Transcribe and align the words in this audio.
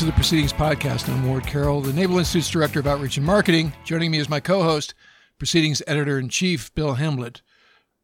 To 0.00 0.06
the 0.06 0.12
Proceedings 0.12 0.54
Podcast. 0.54 1.10
I'm 1.10 1.28
Ward 1.28 1.46
Carroll, 1.46 1.82
the 1.82 1.92
Naval 1.92 2.18
Institute's 2.18 2.48
Director 2.48 2.80
of 2.80 2.86
Outreach 2.86 3.18
and 3.18 3.26
Marketing. 3.26 3.74
Joining 3.84 4.10
me 4.10 4.18
is 4.18 4.30
my 4.30 4.40
co 4.40 4.62
host, 4.62 4.94
Proceedings 5.36 5.82
Editor 5.86 6.18
in 6.18 6.30
Chief, 6.30 6.74
Bill 6.74 6.94
Hamblet, 6.94 7.42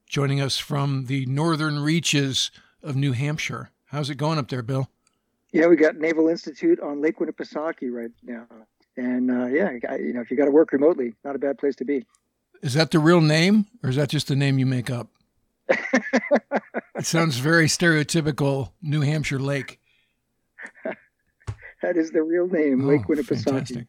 joining 0.06 0.38
us 0.38 0.58
from 0.58 1.06
the 1.06 1.24
northern 1.24 1.78
reaches 1.78 2.50
of 2.82 2.96
New 2.96 3.12
Hampshire. 3.12 3.70
How's 3.86 4.10
it 4.10 4.16
going 4.16 4.38
up 4.38 4.48
there, 4.48 4.60
Bill? 4.62 4.90
Yeah, 5.52 5.68
we 5.68 5.76
got 5.76 5.96
Naval 5.96 6.28
Institute 6.28 6.80
on 6.80 7.00
Lake 7.00 7.18
Winnipesaukee 7.18 7.90
right 7.90 8.10
now. 8.22 8.44
And 8.98 9.30
uh, 9.30 9.46
yeah, 9.46 9.70
you 9.96 10.12
know, 10.12 10.20
if 10.20 10.30
you 10.30 10.36
got 10.36 10.44
to 10.44 10.50
work 10.50 10.72
remotely, 10.72 11.14
not 11.24 11.34
a 11.34 11.38
bad 11.38 11.56
place 11.56 11.76
to 11.76 11.86
be. 11.86 12.04
Is 12.60 12.74
that 12.74 12.90
the 12.90 12.98
real 12.98 13.22
name 13.22 13.68
or 13.82 13.88
is 13.88 13.96
that 13.96 14.10
just 14.10 14.28
the 14.28 14.36
name 14.36 14.58
you 14.58 14.66
make 14.66 14.90
up? 14.90 15.08
it 15.70 17.06
sounds 17.06 17.38
very 17.38 17.68
stereotypical 17.68 18.72
New 18.82 19.00
Hampshire 19.00 19.40
lake. 19.40 19.80
That 21.82 21.96
is 21.96 22.10
the 22.10 22.22
real 22.22 22.46
name, 22.46 22.84
oh, 22.84 22.88
Lake 22.88 23.06
Winnipesaukee. 23.06 23.86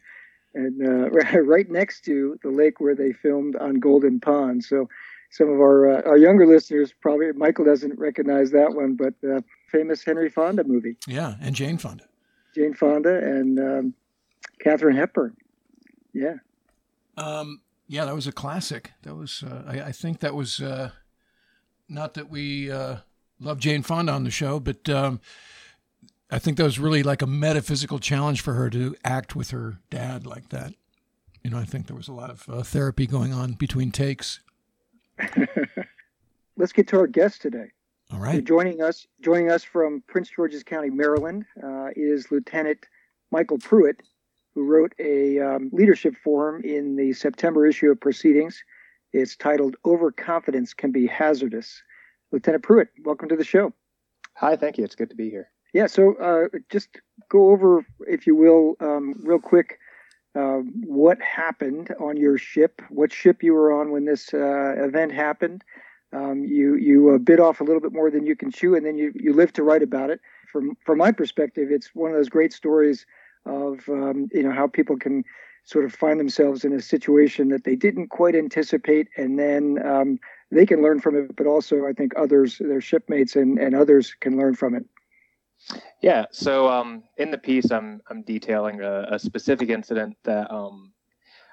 And 0.54 0.82
uh, 0.82 1.10
right 1.42 1.70
next 1.70 2.02
to 2.06 2.38
the 2.44 2.50
lake 2.50 2.80
where 2.80 2.96
they 2.96 3.14
filmed 3.14 3.56
on 3.56 3.76
Golden 3.76 4.20
Pond. 4.20 4.64
So 4.64 4.90
some 5.30 5.50
of 5.50 5.60
our 5.60 5.98
uh, 5.98 6.02
our 6.10 6.18
younger 6.18 6.46
listeners 6.46 6.94
probably 7.02 7.32
Michael 7.34 7.66
doesn't 7.66 7.98
recognize 8.00 8.52
that 8.52 8.74
one, 8.74 8.96
but 8.96 9.14
uh, 9.28 9.42
famous 9.72 10.04
Henry 10.04 10.30
Fonda 10.30 10.64
movie. 10.64 10.98
Yeah, 11.08 11.36
and 11.42 11.54
Jane 11.54 11.78
Fonda. 11.78 12.06
Jane 12.56 12.74
Fonda 12.74 13.18
and 13.18 13.60
um, 13.60 13.94
Katharine 14.60 14.96
Hepburn. 14.96 15.36
Yeah. 16.14 16.36
Um, 17.18 17.62
yeah, 17.88 18.06
that 18.06 18.16
was 18.16 18.28
a 18.28 18.32
classic. 18.32 18.94
That 19.04 19.16
was 19.16 19.44
uh, 19.44 19.64
I, 19.68 19.82
I, 19.82 19.92
think 19.92 20.20
that 20.20 20.34
was 20.34 20.60
uh, 20.60 20.92
not 21.88 22.16
that 22.16 22.30
we 22.30 22.72
uh, 22.72 22.98
love 23.40 23.60
Jane 23.60 23.84
Fonda 23.84 24.12
on 24.12 24.24
the 24.24 24.32
show, 24.32 24.60
but 24.60 24.90
um, 24.90 25.20
I 26.30 26.40
think 26.40 26.58
that 26.58 26.64
was 26.64 26.78
really 26.78 27.04
like 27.04 27.22
a 27.22 27.28
metaphysical 27.28 28.00
challenge 28.00 28.42
for 28.42 28.54
her 28.54 28.70
to 28.72 28.96
act 29.04 29.36
with 29.36 29.52
her 29.52 29.78
dad 29.90 30.26
like 30.26 30.50
that. 30.50 30.74
You 31.44 31.50
know, 31.52 31.58
I 31.58 31.64
think 31.64 31.88
there 31.88 31.96
was 31.96 32.10
a 32.10 32.14
lot 32.14 32.30
of 32.30 32.50
uh, 32.50 32.64
therapy 32.64 33.08
going 33.08 33.32
on 33.32 33.54
between 33.54 33.92
takes. 33.92 34.42
Let's 36.58 36.74
get 36.74 36.88
to 36.90 37.00
our 37.00 37.08
guest 37.08 37.42
today. 37.42 37.68
All 38.12 38.20
right. 38.20 38.36
So 38.36 38.42
joining 38.42 38.82
us, 38.82 39.08
joining 39.22 39.52
us 39.52 39.64
from 39.64 40.04
Prince 40.08 40.30
George's 40.30 40.64
County, 40.64 40.90
Maryland, 40.90 41.46
uh, 41.64 41.90
is 41.96 42.30
Lieutenant 42.32 42.80
Michael 43.32 43.58
Pruitt, 43.60 44.02
who 44.54 44.66
wrote 44.66 44.94
a 45.00 45.40
um, 45.40 45.70
leadership 45.72 46.16
forum 46.24 46.62
in 46.64 46.96
the 46.96 47.14
September 47.14 47.66
issue 47.66 47.92
of 47.92 48.00
Proceedings. 48.00 48.62
It's 49.14 49.36
titled 49.36 49.78
"Overconfidence 49.86 50.74
Can 50.74 50.92
Be 50.92 51.08
Hazardous." 51.08 51.82
Lieutenant 52.32 52.64
Pruitt, 52.64 52.90
welcome 53.06 53.30
to 53.30 53.38
the 53.38 53.44
show. 53.44 53.74
Hi, 54.36 54.56
thank 54.58 54.78
you. 54.78 54.84
It's 54.84 54.96
good 54.96 55.10
to 55.10 55.16
be 55.16 55.30
here. 55.30 55.50
Yeah, 55.78 55.86
so 55.86 56.16
uh, 56.16 56.58
just 56.72 56.90
go 57.30 57.52
over, 57.52 57.86
if 58.08 58.26
you 58.26 58.36
will, 58.36 58.78
um, 58.80 59.14
real 59.24 59.38
quick, 59.38 59.78
uh, 60.34 60.62
what 60.88 61.22
happened 61.22 61.94
on 62.00 62.18
your 62.18 62.40
ship, 62.40 62.82
what 62.90 63.14
ship 63.14 63.44
you 63.44 63.54
were 63.54 63.72
on 63.72 63.92
when 63.92 64.06
this 64.06 64.34
uh, 64.34 64.74
event 64.76 65.12
happened. 65.12 65.64
Um, 66.14 66.44
you 66.44 66.78
you 66.78 67.12
uh, 67.12 67.20
bit 67.20 67.40
off 67.40 67.62
a 67.62 67.64
little 67.64 67.80
bit 67.80 67.94
more 67.94 68.10
than 68.10 68.26
you 68.26 68.36
can 68.36 68.50
chew, 68.50 68.74
and 68.74 68.88
then 68.88 68.98
you, 68.98 69.14
you 69.14 69.34
live 69.34 69.54
to 69.54 69.62
write 69.62 69.84
about 69.84 70.10
it. 70.10 70.20
From 70.52 70.76
from 70.84 70.98
my 70.98 71.12
perspective, 71.12 71.68
it's 71.70 71.94
one 71.94 72.10
of 72.10 72.18
those 72.18 72.30
great 72.30 72.54
stories 72.54 73.06
of 73.46 73.88
um, 73.88 74.30
you 74.34 74.42
know 74.42 74.52
how 74.52 74.66
people 74.66 74.98
can 74.98 75.24
sort 75.64 75.86
of 75.86 75.94
find 75.94 76.20
themselves 76.20 76.66
in 76.66 76.74
a 76.74 76.82
situation 76.82 77.50
that 77.50 77.66
they 77.66 77.76
didn't 77.76 78.08
quite 78.08 78.36
anticipate, 78.36 79.10
and 79.16 79.38
then 79.38 79.78
um, 79.86 80.18
they 80.50 80.66
can 80.66 80.82
learn 80.82 81.00
from 81.00 81.16
it. 81.16 81.36
But 81.36 81.46
also, 81.46 81.86
I 81.86 81.94
think 81.94 82.14
others, 82.18 82.58
their 82.60 82.82
shipmates 82.82 83.36
and, 83.36 83.60
and 83.60 83.76
others, 83.76 84.16
can 84.20 84.38
learn 84.38 84.56
from 84.56 84.74
it. 84.74 84.84
Yeah. 86.02 86.26
So 86.32 86.70
um, 86.70 87.04
in 87.18 87.32
the 87.32 87.38
piece, 87.38 87.72
I'm 87.72 88.02
I'm 88.10 88.22
detailing 88.22 88.82
a, 88.82 89.08
a 89.12 89.20
specific 89.20 89.70
incident 89.70 90.16
that 90.24 90.50
um, 90.52 90.94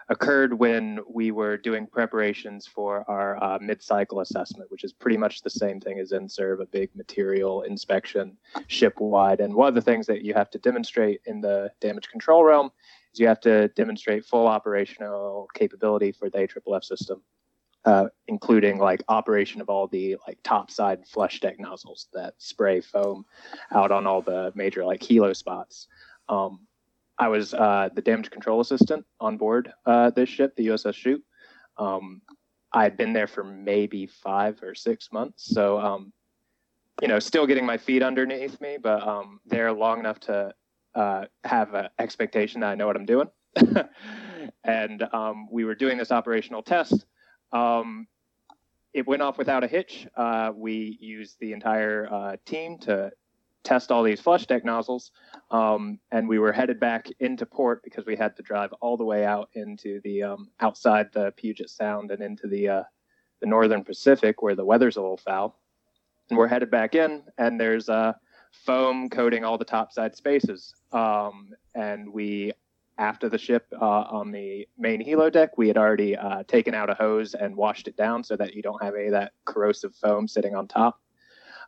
occurred 0.09 0.53
when 0.53 1.01
we 1.09 1.31
were 1.31 1.57
doing 1.57 1.87
preparations 1.87 2.67
for 2.67 3.09
our 3.09 3.43
uh, 3.43 3.59
mid-cycle 3.61 4.21
assessment, 4.21 4.71
which 4.71 4.85
is 4.85 4.93
pretty 4.93 5.17
much 5.17 5.43
the 5.43 5.51
same 5.51 5.81
thing 5.81 5.99
as 5.99 6.13
INSURV, 6.13 6.61
a 6.61 6.67
big 6.67 6.95
material 6.95 7.63
inspection 7.63 8.37
ship-wide. 8.67 9.41
And 9.41 9.55
one 9.55 9.69
of 9.69 9.75
the 9.75 9.81
things 9.81 10.07
that 10.07 10.23
you 10.23 10.35
have 10.35 10.51
to 10.51 10.59
demonstrate 10.59 11.21
in 11.25 11.41
the 11.41 11.71
damage 11.81 12.09
control 12.09 12.45
realm 12.45 12.71
is 13.13 13.21
you 13.21 13.27
have 13.27 13.41
to 13.41 13.69
demonstrate 13.69 14.27
full 14.27 14.47
operational 14.47 15.49
capability 15.55 16.13
for 16.13 16.29
the 16.29 16.39
AFFF 16.39 16.85
system 16.85 17.23
uh, 17.85 18.07
including 18.29 18.79
like 18.79 19.03
operation 19.09 19.61
of 19.61 19.69
all 19.69 19.87
the 19.87 20.17
like 20.27 20.39
top 20.43 20.71
side 20.71 21.07
flush 21.07 21.41
deck 21.41 21.59
nozzles 21.59 22.09
that 22.13 22.35
spray 22.39 22.81
foam 22.81 23.25
out 23.73 23.91
on 23.91 24.07
all 24.07 24.23
the 24.23 24.53
major 24.55 24.85
like 24.85 25.01
helo 25.01 25.35
spots. 25.37 25.89
Um, 26.29 26.61
I 27.19 27.29
was 27.29 27.55
uh, 27.55 27.91
the 27.95 28.03
damage 28.03 28.31
control 28.31 28.61
assistant 28.61 29.05
on 29.21 29.37
board 29.37 29.73
uh, 29.87 30.11
this 30.11 30.29
ship, 30.29 30.57
the 30.57 30.69
USS 30.69 30.95
Shoup. 30.95 31.23
Um, 31.77 32.23
I 32.73 32.83
had 32.83 32.97
been 32.97 33.13
there 33.13 33.29
for 33.29 33.45
maybe 33.45 34.07
five 34.07 34.61
or 34.63 34.75
six 34.75 35.13
months, 35.13 35.45
so 35.47 35.79
um, 35.79 36.13
you 37.03 37.09
know, 37.09 37.19
still 37.19 37.47
getting 37.47 37.67
my 37.67 37.77
feet 37.77 38.03
underneath 38.03 38.61
me, 38.61 38.79
but 38.83 39.07
um, 39.07 39.41
there 39.47 39.73
long 39.73 40.01
enough 40.01 40.21
to 40.21 40.55
uh, 40.95 41.25
have 41.45 41.75
an 41.75 41.89
expectation 41.99 42.61
that 42.61 42.71
I 42.71 42.75
know 42.75 42.87
what 42.87 42.97
I'm 42.97 43.07
doing. 43.07 43.29
and 44.65 45.03
um, 45.13 45.49
we 45.51 45.65
were 45.65 45.75
doing 45.75 45.99
this 45.99 46.11
operational 46.11 46.63
test 46.63 47.05
um, 47.55 48.07
it 48.93 49.07
went 49.07 49.23
off 49.23 49.39
without 49.39 49.65
a 49.65 49.67
hitch. 49.67 50.07
Uh, 50.17 50.53
we 50.55 50.99
used 51.01 51.37
the 51.41 51.53
entire 51.53 52.09
uh, 52.13 52.37
team 52.45 52.79
to 52.79 53.11
test 53.63 53.91
all 53.91 54.03
these 54.03 54.21
flush 54.21 54.47
deck 54.47 54.65
nozzles, 54.65 55.11
um, 55.51 55.99
and 56.13 56.29
we 56.29 56.39
were 56.39 56.53
headed 56.53 56.79
back 56.79 57.09
into 57.21 57.47
port 57.47 57.83
because 57.83 58.05
we 58.05 58.17
had 58.17 58.37
to 58.37 58.43
drive 58.43 58.73
all 58.81 58.97
the 58.97 59.05
way 59.05 59.25
out 59.25 59.49
into 59.55 60.01
the 60.05 60.23
um, 60.23 60.51
outside 60.61 61.07
the 61.13 61.33
Puget 61.37 61.71
Sound 61.71 62.11
and 62.11 62.23
into 62.23 62.47
the 62.47 62.69
uh, 62.69 62.83
the 63.41 63.47
northern 63.47 63.83
Pacific 63.83 64.43
where 64.43 64.55
the 64.55 64.65
weather's 64.65 64.97
a 64.97 65.01
little 65.01 65.17
foul. 65.17 65.59
And 66.31 66.39
we're 66.39 66.49
headed 66.49 66.71
back 66.71 66.95
in, 66.95 67.23
and 67.37 67.61
there's 67.61 67.89
uh, 67.89 68.15
foam 68.65 69.11
coating 69.11 69.45
all 69.45 69.59
the 69.59 69.65
topside 69.65 70.17
spaces. 70.17 70.75
Um, 70.93 71.51
and 71.75 72.13
we 72.13 72.53
after 72.99 73.29
the 73.29 73.39
ship 73.39 73.67
uh, 73.81 73.85
on 73.85 74.31
the 74.31 74.69
main 74.79 75.05
helo 75.05 75.33
deck, 75.33 75.59
we 75.59 75.69
had 75.69 75.77
already 75.77 76.17
uh, 76.17 76.45
taken 76.45 76.75
out 76.75 76.91
a 76.91 76.95
hose 76.95 77.35
and 77.35 77.57
washed 77.57 77.89
it 77.89 77.97
down 77.97 78.23
so 78.23 78.37
that 78.37 78.55
you 78.55 78.63
don't 78.63 78.83
have 78.83 78.95
any 78.95 79.07
of 79.07 79.13
that 79.13 79.33
corrosive 79.45 79.95
foam 79.95 80.29
sitting 80.29 80.55
on 80.55 80.69
top. 80.69 81.01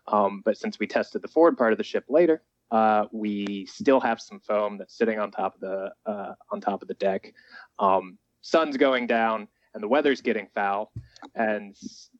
Um, 0.08 0.42
but 0.44 0.56
since 0.56 0.78
we 0.78 0.86
tested 0.86 1.22
the 1.22 1.28
forward 1.28 1.58
part 1.58 1.72
of 1.72 1.78
the 1.78 1.84
ship 1.84 2.04
later, 2.08 2.42
uh, 2.70 3.06
we 3.12 3.66
still 3.66 4.00
have 4.00 4.20
some 4.20 4.40
foam 4.40 4.78
that's 4.78 4.96
sitting 4.96 5.18
on 5.18 5.30
top 5.30 5.54
of 5.54 5.60
the 5.60 5.92
uh, 6.04 6.34
on 6.50 6.60
top 6.60 6.82
of 6.82 6.88
the 6.88 6.94
deck. 6.94 7.32
Um, 7.78 8.18
sun's 8.40 8.76
going 8.76 9.06
down 9.06 9.48
and 9.74 9.82
the 9.82 9.88
weather's 9.88 10.20
getting 10.20 10.48
foul, 10.54 10.92
and 11.34 11.76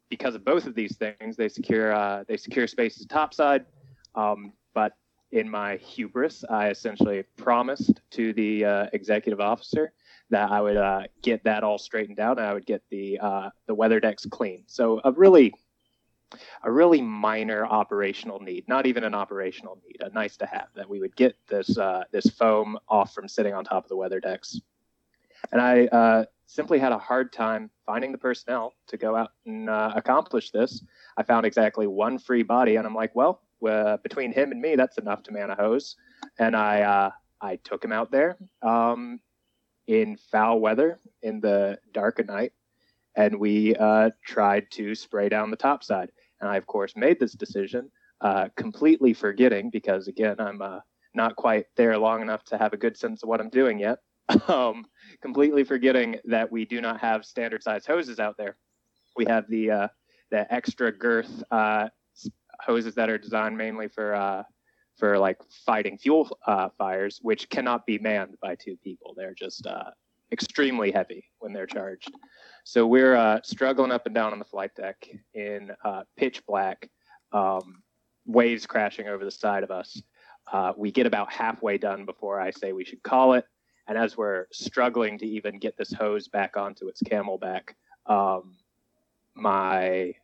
because 0.09 0.35
of 0.35 0.45
both 0.45 0.67
of 0.67 0.75
these 0.75 0.97
things, 0.97 1.37
they 1.37 1.49
secure 1.49 1.93
uh, 1.93 2.25
they 2.29 2.37
secure 2.37 2.67
spaces 2.67 3.07
topside. 3.07 3.67
Um, 4.15 4.53
but 4.75 4.93
in 5.33 5.49
my 5.49 5.77
hubris, 5.77 6.45
I 6.49 6.71
essentially 6.71 7.23
promised 7.37 8.01
to 8.13 8.33
the 8.33 8.65
uh, 8.65 8.87
executive 8.93 9.41
officer 9.41 9.93
that 10.31 10.51
I 10.51 10.61
would 10.61 10.77
uh, 10.77 11.03
get 11.23 11.45
that 11.45 11.65
all 11.65 11.79
straightened 11.79 12.21
out 12.21 12.39
and 12.39 12.47
I 12.47 12.55
would 12.55 12.67
get 12.67 12.83
the 12.91 13.19
uh, 13.21 13.51
the 13.67 13.75
weather 13.75 14.01
decks 14.01 14.27
clean. 14.27 14.65
So 14.67 15.01
a 15.05 15.13
really 15.13 15.53
a 16.63 16.71
really 16.71 17.01
minor 17.01 17.65
operational 17.65 18.41
need, 18.41 18.67
not 18.69 18.87
even 18.87 19.05
an 19.05 19.15
operational 19.15 19.81
need, 19.87 20.01
a 20.01 20.11
nice 20.11 20.37
to 20.39 20.47
have 20.47 20.67
that 20.75 20.89
we 20.89 20.99
would 21.01 21.15
get 21.17 21.37
this 21.49 21.79
uh, 21.79 22.05
this 22.13 22.27
foam 22.27 22.79
off 22.89 23.15
from 23.15 23.29
sitting 23.29 23.55
on 23.55 23.65
top 23.65 23.85
of 23.85 23.89
the 23.89 23.97
weather 23.97 24.21
decks. 24.21 24.61
And 25.53 25.61
I 25.61 25.87
uh, 25.87 26.25
simply 26.47 26.79
had 26.79 26.93
a 26.93 26.99
hard 26.99 27.33
time 27.33 27.71
finding 27.85 28.11
the 28.11 28.19
personnel 28.19 28.75
to 28.89 28.97
go 28.97 29.15
out 29.15 29.31
and 29.45 29.69
uh, 29.69 29.93
accomplish 29.95 30.51
this. 30.51 30.83
I 31.17 31.23
found 31.23 31.47
exactly 31.47 31.87
one 31.87 32.19
free 32.19 32.43
body, 32.43 32.77
and 32.77 32.87
I'm 32.87 32.95
like, 32.95 33.15
well, 33.15 33.43
uh, 33.67 33.97
between 33.99 34.33
him 34.33 34.53
and 34.53 34.61
me, 34.61 34.77
that's 34.77 34.99
enough 34.99 35.23
to 35.25 35.33
man 35.33 35.51
a 35.51 35.55
hose. 35.55 35.97
And 36.39 36.57
I 36.57 36.83
uh, 36.83 37.11
I 37.41 37.57
took 37.57 37.85
him 37.85 37.93
out 37.93 38.11
there 38.11 38.37
um, 38.63 39.21
in 39.87 40.17
foul 40.31 40.61
weather 40.61 40.99
in 41.23 41.41
the 41.41 41.79
dark 41.93 42.19
of 42.19 42.27
night, 42.27 42.53
and 43.17 43.39
we 43.39 43.75
uh, 43.77 44.11
tried 44.25 44.71
to 44.73 44.95
spray 44.95 45.29
down 45.29 45.51
the 45.51 45.57
top 45.57 45.85
side. 45.85 46.11
And 46.41 46.51
I, 46.51 46.57
of 46.57 46.67
course, 46.67 46.95
made 46.97 47.19
this 47.19 47.33
decision 47.33 47.91
uh, 48.21 48.49
completely 48.57 49.15
forgetting 49.15 49.71
because 49.71 50.09
again, 50.09 50.37
I'm 50.39 50.61
uh, 50.61 50.81
not 51.15 51.37
quite 51.37 51.67
there 51.77 51.99
long 51.99 52.23
enough 52.23 52.45
to 52.45 52.59
have 52.59 52.73
a 52.73 52.77
good 52.77 52.97
sense 52.97 53.23
of 53.23 53.29
what 53.29 53.41
I'm 53.41 53.51
doing 53.51 53.79
yet. 53.79 53.99
um, 54.49 54.85
completely 55.23 55.63
forgetting 55.63 56.17
that 56.25 56.51
we 56.51 56.65
do 56.65 56.81
not 56.81 57.01
have 57.01 57.25
standard 57.25 57.63
size 57.63 57.87
hoses 57.87 58.19
out 58.19 58.37
there. 58.37 58.57
We 59.17 59.25
have 59.27 59.49
the 59.49 59.71
uh, 59.71 59.89
the 60.31 60.53
extra 60.53 60.91
girth 60.91 61.43
hoses 62.65 62.95
that 62.95 63.09
are 63.09 63.19
designed 63.19 63.57
mainly 63.57 63.89
for 63.89 64.15
uh, 64.15 64.43
for 64.97 65.19
like 65.19 65.39
fighting 65.65 65.99
fuel 65.99 66.39
uh, 66.47 66.69
fires, 66.79 67.19
which 67.23 67.49
cannot 67.51 67.87
be 67.87 67.99
manned 67.99 68.37
by 68.41 68.55
two 68.55 68.77
people. 68.83 69.15
They're 69.17 69.35
just 69.35 69.67
uh, 69.67 69.91
extremely 70.33 70.91
heavy 70.91 71.25
when 71.39 71.53
they're 71.53 71.67
charged. 71.67 72.11
So 72.65 72.87
we're 72.87 73.15
uh, 73.15 73.41
struggling 73.43 73.93
up 73.93 74.07
and 74.07 74.15
down 74.15 74.33
on 74.33 74.39
the 74.39 74.45
flight 74.45 74.75
deck 74.75 75.09
in 75.35 75.71
uh, 75.85 76.03
pitch 76.17 76.45
black, 76.47 76.91
um, 77.33 77.83
waves 78.25 78.67
crashing 78.67 79.09
over 79.09 79.25
the 79.25 79.31
side 79.31 79.63
of 79.63 79.71
us. 79.71 80.03
Uh, 80.51 80.73
we 80.77 80.91
get 80.91 81.07
about 81.07 81.33
halfway 81.33 81.77
done 81.77 82.05
before 82.05 82.41
I 82.41 82.51
say 82.51 82.73
we 82.73 82.85
should 82.85 83.03
call 83.03 83.35
it. 83.35 83.45
And 83.89 83.97
as 83.97 84.17
we're 84.17 84.47
struggling 84.53 85.19
to 85.19 85.27
even 85.27 85.59
get 85.59 85.77
this 85.77 85.93
hose 85.93 86.29
back 86.29 86.57
onto 86.57 86.89
its 86.89 87.03
camelback, 87.03 87.75
um, 88.07 88.57
my 89.35 90.15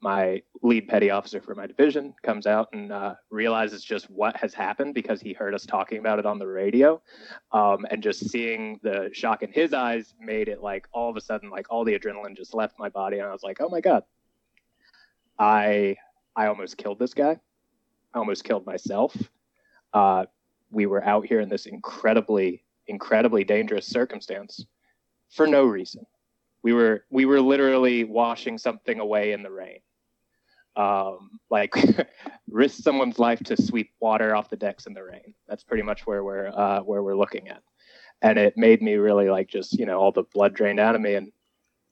my 0.00 0.40
lead 0.62 0.86
petty 0.86 1.10
officer 1.10 1.40
for 1.40 1.54
my 1.54 1.66
division 1.66 2.14
comes 2.22 2.46
out 2.46 2.68
and 2.72 2.92
uh, 2.92 3.14
realizes 3.30 3.82
just 3.82 4.08
what 4.10 4.36
has 4.36 4.54
happened 4.54 4.94
because 4.94 5.20
he 5.20 5.32
heard 5.32 5.54
us 5.54 5.66
talking 5.66 5.98
about 5.98 6.18
it 6.18 6.26
on 6.26 6.38
the 6.38 6.46
radio. 6.46 7.02
Um, 7.50 7.84
and 7.90 8.02
just 8.02 8.30
seeing 8.30 8.78
the 8.82 9.10
shock 9.12 9.42
in 9.42 9.50
his 9.52 9.74
eyes 9.74 10.14
made 10.20 10.48
it 10.48 10.62
like 10.62 10.86
all 10.92 11.10
of 11.10 11.16
a 11.16 11.20
sudden 11.20 11.50
like 11.50 11.66
all 11.70 11.84
the 11.84 11.98
adrenaline 11.98 12.36
just 12.36 12.54
left 12.54 12.78
my 12.78 12.88
body 12.88 13.18
and 13.18 13.28
i 13.28 13.32
was 13.32 13.42
like 13.42 13.58
oh 13.60 13.68
my 13.68 13.80
god. 13.80 14.04
I 15.38 15.96
i 16.36 16.46
almost 16.46 16.76
killed 16.76 16.98
this 16.98 17.14
guy. 17.14 17.38
I 18.14 18.18
almost 18.18 18.44
killed 18.44 18.66
myself. 18.66 19.16
Uh, 19.92 20.26
we 20.70 20.86
were 20.86 21.04
out 21.04 21.26
here 21.26 21.40
in 21.40 21.48
this 21.48 21.66
incredibly 21.66 22.64
incredibly 22.86 23.42
dangerous 23.42 23.86
circumstance 23.86 24.64
for 25.30 25.46
no 25.46 25.64
reason. 25.64 26.06
We 26.62 26.72
were 26.72 27.04
we 27.10 27.24
were 27.24 27.40
literally 27.40 28.04
washing 28.04 28.58
something 28.58 29.00
away 29.00 29.32
in 29.32 29.42
the 29.42 29.50
rain 29.50 29.80
um, 30.78 31.40
like 31.50 31.74
risk 32.50 32.82
someone's 32.82 33.18
life 33.18 33.40
to 33.40 33.60
sweep 33.60 33.90
water 34.00 34.34
off 34.34 34.48
the 34.48 34.56
decks 34.56 34.86
in 34.86 34.94
the 34.94 35.02
rain. 35.02 35.34
That's 35.48 35.64
pretty 35.64 35.82
much 35.82 36.06
where 36.06 36.22
we're 36.22 36.48
uh, 36.48 36.80
where 36.80 37.02
we're 37.02 37.16
looking 37.16 37.48
at, 37.48 37.62
and 38.22 38.38
it 38.38 38.56
made 38.56 38.80
me 38.80 38.94
really 38.94 39.28
like 39.28 39.48
just 39.48 39.78
you 39.78 39.84
know 39.84 39.98
all 39.98 40.12
the 40.12 40.22
blood 40.22 40.54
drained 40.54 40.80
out 40.80 40.94
of 40.94 41.00
me 41.00 41.14
and 41.14 41.32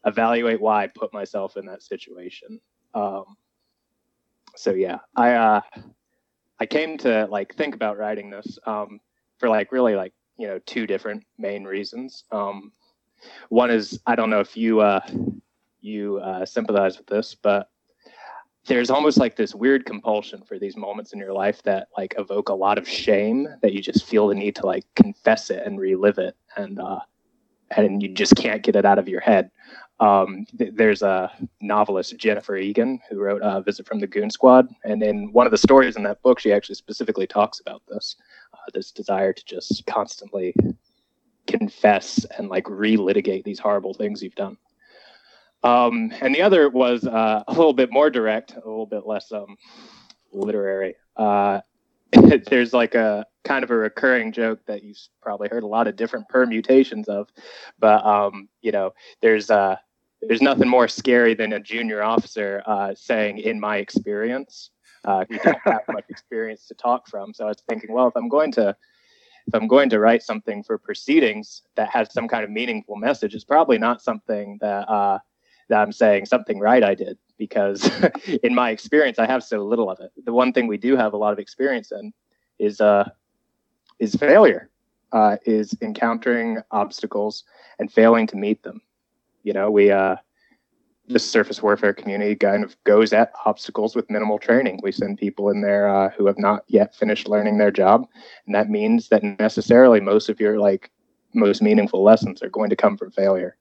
evaluate 0.06 0.60
why 0.60 0.84
I 0.84 0.86
put 0.86 1.12
myself 1.12 1.56
in 1.56 1.66
that 1.66 1.82
situation. 1.82 2.60
Um, 2.94 3.36
so 4.54 4.70
yeah, 4.70 4.98
I 5.16 5.32
uh, 5.32 5.60
I 6.60 6.66
came 6.66 6.96
to 6.98 7.26
like 7.26 7.56
think 7.56 7.74
about 7.74 7.98
writing 7.98 8.30
this 8.30 8.56
um, 8.66 9.00
for 9.38 9.48
like 9.48 9.72
really 9.72 9.96
like 9.96 10.12
you 10.38 10.46
know 10.46 10.60
two 10.60 10.86
different 10.86 11.24
main 11.38 11.64
reasons. 11.64 12.22
Um, 12.30 12.70
one 13.48 13.70
is 13.70 14.00
I 14.06 14.14
don't 14.14 14.30
know 14.30 14.40
if 14.40 14.56
you 14.56 14.80
uh, 14.80 15.00
you 15.80 16.18
uh, 16.18 16.46
sympathize 16.46 16.98
with 16.98 17.08
this, 17.08 17.34
but 17.34 17.68
there's 18.66 18.90
almost 18.90 19.18
like 19.18 19.36
this 19.36 19.54
weird 19.54 19.86
compulsion 19.86 20.42
for 20.42 20.58
these 20.58 20.76
moments 20.76 21.12
in 21.12 21.18
your 21.18 21.32
life 21.32 21.62
that 21.62 21.88
like 21.96 22.14
evoke 22.18 22.48
a 22.48 22.54
lot 22.54 22.78
of 22.78 22.88
shame 22.88 23.48
that 23.62 23.72
you 23.72 23.80
just 23.80 24.04
feel 24.04 24.28
the 24.28 24.34
need 24.34 24.56
to 24.56 24.66
like 24.66 24.84
confess 24.94 25.50
it 25.50 25.64
and 25.64 25.80
relive 25.80 26.18
it 26.18 26.36
and 26.56 26.78
uh 26.80 26.98
and 27.72 28.02
you 28.02 28.08
just 28.08 28.36
can't 28.36 28.62
get 28.62 28.76
it 28.76 28.84
out 28.84 28.98
of 28.98 29.08
your 29.08 29.20
head. 29.20 29.50
Um, 29.98 30.46
th- 30.56 30.72
there's 30.74 31.00
a 31.00 31.32
novelist 31.62 32.18
jennifer 32.18 32.54
egan 32.56 33.00
who 33.08 33.18
wrote 33.18 33.40
uh, 33.40 33.62
visit 33.62 33.86
from 33.86 33.98
the 33.98 34.06
goon 34.06 34.28
squad 34.28 34.68
and 34.84 35.02
in 35.02 35.32
one 35.32 35.46
of 35.46 35.52
the 35.52 35.56
stories 35.56 35.96
in 35.96 36.02
that 36.02 36.20
book 36.20 36.38
she 36.38 36.52
actually 36.52 36.74
specifically 36.74 37.26
talks 37.26 37.60
about 37.60 37.80
this 37.88 38.16
uh, 38.52 38.70
this 38.74 38.90
desire 38.90 39.32
to 39.32 39.42
just 39.46 39.86
constantly 39.86 40.54
confess 41.46 42.26
and 42.36 42.50
like 42.50 42.64
relitigate 42.64 43.44
these 43.44 43.58
horrible 43.58 43.94
things 43.94 44.22
you've 44.22 44.34
done 44.34 44.58
um, 45.66 46.12
and 46.20 46.34
the 46.34 46.42
other 46.42 46.68
was 46.70 47.04
uh, 47.04 47.42
a 47.46 47.52
little 47.52 47.72
bit 47.72 47.90
more 47.92 48.08
direct, 48.08 48.52
a 48.52 48.56
little 48.56 48.86
bit 48.86 49.06
less 49.06 49.32
um, 49.32 49.56
literary. 50.32 50.94
Uh, 51.16 51.60
there's 52.48 52.72
like 52.72 52.94
a 52.94 53.26
kind 53.44 53.64
of 53.64 53.70
a 53.70 53.76
recurring 53.76 54.32
joke 54.32 54.60
that 54.66 54.84
you've 54.84 54.98
probably 55.20 55.48
heard 55.48 55.64
a 55.64 55.66
lot 55.66 55.88
of 55.88 55.96
different 55.96 56.28
permutations 56.28 57.08
of, 57.08 57.28
but 57.78 58.04
um, 58.06 58.48
you 58.62 58.70
know, 58.70 58.92
there's 59.22 59.50
uh, 59.50 59.76
there's 60.22 60.42
nothing 60.42 60.68
more 60.68 60.88
scary 60.88 61.34
than 61.34 61.52
a 61.52 61.60
junior 61.60 62.02
officer 62.02 62.62
uh, 62.66 62.94
saying, 62.94 63.38
"In 63.38 63.58
my 63.58 63.78
experience," 63.78 64.70
uh, 65.04 65.24
you 65.28 65.38
don't 65.38 65.58
have 65.64 65.82
much 65.88 66.04
experience 66.08 66.66
to 66.68 66.74
talk 66.74 67.08
from. 67.08 67.34
So 67.34 67.44
I 67.44 67.48
was 67.48 67.62
thinking, 67.68 67.92
well, 67.92 68.06
if 68.06 68.16
I'm 68.16 68.28
going 68.28 68.52
to 68.52 68.76
if 69.48 69.54
I'm 69.54 69.66
going 69.66 69.88
to 69.90 70.00
write 70.00 70.22
something 70.22 70.62
for 70.62 70.78
proceedings 70.78 71.62
that 71.76 71.88
has 71.90 72.12
some 72.12 72.28
kind 72.28 72.44
of 72.44 72.50
meaningful 72.50 72.96
message, 72.96 73.34
it's 73.34 73.44
probably 73.44 73.78
not 73.78 74.02
something 74.02 74.58
that 74.60 74.88
uh, 74.88 75.18
that 75.68 75.80
I'm 75.80 75.92
saying 75.92 76.26
something 76.26 76.58
right 76.58 76.82
I 76.82 76.94
did 76.94 77.18
because 77.38 77.90
in 78.42 78.54
my 78.54 78.70
experience 78.70 79.18
I 79.18 79.26
have 79.26 79.42
so 79.42 79.64
little 79.64 79.90
of 79.90 80.00
it. 80.00 80.12
The 80.24 80.32
one 80.32 80.52
thing 80.52 80.66
we 80.66 80.78
do 80.78 80.96
have 80.96 81.12
a 81.12 81.16
lot 81.16 81.32
of 81.32 81.38
experience 81.38 81.92
in 81.92 82.12
is 82.58 82.80
uh 82.80 83.08
is 83.98 84.14
failure. 84.14 84.70
Uh, 85.12 85.36
is 85.46 85.74
encountering 85.80 86.58
obstacles 86.72 87.44
and 87.78 87.90
failing 87.90 88.26
to 88.26 88.36
meet 88.36 88.62
them. 88.64 88.82
You 89.44 89.52
know, 89.52 89.70
we 89.70 89.90
uh 89.90 90.16
the 91.08 91.18
surface 91.18 91.62
warfare 91.62 91.92
community 91.92 92.34
kind 92.34 92.64
of 92.64 92.76
goes 92.84 93.12
at 93.12 93.32
obstacles 93.44 93.94
with 93.94 94.10
minimal 94.10 94.38
training. 94.38 94.80
We 94.82 94.90
send 94.90 95.18
people 95.18 95.50
in 95.50 95.60
there 95.62 95.88
uh, 95.88 96.10
who 96.10 96.26
have 96.26 96.38
not 96.38 96.64
yet 96.66 96.96
finished 96.96 97.28
learning 97.28 97.58
their 97.58 97.70
job, 97.70 98.08
and 98.46 98.54
that 98.54 98.68
means 98.68 99.08
that 99.08 99.22
necessarily 99.22 100.00
most 100.00 100.28
of 100.28 100.40
your 100.40 100.58
like 100.58 100.90
most 101.34 101.62
meaningful 101.62 102.02
lessons 102.02 102.42
are 102.42 102.48
going 102.48 102.70
to 102.70 102.76
come 102.76 102.96
from 102.96 103.10
failure. 103.12 103.56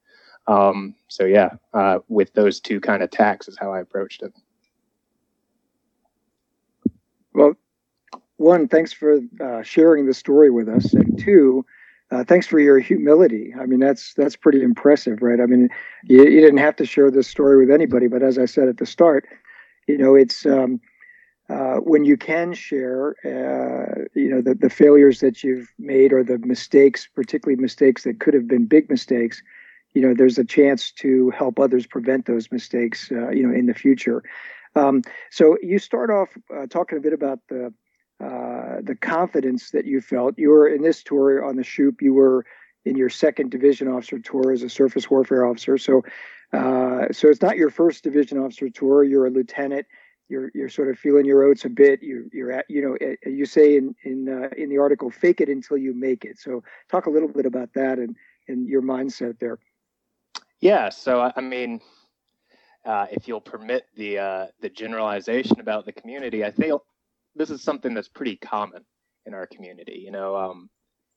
Um, 0.47 0.95
so 1.07 1.25
yeah, 1.25 1.51
uh, 1.73 1.99
with 2.07 2.33
those 2.33 2.59
two 2.59 2.79
kind 2.79 3.01
of 3.01 3.11
tacks 3.11 3.47
is 3.47 3.57
how 3.59 3.73
I 3.73 3.79
approached 3.79 4.21
it. 4.21 4.33
Well, 7.33 7.53
one, 8.37 8.67
thanks 8.67 8.93
for 8.93 9.19
uh, 9.41 9.63
sharing 9.63 10.05
the 10.05 10.13
story 10.13 10.51
with 10.51 10.69
us, 10.69 10.93
and 10.93 11.17
two, 11.17 11.65
uh, 12.11 12.23
thanks 12.23 12.47
for 12.47 12.59
your 12.59 12.79
humility. 12.79 13.53
I 13.59 13.65
mean, 13.65 13.79
that's 13.79 14.13
that's 14.13 14.35
pretty 14.35 14.61
impressive, 14.61 15.21
right? 15.21 15.39
I 15.41 15.45
mean, 15.45 15.69
you, 16.03 16.23
you, 16.23 16.41
didn't 16.41 16.57
have 16.57 16.75
to 16.77 16.85
share 16.85 17.09
this 17.09 17.27
story 17.27 17.57
with 17.57 17.73
anybody, 17.73 18.07
but 18.07 18.23
as 18.23 18.37
I 18.37 18.45
said 18.45 18.67
at 18.67 18.77
the 18.77 18.85
start, 18.85 19.25
you 19.87 19.97
know, 19.97 20.15
it's 20.15 20.45
um, 20.45 20.79
uh, 21.49 21.75
when 21.77 22.05
you 22.05 22.17
can 22.17 22.53
share, 22.53 23.15
uh, 23.23 24.03
you 24.13 24.29
know, 24.29 24.41
the, 24.41 24.55
the 24.55 24.69
failures 24.69 25.19
that 25.19 25.43
you've 25.43 25.71
made 25.77 26.11
or 26.11 26.23
the 26.23 26.39
mistakes, 26.39 27.07
particularly 27.13 27.61
mistakes 27.61 28.03
that 28.03 28.19
could 28.19 28.33
have 28.33 28.47
been 28.47 28.65
big 28.65 28.89
mistakes, 28.89 29.41
you 29.95 30.01
know 30.01 30.13
there's 30.13 30.37
a 30.37 30.45
chance 30.45 30.91
to 30.91 31.31
help 31.31 31.59
others 31.59 31.87
prevent 31.87 32.25
those 32.25 32.51
mistakes 32.51 33.11
uh, 33.11 33.29
you 33.29 33.47
know 33.47 33.53
in 33.53 33.65
the 33.65 33.73
future 33.73 34.23
um, 34.75 35.01
so 35.31 35.57
you 35.61 35.79
start 35.79 36.11
off 36.11 36.29
uh, 36.55 36.67
talking 36.67 36.97
a 36.97 37.01
bit 37.01 37.13
about 37.13 37.39
the 37.49 37.73
uh, 38.23 38.81
the 38.83 38.95
confidence 39.01 39.71
that 39.71 39.85
you 39.85 40.01
felt 40.01 40.37
you 40.37 40.49
were 40.49 40.67
in 40.67 40.81
this 40.83 41.01
tour 41.01 41.43
on 41.43 41.55
the 41.55 41.63
Shoup 41.63 42.01
you 42.01 42.13
were 42.13 42.45
in 42.83 42.95
your 42.95 43.09
second 43.09 43.49
division 43.49 43.87
officer 43.87 44.19
tour 44.19 44.51
as 44.51 44.61
a 44.61 44.69
surface 44.69 45.09
warfare 45.09 45.45
officer 45.45 45.77
so 45.77 46.03
uh, 46.53 47.07
so 47.11 47.29
it's 47.29 47.41
not 47.41 47.57
your 47.57 47.69
first 47.69 48.03
division 48.03 48.37
officer 48.37 48.69
tour 48.69 49.03
you're 49.03 49.25
a 49.25 49.31
lieutenant 49.31 49.87
you're 50.27 50.51
you're 50.53 50.69
sort 50.69 50.89
of 50.89 50.97
feeling 50.97 51.25
your 51.25 51.43
oats 51.43 51.65
a 51.65 51.69
bit. 51.69 52.01
You 52.01 52.29
you're 52.33 52.51
at 52.51 52.65
you 52.67 52.81
know 52.81 52.97
you 53.29 53.45
say 53.45 53.77
in 53.77 53.95
in 54.03 54.27
uh, 54.27 54.49
in 54.57 54.69
the 54.69 54.79
article, 54.79 55.11
fake 55.11 55.39
it 55.39 55.49
until 55.49 55.77
you 55.77 55.93
make 55.93 56.25
it. 56.25 56.39
So 56.39 56.63
talk 56.89 57.05
a 57.05 57.11
little 57.11 57.27
bit 57.27 57.45
about 57.45 57.73
that 57.75 57.99
and 57.99 58.15
and 58.47 58.67
your 58.67 58.81
mindset 58.81 59.39
there. 59.39 59.59
Yeah. 60.65 60.89
So 60.89 61.31
I 61.35 61.41
mean, 61.41 61.79
uh, 62.83 63.05
if 63.11 63.27
you'll 63.27 63.39
permit 63.39 63.85
the 63.95 64.17
uh, 64.17 64.47
the 64.61 64.69
generalization 64.69 65.59
about 65.59 65.85
the 65.85 65.91
community, 65.91 66.43
I 66.43 66.49
think 66.49 66.81
this 67.35 67.51
is 67.51 67.61
something 67.61 67.93
that's 67.93 68.07
pretty 68.07 68.37
common 68.37 68.83
in 69.27 69.35
our 69.35 69.45
community. 69.45 70.01
You 70.03 70.09
know, 70.09 70.35
um, 70.35 70.71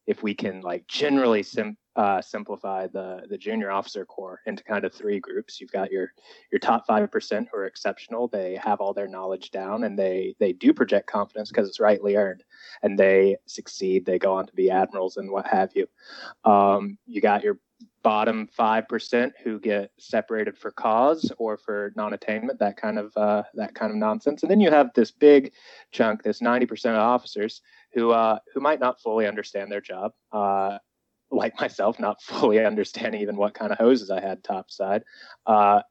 if 0.07 0.23
we 0.23 0.35
can 0.35 0.61
like 0.61 0.87
generally 0.87 1.43
sim- 1.43 1.78
uh, 1.97 2.21
simplify 2.21 2.88
the 2.88 3.23
the 3.31 3.38
junior 3.38 3.71
officer 3.71 4.05
corps 4.05 4.38
into 4.45 4.62
kind 4.64 4.85
of 4.85 4.93
three 4.93 5.19
groups, 5.19 5.62
you've 5.62 5.73
got 5.73 5.90
your 5.90 6.12
your 6.52 6.59
top 6.59 6.87
five 6.87 7.11
percent 7.11 7.49
who 7.50 7.57
are 7.59 7.64
exceptional. 7.64 8.28
They 8.28 8.61
have 8.62 8.83
all 8.83 8.93
their 8.93 9.09
knowledge 9.09 9.50
down, 9.50 9.85
and 9.85 9.99
they 9.99 10.35
they 10.40 10.52
do 10.52 10.75
project 10.75 11.07
confidence 11.07 11.49
because 11.49 11.71
it's 11.71 11.81
rightly 11.81 12.17
earned, 12.17 12.45
and 12.83 12.99
they 12.99 13.38
succeed. 13.47 14.05
They 14.05 14.19
go 14.19 14.35
on 14.35 14.47
to 14.47 14.52
be 14.52 14.71
admirals 14.71 15.17
and 15.17 15.31
what 15.31 15.47
have 15.47 15.71
you. 15.75 15.87
Um, 16.45 16.99
you 17.07 17.23
got 17.23 17.43
your 17.43 17.59
bottom 18.09 18.49
5% 18.59 19.33
who 19.45 19.61
get 19.61 19.91
separated 19.99 20.57
for 20.57 20.71
cause 20.71 21.31
or 21.37 21.59
for 21.59 21.93
non-attainment 21.95 22.59
that 22.59 22.79
kind 22.79 22.99
of 22.99 23.15
uh, 23.19 23.43
that 23.53 23.75
kind 23.75 23.93
of 23.93 23.99
nonsense. 23.99 24.43
And 24.43 24.50
then 24.50 24.61
you 24.61 24.71
have 24.71 24.88
this 24.95 25.11
big 25.11 25.53
chunk 25.91 26.23
this 26.23 26.41
90% 26.41 26.87
of 26.87 26.95
officers 26.95 27.61
who 27.93 28.12
uh, 28.12 28.38
who 28.55 28.61
might 28.61 28.81
not 28.81 28.99
fully 28.99 29.27
understand 29.27 29.71
their 29.71 29.83
job 29.83 30.15
uh, 30.33 30.79
like 31.31 31.61
myself 31.61 32.00
not 32.00 32.23
fully 32.23 32.65
understanding 32.65 33.21
even 33.21 33.37
what 33.37 33.53
kind 33.53 33.73
of 33.73 33.77
hoses 33.77 34.11
i 34.11 34.23
had 34.23 34.43
topside. 34.43 35.03
Uh, 35.45 35.83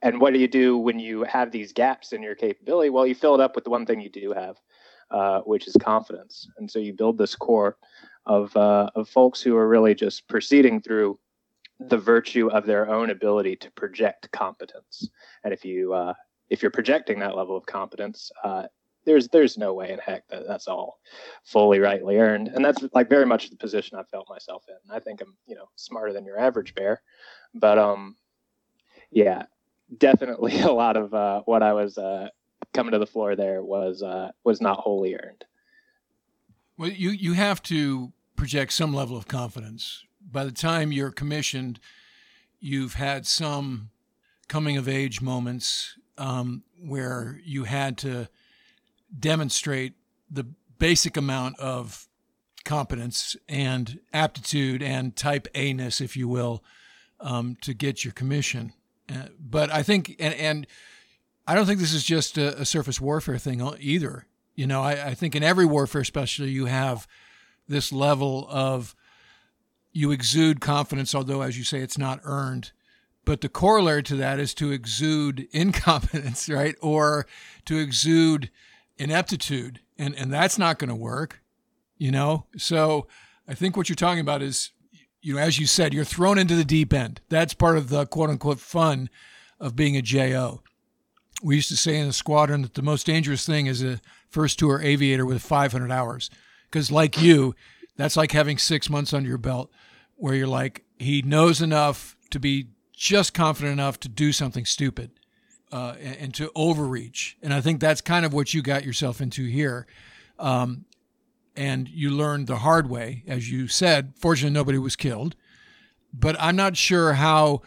and 0.00 0.22
what 0.22 0.32
do 0.32 0.40
you 0.40 0.48
do 0.48 0.78
when 0.78 0.98
you 0.98 1.24
have 1.24 1.50
these 1.50 1.74
gaps 1.74 2.14
in 2.14 2.22
your 2.22 2.36
capability? 2.36 2.88
Well 2.88 3.06
you 3.06 3.14
fill 3.14 3.34
it 3.34 3.42
up 3.42 3.54
with 3.54 3.64
the 3.64 3.70
one 3.70 3.84
thing 3.84 4.00
you 4.00 4.08
do 4.08 4.32
have 4.32 4.56
uh, 5.10 5.40
which 5.40 5.66
is 5.66 5.76
confidence. 5.80 6.48
And 6.58 6.70
so 6.70 6.78
you 6.78 6.92
build 6.92 7.18
this 7.18 7.34
core 7.34 7.76
of 8.28 8.54
uh, 8.56 8.90
of 8.94 9.08
folks 9.08 9.42
who 9.42 9.56
are 9.56 9.68
really 9.68 9.94
just 9.94 10.28
proceeding 10.28 10.80
through 10.80 11.18
the 11.80 11.98
virtue 11.98 12.48
of 12.48 12.66
their 12.66 12.88
own 12.88 13.10
ability 13.10 13.56
to 13.56 13.70
project 13.72 14.30
competence. 14.32 15.08
And 15.44 15.52
if 15.52 15.64
you 15.64 15.92
uh, 15.92 16.14
if 16.50 16.62
you're 16.62 16.70
projecting 16.70 17.18
that 17.20 17.36
level 17.36 17.56
of 17.56 17.66
competence, 17.66 18.30
uh, 18.44 18.64
there's 19.04 19.28
there's 19.28 19.56
no 19.56 19.72
way 19.74 19.90
in 19.90 19.98
heck 19.98 20.26
that 20.28 20.46
that's 20.46 20.68
all 20.68 21.00
fully 21.44 21.78
rightly 21.78 22.18
earned. 22.18 22.48
And 22.48 22.64
that's 22.64 22.84
like 22.92 23.08
very 23.08 23.26
much 23.26 23.50
the 23.50 23.56
position 23.56 23.98
I 23.98 24.02
felt 24.04 24.28
myself 24.28 24.64
in. 24.68 24.94
I 24.94 25.00
think 25.00 25.20
I'm 25.20 25.36
you 25.46 25.54
know 25.54 25.68
smarter 25.76 26.12
than 26.12 26.24
your 26.24 26.38
average 26.38 26.74
bear, 26.74 27.02
but 27.54 27.78
um, 27.78 28.16
yeah, 29.10 29.44
definitely 29.96 30.60
a 30.60 30.72
lot 30.72 30.96
of 30.96 31.14
uh, 31.14 31.42
what 31.46 31.62
I 31.62 31.72
was 31.72 31.96
uh, 31.96 32.28
coming 32.74 32.92
to 32.92 32.98
the 32.98 33.06
floor 33.06 33.36
there 33.36 33.62
was 33.62 34.02
uh, 34.02 34.32
was 34.44 34.60
not 34.60 34.80
wholly 34.80 35.14
earned. 35.14 35.44
Well, 36.76 36.90
you 36.90 37.10
you 37.10 37.32
have 37.32 37.62
to 37.64 38.12
project 38.38 38.72
some 38.72 38.94
level 38.94 39.16
of 39.16 39.28
confidence. 39.28 40.04
By 40.20 40.44
the 40.44 40.52
time 40.52 40.92
you're 40.92 41.10
commissioned, 41.10 41.80
you've 42.60 42.94
had 42.94 43.26
some 43.26 43.90
coming 44.46 44.76
of 44.76 44.88
age 44.88 45.20
moments 45.20 45.96
um, 46.16 46.62
where 46.80 47.40
you 47.44 47.64
had 47.64 47.98
to 47.98 48.28
demonstrate 49.18 49.94
the 50.30 50.46
basic 50.78 51.16
amount 51.16 51.58
of 51.58 52.06
competence 52.64 53.36
and 53.48 53.98
aptitude 54.12 54.82
and 54.82 55.16
type 55.16 55.48
A 55.54 55.72
ness, 55.72 56.00
if 56.00 56.16
you 56.16 56.28
will, 56.28 56.62
um, 57.20 57.56
to 57.62 57.74
get 57.74 58.04
your 58.04 58.12
commission. 58.12 58.72
Uh, 59.10 59.28
but 59.40 59.70
I 59.72 59.82
think, 59.82 60.14
and, 60.20 60.34
and 60.34 60.66
I 61.46 61.54
don't 61.54 61.66
think 61.66 61.80
this 61.80 61.94
is 61.94 62.04
just 62.04 62.38
a, 62.38 62.60
a 62.60 62.64
surface 62.64 63.00
warfare 63.00 63.38
thing 63.38 63.60
either. 63.80 64.26
You 64.54 64.66
know, 64.66 64.82
I, 64.82 65.08
I, 65.08 65.14
think 65.14 65.34
in 65.34 65.42
every 65.42 65.64
warfare, 65.64 66.00
especially, 66.00 66.50
you 66.50 66.66
have 66.66 67.06
this 67.68 67.92
level 67.92 68.46
of 68.50 68.94
you 69.92 70.10
exude 70.10 70.60
confidence, 70.60 71.14
although, 71.14 71.42
as 71.42 71.58
you 71.58 71.64
say, 71.64 71.80
it's 71.80 71.98
not 71.98 72.20
earned. 72.24 72.72
But 73.24 73.40
the 73.40 73.48
corollary 73.48 74.02
to 74.04 74.16
that 74.16 74.38
is 74.38 74.54
to 74.54 74.70
exude 74.70 75.48
incompetence, 75.52 76.48
right? 76.48 76.76
Or 76.80 77.26
to 77.66 77.78
exude 77.78 78.50
ineptitude. 78.96 79.80
And, 79.98 80.14
and 80.14 80.32
that's 80.32 80.58
not 80.58 80.78
going 80.78 80.88
to 80.88 80.94
work, 80.94 81.42
you 81.96 82.10
know? 82.10 82.46
So 82.56 83.06
I 83.46 83.54
think 83.54 83.76
what 83.76 83.88
you're 83.88 83.96
talking 83.96 84.20
about 84.20 84.42
is, 84.42 84.70
you 85.20 85.34
know, 85.34 85.40
as 85.40 85.58
you 85.58 85.66
said, 85.66 85.92
you're 85.92 86.04
thrown 86.04 86.38
into 86.38 86.54
the 86.54 86.64
deep 86.64 86.92
end. 86.92 87.20
That's 87.28 87.54
part 87.54 87.76
of 87.76 87.88
the 87.88 88.06
quote 88.06 88.30
unquote 88.30 88.60
fun 88.60 89.10
of 89.58 89.74
being 89.74 89.96
a 89.96 90.02
JO. 90.02 90.62
We 91.42 91.56
used 91.56 91.68
to 91.68 91.76
say 91.76 91.98
in 91.98 92.06
the 92.06 92.12
squadron 92.12 92.62
that 92.62 92.74
the 92.74 92.82
most 92.82 93.06
dangerous 93.06 93.44
thing 93.44 93.66
is 93.66 93.82
a 93.82 94.00
first 94.28 94.58
tour 94.58 94.80
aviator 94.80 95.26
with 95.26 95.42
500 95.42 95.90
hours. 95.90 96.30
Because, 96.70 96.90
like 96.90 97.20
you, 97.20 97.54
that's 97.96 98.16
like 98.16 98.32
having 98.32 98.58
six 98.58 98.88
months 98.90 99.12
under 99.12 99.28
your 99.28 99.38
belt 99.38 99.70
where 100.16 100.34
you're 100.34 100.46
like, 100.46 100.84
he 100.98 101.22
knows 101.22 101.62
enough 101.62 102.16
to 102.30 102.40
be 102.40 102.68
just 102.92 103.32
confident 103.32 103.72
enough 103.72 104.00
to 104.00 104.08
do 104.08 104.32
something 104.32 104.64
stupid 104.64 105.12
uh, 105.72 105.94
and, 106.00 106.16
and, 106.16 106.34
to 106.34 106.50
overreach. 106.54 107.36
And 107.42 107.54
I 107.54 107.60
think 107.60 107.80
that's 107.80 108.00
kind 108.00 108.26
of 108.26 108.32
what 108.32 108.52
you 108.52 108.60
got 108.62 108.84
yourself 108.84 109.20
into 109.20 109.46
here. 109.46 109.86
Um, 110.38 110.84
and 111.56 111.88
you 111.88 112.10
learned 112.10 112.46
the 112.46 112.56
hard 112.56 112.88
way, 112.88 113.24
as 113.26 113.50
you 113.50 113.68
said. 113.68 114.12
Fortunately, 114.16 114.54
nobody 114.54 114.78
was 114.78 114.96
killed. 114.96 115.34
But 116.12 116.36
I'm 116.38 116.56
not 116.56 116.76
sure 116.76 117.14
how 117.14 117.62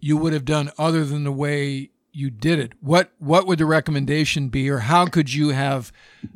you 0.00 0.16
would 0.16 0.32
have 0.32 0.44
done 0.44 0.70
other 0.78 1.04
than 1.04 1.24
the 1.24 1.32
way 1.32 1.90
you 2.12 2.30
did 2.30 2.58
it. 2.58 2.72
What 2.80 3.12
what 3.18 3.46
would 3.46 3.58
the 3.58 3.66
recommendation 3.66 4.48
be, 4.48 4.68
or 4.68 4.80
how 4.80 5.06
could 5.06 5.32
you 5.32 5.50
have 5.50 5.92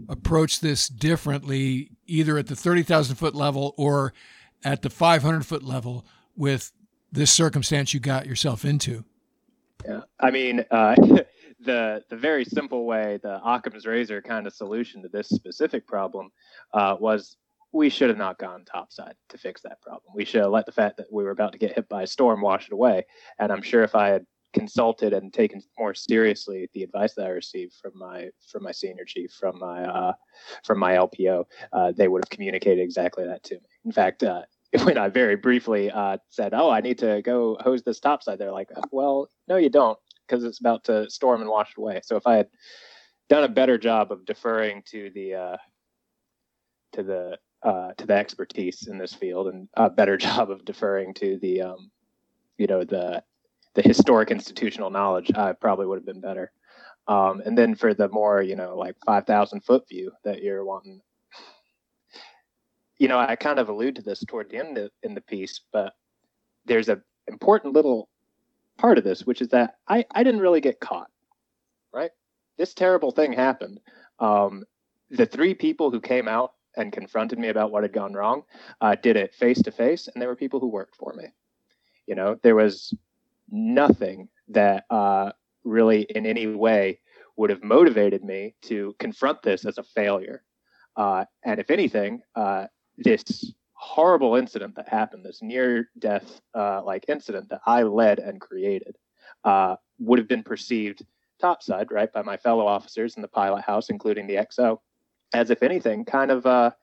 approached 0.08 0.62
this 0.62 0.88
differently, 0.88 1.90
either 2.06 2.38
at 2.38 2.46
the 2.46 2.56
thirty 2.56 2.82
thousand 2.82 3.16
foot 3.16 3.34
level 3.34 3.74
or 3.76 4.12
at 4.64 4.82
the 4.82 4.90
five 4.90 5.22
hundred 5.22 5.46
foot 5.46 5.62
level, 5.62 6.04
with 6.36 6.72
this 7.12 7.30
circumstance 7.30 7.94
you 7.94 8.00
got 8.00 8.26
yourself 8.26 8.64
into? 8.64 9.04
Yeah, 9.84 10.02
I 10.20 10.30
mean, 10.30 10.64
uh, 10.70 10.94
the 11.60 12.02
the 12.08 12.16
very 12.16 12.44
simple 12.44 12.86
way, 12.86 13.18
the 13.22 13.40
Occam's 13.44 13.86
razor 13.86 14.22
kind 14.22 14.46
of 14.46 14.52
solution 14.52 15.02
to 15.02 15.08
this 15.08 15.28
specific 15.28 15.86
problem 15.86 16.30
uh, 16.72 16.96
was 16.98 17.36
we 17.72 17.90
should 17.90 18.08
have 18.08 18.18
not 18.18 18.38
gone 18.38 18.64
topside 18.64 19.14
to 19.28 19.38
fix 19.38 19.60
that 19.62 19.80
problem. 19.82 20.12
We 20.14 20.24
should 20.24 20.40
have 20.42 20.50
let 20.50 20.66
the 20.66 20.72
fact 20.72 20.96
that 20.96 21.12
we 21.12 21.24
were 21.24 21.30
about 21.30 21.52
to 21.52 21.58
get 21.58 21.74
hit 21.74 21.88
by 21.88 22.02
a 22.02 22.06
storm 22.06 22.40
wash 22.40 22.66
it 22.66 22.72
away. 22.72 23.04
And 23.38 23.52
I'm 23.52 23.62
sure 23.62 23.82
if 23.82 23.94
I 23.94 24.08
had 24.08 24.26
consulted 24.56 25.12
and 25.12 25.32
taken 25.32 25.62
more 25.78 25.94
seriously 25.94 26.68
the 26.72 26.82
advice 26.82 27.14
that 27.14 27.26
I 27.26 27.28
received 27.28 27.74
from 27.74 27.92
my 27.94 28.30
from 28.50 28.62
my 28.62 28.72
senior 28.72 29.04
chief, 29.04 29.30
from 29.32 29.58
my 29.58 29.84
uh, 29.84 30.12
from 30.64 30.78
my 30.78 30.94
LPO, 30.94 31.44
uh, 31.72 31.92
they 31.92 32.08
would 32.08 32.24
have 32.24 32.30
communicated 32.30 32.82
exactly 32.82 33.24
that 33.26 33.42
to 33.44 33.56
me. 33.56 33.68
In 33.84 33.92
fact, 33.92 34.22
uh, 34.22 34.42
when 34.84 34.96
I 34.96 35.08
very 35.08 35.36
briefly 35.36 35.90
uh, 35.90 36.16
said, 36.30 36.54
"Oh, 36.54 36.70
I 36.70 36.80
need 36.80 36.98
to 36.98 37.20
go 37.22 37.58
hose 37.60 37.82
this 37.82 38.00
topside," 38.00 38.38
they're 38.38 38.50
like, 38.50 38.70
"Well, 38.90 39.28
no, 39.46 39.56
you 39.56 39.68
don't, 39.68 39.98
because 40.26 40.42
it's 40.42 40.60
about 40.60 40.84
to 40.84 41.08
storm 41.10 41.42
and 41.42 41.50
wash 41.50 41.72
it 41.72 41.78
away." 41.78 42.00
So 42.02 42.16
if 42.16 42.26
I 42.26 42.36
had 42.36 42.48
done 43.28 43.44
a 43.44 43.48
better 43.48 43.76
job 43.76 44.10
of 44.10 44.24
deferring 44.24 44.82
to 44.90 45.10
the 45.14 45.34
uh, 45.34 45.56
to 46.94 47.02
the 47.02 47.38
uh, 47.62 47.92
to 47.98 48.06
the 48.06 48.14
expertise 48.14 48.86
in 48.86 48.96
this 48.96 49.12
field, 49.12 49.48
and 49.48 49.68
a 49.74 49.90
better 49.90 50.16
job 50.26 50.50
of 50.50 50.64
deferring 50.64 51.12
to 51.14 51.38
the 51.42 51.60
um, 51.62 51.90
you 52.56 52.66
know 52.66 52.84
the 52.84 53.22
the 53.76 53.82
historic 53.82 54.30
institutional 54.30 54.90
knowledge, 54.90 55.30
I 55.34 55.52
probably 55.52 55.86
would 55.86 55.98
have 55.98 56.06
been 56.06 56.20
better. 56.20 56.50
Um, 57.06 57.42
and 57.44 57.56
then 57.56 57.74
for 57.74 57.94
the 57.94 58.08
more, 58.08 58.42
you 58.42 58.56
know, 58.56 58.74
like 58.76 58.96
5,000 59.04 59.60
foot 59.60 59.86
view 59.88 60.10
that 60.24 60.42
you're 60.42 60.64
wanting, 60.64 61.02
you 62.98 63.06
know, 63.06 63.18
I 63.18 63.36
kind 63.36 63.58
of 63.58 63.68
allude 63.68 63.96
to 63.96 64.02
this 64.02 64.24
toward 64.26 64.50
the 64.50 64.56
end 64.56 64.78
of, 64.78 64.90
in 65.02 65.14
the 65.14 65.20
piece, 65.20 65.60
but 65.72 65.92
there's 66.64 66.88
a 66.88 67.00
important 67.28 67.74
little 67.74 68.08
part 68.78 68.96
of 68.96 69.04
this, 69.04 69.26
which 69.26 69.42
is 69.42 69.48
that 69.48 69.76
I, 69.86 70.06
I 70.10 70.24
didn't 70.24 70.40
really 70.40 70.62
get 70.62 70.80
caught, 70.80 71.10
right? 71.92 72.10
This 72.56 72.72
terrible 72.72 73.10
thing 73.10 73.34
happened. 73.34 73.80
Um, 74.18 74.64
the 75.10 75.26
three 75.26 75.54
people 75.54 75.90
who 75.90 76.00
came 76.00 76.28
out 76.28 76.52
and 76.76 76.92
confronted 76.92 77.38
me 77.38 77.48
about 77.48 77.70
what 77.70 77.82
had 77.82 77.92
gone 77.92 78.14
wrong 78.14 78.42
uh, 78.80 78.96
did 79.00 79.16
it 79.16 79.34
face 79.34 79.60
to 79.62 79.70
face, 79.70 80.08
and 80.08 80.20
they 80.20 80.26
were 80.26 80.34
people 80.34 80.60
who 80.60 80.68
worked 80.68 80.96
for 80.96 81.12
me. 81.12 81.24
You 82.06 82.14
know, 82.14 82.38
there 82.42 82.54
was 82.54 82.94
nothing 83.50 84.28
that 84.48 84.84
uh, 84.90 85.32
really 85.64 86.02
in 86.02 86.26
any 86.26 86.46
way 86.46 87.00
would 87.36 87.50
have 87.50 87.62
motivated 87.62 88.24
me 88.24 88.54
to 88.62 88.94
confront 88.98 89.42
this 89.42 89.64
as 89.64 89.78
a 89.78 89.82
failure. 89.82 90.42
Uh, 90.96 91.24
and 91.44 91.60
if 91.60 91.70
anything, 91.70 92.22
uh, 92.34 92.66
this 92.96 93.52
horrible 93.74 94.36
incident 94.36 94.74
that 94.76 94.88
happened, 94.88 95.24
this 95.24 95.42
near 95.42 95.90
death 95.98 96.40
uh, 96.54 96.82
like 96.82 97.04
incident 97.08 97.48
that 97.50 97.60
I 97.66 97.82
led 97.82 98.18
and 98.18 98.40
created, 98.40 98.96
uh, 99.44 99.76
would 99.98 100.18
have 100.18 100.28
been 100.28 100.42
perceived 100.42 101.04
topside, 101.38 101.92
right, 101.92 102.10
by 102.10 102.22
my 102.22 102.38
fellow 102.38 102.66
officers 102.66 103.16
in 103.16 103.22
the 103.22 103.28
pilot 103.28 103.62
house, 103.62 103.90
including 103.90 104.26
the 104.26 104.36
XO, 104.36 104.78
as 105.34 105.50
if 105.50 105.62
anything, 105.62 106.04
kind 106.04 106.30
of 106.30 106.46
a 106.46 106.74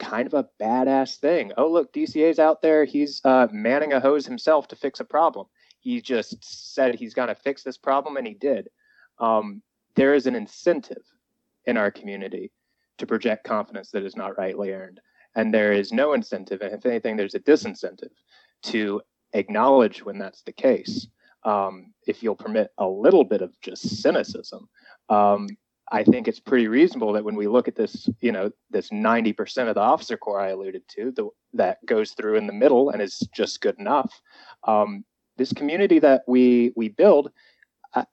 kind 0.00 0.26
of 0.26 0.34
a 0.34 0.48
badass 0.60 1.18
thing. 1.18 1.52
Oh, 1.56 1.68
look, 1.68 1.92
DCA's 1.92 2.40
out 2.40 2.60
there. 2.60 2.84
He's 2.84 3.20
uh, 3.24 3.46
manning 3.52 3.92
a 3.92 4.00
hose 4.00 4.26
himself 4.26 4.66
to 4.68 4.76
fix 4.76 4.98
a 4.98 5.04
problem 5.04 5.46
he 5.82 6.00
just 6.00 6.74
said 6.74 6.94
he's 6.94 7.12
going 7.12 7.28
to 7.28 7.34
fix 7.34 7.62
this 7.62 7.76
problem, 7.76 8.16
and 8.16 8.26
he 8.26 8.34
did. 8.34 8.68
Um, 9.18 9.62
there 9.96 10.14
is 10.14 10.26
an 10.26 10.36
incentive 10.36 11.02
in 11.66 11.76
our 11.76 11.90
community 11.90 12.52
to 12.98 13.06
project 13.06 13.44
confidence 13.44 13.90
that 13.90 14.04
is 14.04 14.16
not 14.16 14.38
rightly 14.38 14.72
earned. 14.72 15.00
And 15.34 15.52
there 15.52 15.72
is 15.72 15.92
no 15.92 16.12
incentive, 16.12 16.60
and 16.60 16.72
if 16.72 16.86
anything, 16.86 17.16
there's 17.16 17.34
a 17.34 17.40
disincentive 17.40 18.12
to 18.64 19.00
acknowledge 19.32 20.04
when 20.04 20.18
that's 20.18 20.42
the 20.42 20.52
case. 20.52 21.08
Um, 21.44 21.92
if 22.06 22.22
you'll 22.22 22.36
permit 22.36 22.70
a 22.78 22.86
little 22.86 23.24
bit 23.24 23.42
of 23.42 23.60
just 23.60 24.02
cynicism, 24.02 24.68
um, 25.08 25.48
I 25.90 26.04
think 26.04 26.28
it's 26.28 26.38
pretty 26.38 26.68
reasonable 26.68 27.12
that 27.14 27.24
when 27.24 27.34
we 27.34 27.48
look 27.48 27.66
at 27.66 27.74
this, 27.74 28.08
you 28.20 28.30
know, 28.30 28.50
this 28.70 28.90
90% 28.90 29.68
of 29.68 29.74
the 29.74 29.80
officer 29.80 30.16
corps 30.16 30.40
I 30.40 30.50
alluded 30.50 30.82
to, 30.96 31.10
the, 31.10 31.28
that 31.54 31.84
goes 31.86 32.12
through 32.12 32.36
in 32.36 32.46
the 32.46 32.52
middle 32.52 32.90
and 32.90 33.02
is 33.02 33.18
just 33.34 33.60
good 33.60 33.78
enough, 33.78 34.22
um, 34.64 35.04
this 35.36 35.52
community 35.52 35.98
that 35.98 36.22
we 36.26 36.72
we 36.76 36.88
build, 36.88 37.30
I, 37.94 38.06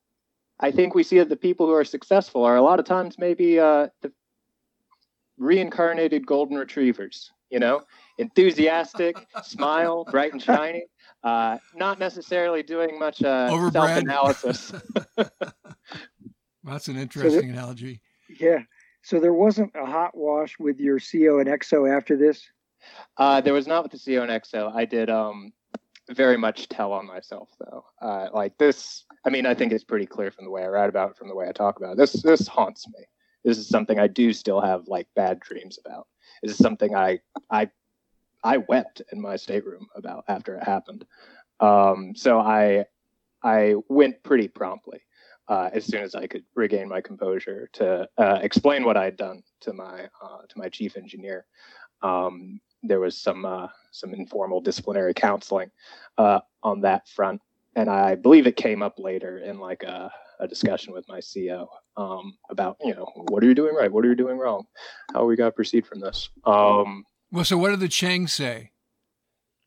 I 0.60 0.72
think 0.72 0.96
we 0.96 1.04
see 1.04 1.20
that 1.20 1.30
the 1.30 1.36
people 1.36 1.66
who 1.66 1.74
are 1.74 1.86
successful 1.86 2.44
are 2.44 2.56
a 2.56 2.62
lot 2.62 2.80
of 2.80 2.86
times 2.86 3.18
maybe 3.18 3.60
uh, 3.60 3.88
the 4.02 4.12
reincarnated 5.38 6.26
golden 6.26 6.58
retrievers. 6.58 7.32
You 7.50 7.60
know, 7.60 7.82
enthusiastic, 8.20 9.18
smile, 9.44 10.06
bright 10.06 10.34
and 10.34 10.42
shiny. 10.42 10.86
Uh, 11.24 11.58
not 11.76 12.00
necessarily 12.00 12.64
doing 12.64 12.98
much 13.00 13.24
uh, 13.24 13.50
self 13.72 13.98
analysis. 13.98 14.72
That's 16.64 16.88
an 16.88 16.98
interesting 16.98 17.42
so 17.42 17.50
analogy. 17.50 18.02
Yeah. 18.40 18.60
So 19.02 19.20
there 19.20 19.34
wasn't 19.34 19.72
a 19.76 19.86
hot 19.86 20.16
wash 20.16 20.60
with 20.60 20.80
your 20.80 21.00
CO 21.00 21.40
and 21.40 21.48
EXO 21.48 21.90
after 21.96 22.16
this. 22.16 22.48
Uh, 23.18 23.42
there 23.42 23.54
was 23.54 23.68
not 23.68 23.84
with 23.84 23.92
the 23.92 24.00
CO 24.00 24.22
and 24.22 24.32
EXO. 24.32 24.74
I 24.74 24.86
did 24.86 25.10
um, 25.10 25.52
very 26.10 26.38
much 26.38 26.70
tell 26.70 26.92
on 26.92 27.06
myself 27.06 27.50
though. 27.60 27.86
Uh, 28.02 28.30
like 28.34 28.58
this, 28.58 29.06
I 29.26 29.30
mean, 29.30 29.46
I 29.46 29.54
think 29.54 29.72
it's 29.72 29.84
pretty 29.84 30.06
clear 30.06 30.32
from 30.32 30.46
the 30.46 30.52
way 30.52 30.64
I 30.64 30.68
write 30.68 30.90
about 30.90 31.12
it, 31.12 31.18
from 31.18 31.28
the 31.28 31.36
way 31.36 31.48
I 31.48 31.52
talk 31.52 31.78
about 31.78 31.94
it. 31.94 31.98
This 31.98 32.14
this 32.22 32.48
haunts 32.48 32.88
me. 32.88 33.06
This 33.44 33.58
is 33.58 33.68
something 33.68 34.00
I 34.00 34.08
do 34.08 34.34
still 34.34 34.62
have 34.62 34.88
like 34.88 35.08
bad 35.16 35.40
dreams 35.40 35.80
about. 35.84 36.08
This 36.42 36.52
is 36.52 36.58
something 36.58 36.96
I 36.96 37.20
I 37.50 37.70
I 38.44 38.58
wept 38.58 39.02
in 39.12 39.22
my 39.22 39.36
stateroom 39.36 39.88
about 39.96 40.24
after 40.28 40.56
it 40.56 40.64
happened. 40.64 41.06
Um, 41.60 42.14
so 42.16 42.40
I 42.40 42.86
I 43.44 43.76
went 43.88 44.22
pretty 44.24 44.48
promptly 44.48 45.02
uh, 45.48 45.70
as 45.74 45.86
soon 45.86 46.04
as 46.04 46.16
I 46.16 46.28
could 46.28 46.44
regain 46.56 46.88
my 46.88 47.02
composure 47.02 47.70
to 47.74 48.08
uh, 48.18 48.40
explain 48.42 48.84
what 48.84 48.98
I 48.98 49.06
had 49.06 49.18
done 49.18 49.44
to 49.62 49.74
my 49.74 50.10
uh, 50.22 50.42
to 50.48 50.58
my 50.58 50.70
chief 50.70 50.98
engineer. 50.98 51.46
Um, 52.02 52.62
there 52.84 53.00
was 53.00 53.18
some 53.18 53.46
uh, 53.46 53.68
some 53.92 54.14
informal 54.14 54.62
disciplinary 54.62 55.14
counseling 55.14 55.72
uh, 56.18 56.40
on 56.64 56.82
that 56.82 57.08
front, 57.08 57.42
and 57.76 57.90
I 57.90 58.16
believe 58.16 58.48
it 58.48 58.56
came 58.56 58.82
up 58.82 59.00
later 59.00 59.40
in 59.40 59.60
like 59.60 59.84
a 59.84 60.12
a 60.40 60.48
discussion 60.48 60.94
with 60.94 61.08
my 61.08 61.20
CO 61.22 61.70
um, 61.98 62.38
about 62.50 62.78
you 62.84 62.96
know 62.96 63.12
what 63.30 63.44
are 63.44 63.48
you 63.48 63.56
doing 63.56 63.76
right, 63.76 63.92
what 63.92 64.06
are 64.06 64.10
you 64.10 64.16
doing 64.16 64.38
wrong, 64.38 64.66
how 65.14 65.26
we 65.26 65.36
got 65.36 65.46
to 65.46 65.52
proceed 65.52 65.86
from 65.86 66.00
this. 66.00 66.30
Um, 66.46 67.06
well, 67.32 67.46
so 67.46 67.58
what 67.58 67.70
did 67.70 67.80
the 67.80 67.90
CHENG 67.90 68.28
say? 68.28 68.72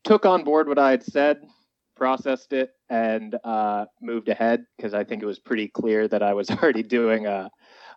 Took 0.03 0.25
on 0.25 0.43
board 0.43 0.67
what 0.67 0.79
I 0.79 0.91
had 0.91 1.03
said, 1.03 1.41
processed 1.95 2.51
it, 2.51 2.71
and 2.89 3.37
uh, 3.43 3.85
moved 4.01 4.27
ahead 4.27 4.65
because 4.75 4.93
I 4.93 5.03
think 5.03 5.23
it 5.23 5.25
was 5.25 5.39
pretty 5.39 5.67
clear 5.67 6.07
that 6.07 6.23
I 6.23 6.33
was 6.33 6.49
already 6.51 6.83
doing 6.83 7.25
a 7.27 7.49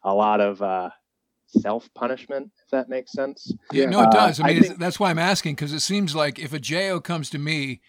a 0.02 0.14
lot 0.14 0.40
of 0.40 0.62
uh, 0.62 0.90
self 1.46 1.88
punishment, 1.94 2.50
if 2.62 2.70
that 2.70 2.88
makes 2.88 3.12
sense. 3.12 3.52
Yeah, 3.72 3.86
no, 3.86 4.02
it 4.02 4.10
does. 4.10 4.40
Uh, 4.40 4.44
I 4.44 4.46
mean, 4.46 4.56
I 4.56 4.60
think, 4.60 4.78
that's 4.78 5.00
why 5.00 5.10
I'm 5.10 5.18
asking 5.18 5.54
because 5.54 5.72
it 5.72 5.80
seems 5.80 6.14
like 6.14 6.38
if 6.38 6.52
a 6.52 6.58
JO 6.58 7.00
comes 7.00 7.30
to 7.30 7.38
me 7.38 7.80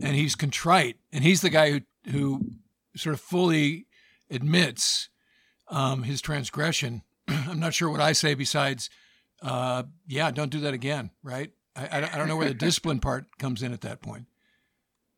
and 0.00 0.16
he's 0.16 0.34
contrite 0.34 0.96
and 1.12 1.24
he's 1.24 1.40
the 1.40 1.50
guy 1.50 1.70
who 1.70 1.80
who 2.10 2.40
sort 2.96 3.14
of 3.14 3.20
fully 3.20 3.86
admits 4.30 5.08
um, 5.68 6.02
his 6.02 6.20
transgression, 6.20 7.02
I'm 7.28 7.60
not 7.60 7.74
sure 7.74 7.90
what 7.90 8.00
I 8.00 8.12
say 8.12 8.34
besides, 8.34 8.88
uh, 9.42 9.82
yeah, 10.06 10.30
don't 10.30 10.50
do 10.50 10.60
that 10.60 10.74
again, 10.74 11.10
right? 11.22 11.50
I, 11.76 12.08
I 12.12 12.16
don't 12.16 12.28
know 12.28 12.36
where 12.36 12.48
the 12.48 12.54
discipline 12.66 13.00
part 13.00 13.26
comes 13.38 13.62
in 13.62 13.72
at 13.72 13.82
that 13.82 14.00
point 14.00 14.26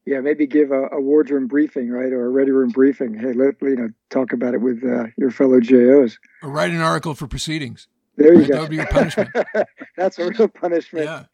yeah, 0.07 0.21
maybe 0.21 0.47
give 0.47 0.71
a, 0.71 0.89
a 0.93 1.01
wardroom 1.01 1.47
briefing, 1.47 1.91
right, 1.91 2.13
or 2.13 2.27
a 2.27 2.31
ready 2.31 2.51
room 2.51 2.71
briefing. 2.71 3.15
Hey, 3.15 3.33
let 3.33 3.57
you 3.61 3.77
know, 3.77 3.89
talk 4.09 4.33
about 4.33 4.55
it 4.55 4.61
with 4.61 4.83
uh, 4.85 5.07
your 5.17 5.31
fellow 5.31 5.61
JOs. 5.61 6.19
Or 6.43 6.51
write 6.51 6.71
an 6.71 6.81
article 6.81 7.15
for 7.15 7.27
proceedings. 7.27 7.87
There 8.17 8.35
you 8.35 8.41
right? 8.41 8.49
go. 8.49 8.55
That 8.55 8.61
would 8.63 8.71
be 8.71 8.77
your 8.77 8.87
punishment. 8.87 9.31
That's 9.97 10.19
a 10.19 10.29
real 10.29 10.49
punishment. 10.49 11.07
Yeah. 11.07 11.25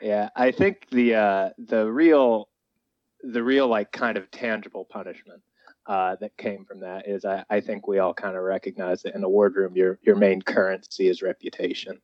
Yeah, 0.00 0.28
I 0.36 0.50
think 0.50 0.86
the 0.90 1.14
uh, 1.14 1.50
the 1.56 1.90
real 1.90 2.48
the 3.22 3.42
real 3.42 3.68
like 3.68 3.90
kind 3.90 4.18
of 4.18 4.30
tangible 4.30 4.84
punishment 4.84 5.40
uh, 5.86 6.16
that 6.20 6.36
came 6.36 6.64
from 6.64 6.80
that 6.80 7.08
is 7.08 7.24
I, 7.24 7.44
I 7.48 7.60
think 7.60 7.86
we 7.86 7.98
all 7.98 8.12
kind 8.12 8.36
of 8.36 8.42
recognize 8.42 9.02
that 9.02 9.14
in 9.14 9.20
the 9.20 9.28
wardroom 9.28 9.76
your 9.76 9.98
your 10.02 10.16
main 10.16 10.42
currency 10.42 11.08
is 11.08 11.22
reputation, 11.22 12.00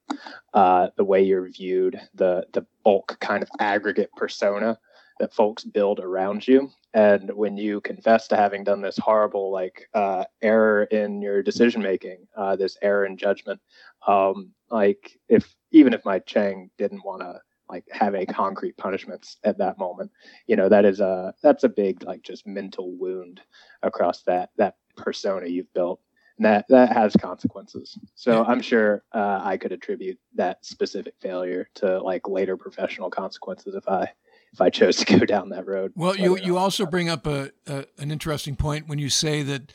uh, 0.54 0.88
the 0.96 1.04
way 1.04 1.22
you're 1.22 1.48
viewed, 1.50 2.00
the 2.14 2.46
the 2.52 2.64
bulk 2.84 3.18
kind 3.20 3.42
of 3.42 3.50
aggregate 3.58 4.10
persona 4.16 4.78
that 5.20 5.34
folks 5.34 5.62
build 5.62 6.00
around 6.00 6.48
you. 6.48 6.70
And 6.94 7.30
when 7.32 7.56
you 7.56 7.80
confess 7.82 8.26
to 8.28 8.36
having 8.36 8.64
done 8.64 8.80
this 8.80 8.98
horrible 8.98 9.52
like 9.52 9.88
uh, 9.94 10.24
error 10.42 10.84
in 10.84 11.22
your 11.22 11.42
decision 11.42 11.82
making 11.82 12.26
uh, 12.36 12.56
this 12.56 12.76
error 12.82 13.06
in 13.06 13.16
judgment 13.16 13.60
um, 14.06 14.50
like 14.70 15.18
if 15.28 15.54
even 15.70 15.92
if 15.92 16.04
my 16.04 16.18
CHENG 16.18 16.70
didn't 16.78 17.04
want 17.04 17.20
to 17.20 17.40
like 17.68 17.84
have 17.92 18.14
a 18.14 18.26
concrete 18.26 18.76
punishments 18.76 19.36
at 19.44 19.58
that 19.58 19.78
moment 19.78 20.10
you 20.48 20.56
know 20.56 20.68
that 20.68 20.84
is 20.84 20.98
a 20.98 21.32
that's 21.42 21.62
a 21.62 21.68
big 21.68 22.02
like 22.02 22.22
just 22.22 22.46
mental 22.46 22.96
wound 22.96 23.40
across 23.82 24.22
that 24.22 24.50
that 24.56 24.76
persona 24.96 25.46
you've 25.46 25.72
built. 25.74 26.00
And 26.38 26.46
that 26.46 26.64
that 26.70 26.92
has 26.92 27.14
consequences. 27.14 27.98
So 28.14 28.44
i'm 28.44 28.62
sure 28.62 29.04
uh, 29.12 29.40
i 29.44 29.58
could 29.58 29.72
attribute 29.72 30.18
that 30.34 30.64
specific 30.64 31.14
failure 31.20 31.68
to 31.74 32.02
like 32.02 32.26
later 32.26 32.56
professional 32.56 33.10
consequences 33.10 33.74
if 33.74 33.86
i 33.86 34.10
if 34.52 34.60
I 34.60 34.70
chose 34.70 34.96
to 34.96 35.04
go 35.04 35.24
down 35.26 35.50
that 35.50 35.66
road. 35.66 35.92
Well, 35.94 36.16
you 36.16 36.38
you 36.38 36.56
also 36.56 36.86
bring 36.86 37.08
up 37.08 37.26
a, 37.26 37.50
a, 37.66 37.84
an 37.98 38.10
interesting 38.10 38.56
point 38.56 38.88
when 38.88 38.98
you 38.98 39.08
say 39.08 39.42
that 39.42 39.72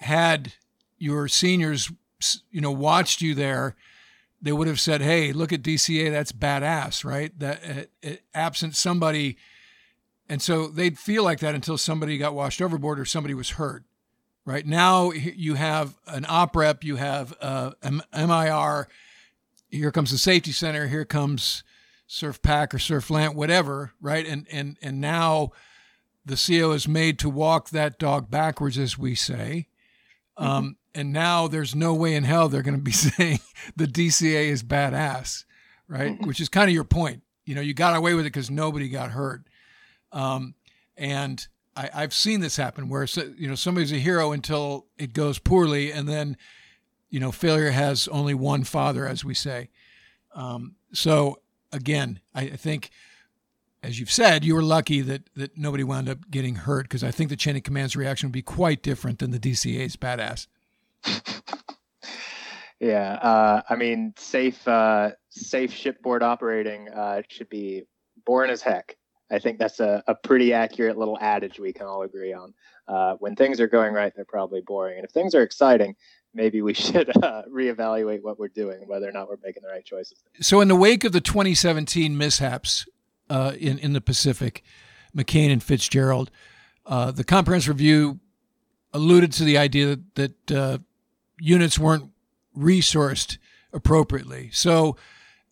had 0.00 0.54
your 0.98 1.28
seniors 1.28 1.90
you 2.50 2.60
know 2.60 2.72
watched 2.72 3.20
you 3.20 3.34
there, 3.34 3.76
they 4.40 4.52
would 4.52 4.68
have 4.68 4.80
said, 4.80 5.00
"Hey, 5.00 5.32
look 5.32 5.52
at 5.52 5.62
DCA, 5.62 6.10
that's 6.10 6.32
badass, 6.32 7.04
right?" 7.04 7.36
That 7.38 7.88
uh, 8.04 8.08
uh, 8.08 8.14
absent 8.34 8.76
somebody, 8.76 9.36
and 10.28 10.42
so 10.42 10.68
they'd 10.68 10.98
feel 10.98 11.24
like 11.24 11.40
that 11.40 11.54
until 11.54 11.78
somebody 11.78 12.18
got 12.18 12.34
washed 12.34 12.62
overboard 12.62 13.00
or 13.00 13.04
somebody 13.04 13.34
was 13.34 13.50
hurt. 13.50 13.84
Right 14.44 14.66
now, 14.66 15.10
you 15.10 15.54
have 15.54 15.98
an 16.06 16.24
op 16.26 16.56
rep, 16.56 16.82
you 16.82 16.96
have 16.96 17.34
uh, 17.40 17.72
MIR. 18.12 18.88
Here 19.68 19.92
comes 19.92 20.10
the 20.10 20.16
safety 20.16 20.52
center. 20.52 20.86
Here 20.86 21.04
comes 21.04 21.62
SURFPAC 22.08 22.74
or 22.74 22.78
SURFLANT, 22.78 23.34
whatever, 23.34 23.92
right? 24.00 24.26
And 24.26 24.46
and 24.50 24.78
and 24.80 25.00
now 25.00 25.52
the 26.24 26.36
CO 26.36 26.72
is 26.72 26.88
made 26.88 27.18
to 27.20 27.28
walk 27.28 27.70
that 27.70 27.98
dog 27.98 28.30
backwards, 28.30 28.78
as 28.78 28.98
we 28.98 29.14
say. 29.14 29.68
Um, 30.36 30.48
mm-hmm. 30.48 30.70
And 30.94 31.12
now 31.12 31.48
there's 31.48 31.74
no 31.74 31.94
way 31.94 32.14
in 32.14 32.24
hell 32.24 32.48
they're 32.48 32.62
going 32.62 32.76
to 32.76 32.82
be 32.82 32.92
saying 32.92 33.40
the 33.76 33.86
DCA 33.86 34.48
is 34.48 34.62
badass, 34.62 35.44
right? 35.86 36.12
Mm-hmm. 36.12 36.26
Which 36.26 36.40
is 36.40 36.48
kind 36.48 36.68
of 36.68 36.74
your 36.74 36.84
point. 36.84 37.22
You 37.44 37.54
know, 37.54 37.60
you 37.60 37.74
got 37.74 37.96
away 37.96 38.14
with 38.14 38.24
it 38.24 38.32
because 38.32 38.50
nobody 38.50 38.88
got 38.88 39.10
hurt. 39.10 39.42
Um, 40.12 40.54
and 40.96 41.46
I, 41.76 41.90
I've 41.94 42.14
seen 42.14 42.40
this 42.40 42.56
happen 42.56 42.88
where 42.88 43.06
you 43.36 43.48
know 43.48 43.54
somebody's 43.54 43.92
a 43.92 43.96
hero 43.96 44.32
until 44.32 44.86
it 44.96 45.12
goes 45.12 45.38
poorly, 45.38 45.92
and 45.92 46.08
then 46.08 46.36
you 47.10 47.20
know 47.20 47.32
failure 47.32 47.70
has 47.70 48.08
only 48.08 48.34
one 48.34 48.64
father, 48.64 49.06
as 49.06 49.24
we 49.24 49.34
say. 49.34 49.70
Um, 50.34 50.74
so 50.92 51.40
again, 51.72 52.20
I 52.34 52.48
think, 52.48 52.90
as 53.82 54.00
you've 54.00 54.10
said, 54.10 54.44
you 54.44 54.54
were 54.54 54.62
lucky 54.62 55.00
that 55.02 55.22
that 55.36 55.56
nobody 55.56 55.84
wound 55.84 56.08
up 56.08 56.30
getting 56.30 56.56
hurt 56.56 56.84
because 56.84 57.04
I 57.04 57.10
think 57.10 57.30
the 57.30 57.36
chain 57.36 57.56
of 57.56 57.62
command's 57.62 57.96
reaction 57.96 58.28
would 58.28 58.32
be 58.32 58.42
quite 58.42 58.82
different 58.82 59.18
than 59.18 59.30
the 59.30 59.38
DCA's 59.38 59.96
badass. 59.96 60.46
yeah, 62.80 63.14
uh, 63.14 63.62
I 63.68 63.76
mean, 63.76 64.14
safe 64.16 64.66
uh, 64.66 65.10
safe 65.30 65.72
shipboard 65.72 66.22
operating 66.22 66.88
uh, 66.88 67.22
should 67.28 67.48
be 67.48 67.84
boring 68.24 68.50
as 68.50 68.62
heck. 68.62 68.96
I 69.30 69.38
think 69.38 69.58
that's 69.58 69.80
a, 69.80 70.02
a 70.06 70.14
pretty 70.14 70.54
accurate 70.54 70.96
little 70.96 71.18
adage 71.20 71.60
we 71.60 71.72
can 71.72 71.86
all 71.86 72.02
agree 72.02 72.32
on. 72.32 72.54
Uh, 72.86 73.14
when 73.18 73.36
things 73.36 73.60
are 73.60 73.68
going 73.68 73.92
right, 73.92 74.12
they're 74.16 74.24
probably 74.24 74.62
boring, 74.62 74.96
and 74.96 75.04
if 75.04 75.10
things 75.10 75.34
are 75.34 75.42
exciting, 75.42 75.94
maybe 76.34 76.62
we 76.62 76.74
should 76.86 77.10
uh, 77.22 77.42
reevaluate 77.50 78.22
what 78.22 78.38
we're 78.38 78.48
doing, 78.48 78.86
whether 78.86 79.08
or 79.08 79.12
not 79.12 79.28
we're 79.28 79.36
making 79.44 79.62
the 79.62 79.68
right 79.68 79.84
choices. 79.84 80.18
So, 80.40 80.60
in 80.60 80.68
the 80.68 80.76
wake 80.76 81.04
of 81.04 81.12
the 81.12 81.20
2017 81.20 82.16
mishaps 82.16 82.86
uh, 83.30 83.52
in 83.58 83.78
in 83.78 83.92
the 83.92 84.00
Pacific, 84.00 84.62
McCain 85.16 85.52
and 85.52 85.62
Fitzgerald, 85.62 86.30
uh, 86.86 87.10
the 87.10 87.24
comprehensive 87.24 87.74
review 87.74 88.20
alluded 88.92 89.32
to 89.32 89.44
the 89.44 89.58
idea 89.58 89.86
that, 89.86 90.14
that 90.14 90.52
uh, 90.52 90.78
units 91.38 91.78
weren't 91.78 92.10
resourced 92.56 93.38
appropriately. 93.72 94.50
So, 94.52 94.96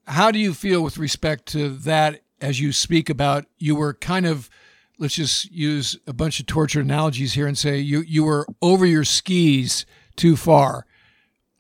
how 0.06 0.30
do 0.30 0.38
you 0.38 0.54
feel 0.54 0.82
with 0.82 0.98
respect 0.98 1.46
to 1.46 1.70
that? 1.70 2.22
As 2.38 2.60
you 2.60 2.72
speak 2.72 3.08
about, 3.08 3.46
you 3.56 3.74
were 3.74 3.94
kind 3.94 4.26
of 4.26 4.50
let's 4.98 5.14
just 5.14 5.50
use 5.50 5.98
a 6.06 6.12
bunch 6.12 6.38
of 6.38 6.46
torture 6.46 6.80
analogies 6.80 7.32
here 7.32 7.46
and 7.46 7.56
say 7.56 7.78
you 7.78 8.00
you 8.00 8.24
were 8.24 8.46
over 8.60 8.84
your 8.84 9.04
skis 9.04 9.86
too 10.16 10.36
far, 10.36 10.86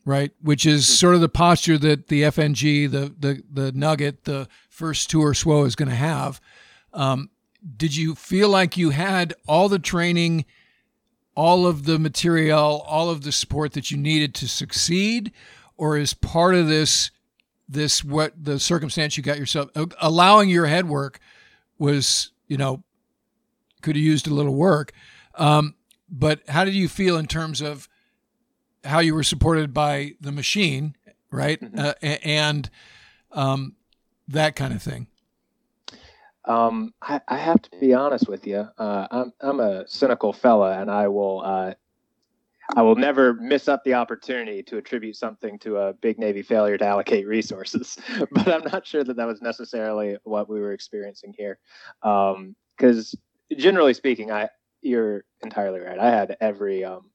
right? 0.04 0.32
Which 0.40 0.66
is 0.66 0.86
hmm. 0.86 0.92
sort 0.92 1.14
of 1.14 1.20
the 1.20 1.28
posture 1.28 1.78
that 1.78 2.08
the 2.08 2.22
FNG, 2.22 2.90
the 2.90 3.14
the 3.18 3.42
the 3.50 3.72
Nugget, 3.72 4.24
the 4.24 4.48
first 4.68 5.10
tour 5.10 5.32
SWO 5.32 5.66
is 5.66 5.76
going 5.76 5.88
to 5.88 5.94
have. 5.94 6.40
Um, 6.92 7.30
did 7.76 7.96
you 7.96 8.14
feel 8.14 8.48
like 8.48 8.76
you 8.76 8.90
had 8.90 9.34
all 9.48 9.68
the 9.68 9.78
training, 9.78 10.44
all 11.34 11.66
of 11.66 11.84
the 11.84 11.98
material, 11.98 12.84
all 12.86 13.10
of 13.10 13.22
the 13.22 13.32
support 13.32 13.72
that 13.72 13.90
you 13.90 13.96
needed 13.96 14.34
to 14.36 14.48
succeed, 14.48 15.32
or 15.76 15.96
is 15.96 16.14
part 16.14 16.54
of 16.54 16.68
this 16.68 17.10
this 17.68 18.04
what 18.04 18.32
the 18.40 18.60
circumstance 18.60 19.16
you 19.16 19.22
got 19.22 19.38
yourself 19.38 19.70
allowing 20.00 20.48
your 20.48 20.66
head 20.66 20.88
work 20.88 21.18
was 21.78 22.30
you 22.46 22.56
know 22.56 22.82
could 23.82 23.96
have 23.96 24.04
used 24.04 24.26
a 24.26 24.34
little 24.34 24.54
work 24.54 24.92
um, 25.34 25.74
but 26.08 26.40
how 26.48 26.64
did 26.64 26.74
you 26.74 26.88
feel 26.88 27.16
in 27.16 27.26
terms 27.26 27.60
of 27.60 27.88
how 28.86 29.00
you 29.00 29.14
were 29.14 29.22
supported 29.22 29.74
by 29.74 30.14
the 30.20 30.32
machine, 30.32 30.96
right? 31.30 31.60
Mm-hmm. 31.60 31.78
Uh, 31.78 31.92
and 32.02 32.70
um, 33.32 33.74
that 34.28 34.56
kind 34.56 34.72
of 34.72 34.82
thing. 34.82 35.08
Um, 36.44 36.94
I, 37.02 37.20
I, 37.26 37.38
have 37.38 37.60
to 37.62 37.70
be 37.80 37.92
honest 37.92 38.28
with 38.28 38.46
you. 38.46 38.68
Uh, 38.78 39.08
I'm 39.10 39.32
I'm 39.40 39.58
a 39.58 39.86
cynical 39.88 40.32
fella, 40.32 40.80
and 40.80 40.88
I 40.88 41.08
will 41.08 41.42
uh, 41.44 41.74
I 42.74 42.82
will 42.82 42.94
never 42.94 43.34
miss 43.34 43.68
up 43.68 43.82
the 43.84 43.94
opportunity 43.94 44.62
to 44.64 44.76
attribute 44.76 45.16
something 45.16 45.58
to 45.60 45.78
a 45.78 45.92
big 45.92 46.18
Navy 46.18 46.42
failure 46.42 46.78
to 46.78 46.84
allocate 46.84 47.26
resources. 47.26 47.98
but 48.30 48.48
I'm 48.48 48.62
not 48.72 48.86
sure 48.86 49.02
that 49.02 49.16
that 49.16 49.26
was 49.26 49.42
necessarily 49.42 50.18
what 50.22 50.48
we 50.48 50.60
were 50.60 50.72
experiencing 50.72 51.34
here, 51.36 51.58
because 52.00 53.14
um, 53.14 53.58
generally 53.58 53.94
speaking, 53.94 54.30
I 54.30 54.48
you're 54.82 55.24
entirely 55.42 55.80
right. 55.80 55.98
I 55.98 56.10
had 56.10 56.36
every 56.40 56.84
um, 56.84 57.10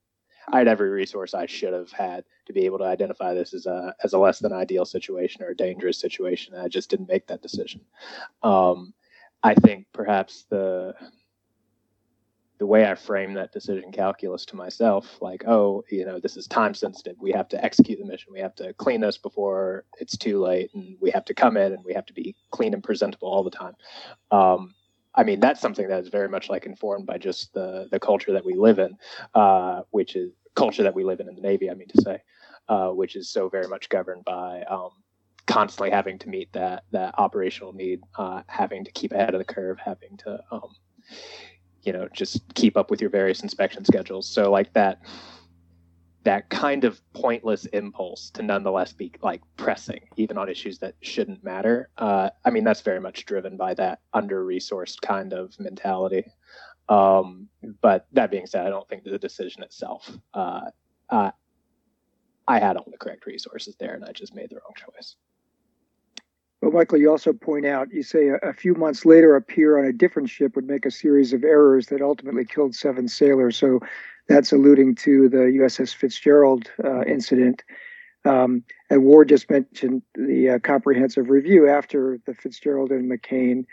I 0.49 0.59
had 0.59 0.67
every 0.67 0.89
resource 0.89 1.33
I 1.33 1.45
should 1.45 1.73
have 1.73 1.91
had 1.91 2.23
to 2.47 2.53
be 2.53 2.65
able 2.65 2.79
to 2.79 2.85
identify 2.85 3.33
this 3.33 3.53
as 3.53 3.65
a 3.65 3.95
as 4.03 4.13
a 4.13 4.19
less 4.19 4.39
than 4.39 4.53
ideal 4.53 4.85
situation 4.85 5.43
or 5.43 5.49
a 5.49 5.55
dangerous 5.55 5.99
situation. 5.99 6.55
I 6.55 6.67
just 6.67 6.89
didn't 6.89 7.09
make 7.09 7.27
that 7.27 7.41
decision. 7.41 7.81
Um, 8.43 8.93
I 9.43 9.55
think 9.55 9.87
perhaps 9.93 10.45
the 10.49 10.93
the 12.61 12.67
way 12.67 12.85
I 12.85 12.93
frame 12.93 13.33
that 13.33 13.51
decision 13.51 13.91
calculus 13.91 14.45
to 14.45 14.55
myself, 14.55 15.19
like, 15.19 15.47
oh, 15.47 15.83
you 15.89 16.05
know, 16.05 16.19
this 16.19 16.37
is 16.37 16.45
time 16.45 16.75
sensitive. 16.75 17.15
We 17.19 17.31
have 17.31 17.49
to 17.49 17.65
execute 17.65 17.97
the 17.97 18.05
mission. 18.05 18.31
We 18.31 18.39
have 18.39 18.53
to 18.57 18.71
clean 18.73 19.01
this 19.01 19.17
before 19.17 19.85
it's 19.99 20.15
too 20.15 20.39
late, 20.39 20.69
and 20.75 20.95
we 21.01 21.09
have 21.09 21.25
to 21.25 21.33
come 21.33 21.57
in 21.57 21.73
and 21.73 21.83
we 21.83 21.95
have 21.95 22.05
to 22.05 22.13
be 22.13 22.35
clean 22.51 22.75
and 22.75 22.83
presentable 22.83 23.29
all 23.29 23.43
the 23.43 23.49
time. 23.49 23.73
Um, 24.29 24.75
I 25.13 25.23
mean, 25.23 25.39
that's 25.39 25.59
something 25.59 25.87
that 25.89 25.99
is 26.03 26.09
very 26.09 26.29
much 26.29 26.49
like 26.49 26.65
informed 26.65 27.05
by 27.05 27.17
just 27.17 27.53
the 27.53 27.87
the 27.91 27.99
culture 27.99 28.31
that 28.33 28.45
we 28.45 28.53
live 28.53 28.79
in, 28.79 28.97
uh, 29.35 29.81
which 29.91 30.15
is 30.15 30.31
culture 30.55 30.83
that 30.83 30.95
we 30.95 31.03
live 31.03 31.19
in 31.19 31.27
in 31.27 31.35
the 31.35 31.41
Navy. 31.41 31.69
I 31.69 31.73
mean 31.73 31.89
to 31.89 32.01
say, 32.01 32.21
uh, 32.69 32.89
which 32.89 33.15
is 33.15 33.29
so 33.29 33.49
very 33.49 33.67
much 33.67 33.89
governed 33.89 34.23
by 34.23 34.63
um, 34.63 34.91
constantly 35.47 35.89
having 35.89 36.17
to 36.19 36.29
meet 36.29 36.51
that 36.53 36.83
that 36.91 37.13
operational 37.17 37.73
need, 37.73 38.01
uh, 38.17 38.41
having 38.47 38.85
to 38.85 38.91
keep 38.91 39.11
ahead 39.11 39.33
of 39.33 39.39
the 39.39 39.53
curve, 39.53 39.77
having 39.83 40.15
to 40.17 40.39
um, 40.51 40.69
you 41.83 41.91
know 41.91 42.07
just 42.13 42.41
keep 42.53 42.77
up 42.77 42.89
with 42.89 43.01
your 43.01 43.09
various 43.09 43.41
inspection 43.43 43.83
schedules. 43.83 44.27
So 44.27 44.49
like 44.49 44.71
that 44.73 45.01
that 46.23 46.49
kind 46.49 46.83
of 46.83 47.01
pointless 47.13 47.65
impulse 47.67 48.29
to 48.31 48.43
nonetheless 48.43 48.93
be 48.93 49.11
like 49.21 49.41
pressing 49.57 50.01
even 50.17 50.37
on 50.37 50.49
issues 50.49 50.77
that 50.79 50.95
shouldn't 51.01 51.43
matter. 51.43 51.89
Uh, 51.97 52.29
i 52.45 52.49
mean 52.49 52.63
that's 52.63 52.81
very 52.81 52.99
much 52.99 53.25
driven 53.25 53.57
by 53.57 53.73
that 53.73 53.99
under 54.13 54.45
resourced 54.45 55.01
kind 55.01 55.33
of 55.33 55.59
mentality. 55.59 56.25
Um, 56.89 57.47
but 57.81 58.07
that 58.13 58.31
being 58.31 58.45
said 58.45 58.65
i 58.65 58.69
don't 58.69 58.87
think 58.89 59.03
the 59.03 59.17
decision 59.17 59.63
itself 59.63 60.11
uh, 60.33 60.61
uh, 61.09 61.31
i 62.47 62.59
had 62.59 62.75
all 62.77 62.87
the 62.91 62.97
correct 62.97 63.25
resources 63.25 63.75
there 63.79 63.93
and 63.93 64.03
i 64.03 64.11
just 64.11 64.35
made 64.35 64.49
the 64.49 64.55
wrong 64.55 64.73
choice. 64.75 65.15
Well, 66.61 66.71
Michael, 66.71 66.99
you 66.99 67.09
also 67.09 67.33
point 67.33 67.65
out, 67.65 67.91
you 67.91 68.03
say 68.03 68.27
a, 68.27 68.35
a, 68.35 68.53
few 68.53 68.75
months 68.75 69.03
later, 69.03 69.35
a 69.35 69.41
peer 69.41 69.79
on 69.79 69.85
a 69.85 69.91
different 69.91 70.29
ship 70.29 70.55
would 70.55 70.67
make 70.67 70.85
a 70.85 70.91
series 70.91 71.33
of 71.33 71.43
errors 71.43 71.87
that 71.87 72.03
ultimately 72.03 72.45
killed 72.45 72.75
seven 72.75 73.07
sailors. 73.07 73.57
So 73.57 73.79
that's 74.27 74.51
alluding 74.51 74.95
to 74.95 75.29
the 75.29 75.59
USS 75.59 75.93
Fitzgerald 75.93 76.69
uh, 76.83 77.03
incident. 77.03 77.63
Um, 78.23 78.63
and 78.89 79.03
Ward 79.03 79.29
just 79.29 79.49
mentioned 79.49 80.03
the 80.15 80.51
uh, 80.51 80.59
comprehensive 80.59 81.29
review 81.29 81.67
after 81.67 82.19
the 82.25 82.33
Fitzgerald 82.33 82.91
and 82.91 83.11
McCain. 83.11 83.65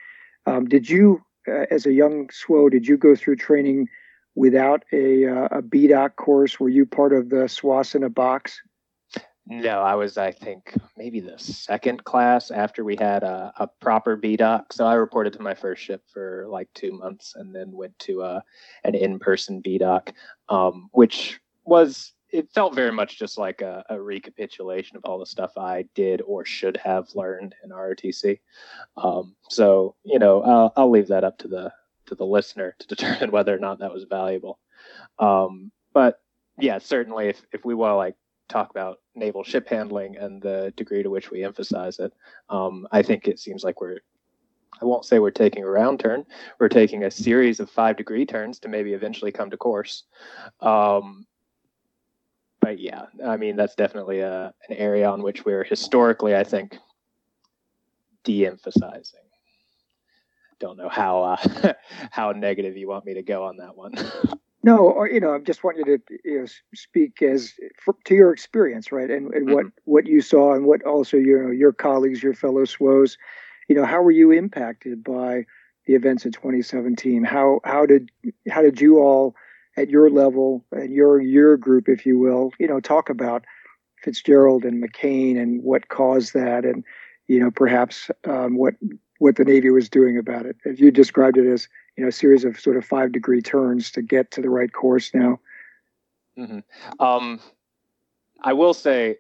Um, 0.47 0.67
did 0.67 0.89
you, 0.89 1.23
uh, 1.47 1.67
as 1.71 1.85
a 1.87 1.93
young 1.93 2.29
SWO, 2.29 2.71
did 2.71 2.87
you 2.87 2.97
go 2.97 3.15
through 3.15 3.37
training 3.37 3.89
without 4.35 4.85
a, 4.93 5.27
uh, 5.27 5.49
a 5.51 5.63
BDOC 5.63 6.17
course? 6.17 6.59
Were 6.59 6.69
you 6.69 6.87
part 6.87 7.13
of 7.13 7.29
the 7.29 7.49
SWOS 7.49 7.95
in 7.95 8.03
a 8.03 8.09
box? 8.09 8.61
No, 9.51 9.81
I 9.81 9.95
was, 9.95 10.19
I 10.19 10.31
think, 10.31 10.75
maybe 10.99 11.21
the 11.21 11.39
second 11.39 12.05
class 12.05 12.51
after 12.51 12.85
we 12.85 12.97
had 12.97 13.23
a, 13.23 13.51
a 13.57 13.67
proper 13.67 14.15
BDOC. 14.15 14.65
So 14.73 14.85
I 14.85 14.93
reported 14.93 15.33
to 15.33 15.43
my 15.43 15.55
first 15.55 15.83
ship 15.83 16.03
for 16.13 16.47
like 16.51 16.69
two 16.75 16.93
months 16.93 17.35
and 17.35 17.55
then 17.55 17.73
went 17.73 17.99
to 18.01 18.21
a, 18.21 18.25
uh, 18.25 18.41
an 18.85 18.95
in 18.95 19.19
person 19.19 19.63
BDOC, 19.63 20.13
um, 20.51 20.91
which 20.93 21.41
was, 21.65 22.13
it 22.29 22.51
felt 22.51 22.75
very 22.75 22.93
much 22.93 23.19
just 23.19 23.39
like 23.39 23.63
a, 23.63 23.83
a, 23.89 23.99
recapitulation 23.99 24.99
of 24.99 25.05
all 25.07 25.19
the 25.19 25.25
stuff 25.25 25.57
I 25.57 25.87
did 25.95 26.21
or 26.27 26.45
should 26.45 26.77
have 26.77 27.09
learned 27.15 27.55
in 27.65 27.71
ROTC. 27.71 28.41
Um, 28.99 29.35
so, 29.49 29.95
you 30.05 30.19
know, 30.19 30.43
I'll, 30.43 30.73
I'll, 30.77 30.91
leave 30.91 31.09
that 31.09 31.25
up 31.25 31.39
to 31.39 31.49
the, 31.49 31.73
to 32.05 32.15
the 32.15 32.27
listener 32.27 32.77
to 32.81 32.87
determine 32.87 33.31
whether 33.31 33.57
or 33.57 33.61
not 33.61 33.79
that 33.79 33.95
was 33.95 34.05
valuable. 34.05 34.59
Um, 35.19 35.73
but 35.95 36.21
yeah, 36.59 36.77
certainly 36.81 37.29
if, 37.29 37.41
if 37.51 37.65
we 37.65 37.75
want 37.75 37.93
to 37.93 37.97
like 37.97 38.15
talk 38.49 38.71
about 38.71 39.01
naval 39.15 39.45
ship 39.45 39.69
handling 39.69 40.17
and 40.17 40.41
the 40.41 40.73
degree 40.77 41.03
to 41.03 41.11
which 41.11 41.31
we 41.31 41.45
emphasize 41.45 41.99
it. 41.99 42.13
Um, 42.49 42.87
I 42.91 43.03
think 43.03 43.29
it 43.29 43.39
seems 43.39 43.65
like 43.65 43.81
we're, 43.81 43.99
I 44.81 44.85
won't 44.85 45.05
say 45.05 45.19
we're 45.19 45.31
taking 45.31 45.65
a 45.65 45.69
round 45.69 46.01
turn, 46.01 46.25
we're 46.59 46.69
taking 46.69 47.05
a 47.05 47.11
series 47.11 47.61
of 47.61 47.71
five 47.71 47.97
degree 47.97 48.27
turns 48.27 48.59
to 48.61 48.69
maybe 48.69 48.93
eventually 48.93 49.33
come 49.33 49.51
to 49.51 49.57
course. 49.57 50.05
Um, 50.61 51.27
but 52.61 52.79
yeah, 52.79 53.07
I 53.25 53.37
mean, 53.37 53.57
that's 53.57 53.75
definitely 53.75 54.21
a, 54.21 54.53
an 54.69 54.77
area 54.77 55.09
on 55.09 55.23
which 55.23 55.45
we're 55.45 55.65
historically, 55.65 56.35
I 56.35 56.45
think, 56.45 56.77
de 58.25 58.47
emphasizing. 58.47 59.21
Don't 60.59 60.77
know 60.77 60.89
how 60.89 61.23
uh, 61.23 61.73
how 62.11 62.33
negative 62.33 62.77
you 62.77 62.89
want 62.89 63.05
me 63.05 63.15
to 63.15 63.23
go 63.23 63.45
on 63.45 63.59
that 63.59 63.77
one. 63.77 63.95
No, 64.69 64.91
or, 64.91 65.09
you 65.09 65.19
know, 65.19 65.35
I 65.35 65.39
just 65.39 65.65
want 65.65 65.79
you 65.79 65.85
to 65.85 65.99
you 66.25 66.41
know, 66.41 66.47
speak 66.75 67.23
as 67.23 67.55
for, 67.81 67.95
to 68.05 68.15
your 68.15 68.33
experience, 68.33 68.93
right, 68.93 69.11
and, 69.11 69.33
and 69.33 69.47
mm-hmm. 69.47 69.55
what 69.55 69.67
what 69.85 70.07
you 70.07 70.21
saw, 70.21 70.55
and 70.55 70.67
what 70.67 70.83
also 70.85 71.17
you 71.17 71.43
know 71.43 71.51
your 71.51 71.73
colleagues, 71.73 72.23
your 72.23 72.35
fellow 72.35 72.65
SWOs, 72.65 73.17
you 73.69 73.75
know, 73.77 73.85
how 73.85 74.03
were 74.03 74.11
you 74.11 74.31
impacted 74.31 75.03
by 75.03 75.47
the 75.87 75.95
events 75.95 76.27
in 76.27 76.33
2017? 76.33 77.25
How 77.25 77.61
how 77.65 77.87
did 77.87 78.11
how 78.51 78.63
did 78.63 78.81
you 78.81 78.99
all 78.99 79.35
at 79.79 79.89
your 79.89 80.11
level 80.11 80.65
and 80.73 80.93
your 80.93 81.21
your 81.21 81.57
group, 81.57 81.89
if 81.89 82.05
you 82.05 82.19
will, 82.19 82.53
you 82.59 82.67
know, 82.67 82.81
talk 82.81 83.09
about 83.09 83.45
Fitzgerald 84.03 84.65
and 84.65 84.83
McCain 84.83 85.41
and 85.41 85.63
what 85.63 85.89
caused 85.89 86.35
that, 86.35 86.65
and 86.65 86.85
you 87.27 87.41
know, 87.41 87.51
perhaps 87.51 88.11
um, 88.27 88.57
what 88.57 88.75
what 89.19 89.37
the 89.37 89.45
Navy 89.45 89.71
was 89.71 89.89
doing 89.89 90.19
about 90.19 90.47
it. 90.47 90.57
As 90.67 90.81
you 90.81 90.91
described 90.91 91.39
it 91.39 91.51
as 91.51 91.69
you 91.99 92.05
know 92.05 92.11
series 92.11 92.45
of 92.45 92.59
sort 92.59 92.77
of 92.77 92.85
five 92.85 93.11
degree 93.11 93.43
turns 93.43 93.91
to 93.91 94.03
get 94.03 94.31
to 94.31 94.41
the 94.41 94.49
right 94.49 94.73
course 94.73 95.11
now. 95.13 95.41
Mm-hmm. 96.39 96.61
Um, 97.01 97.41
I 98.41 98.53
will 98.53 98.73
say 98.73 99.17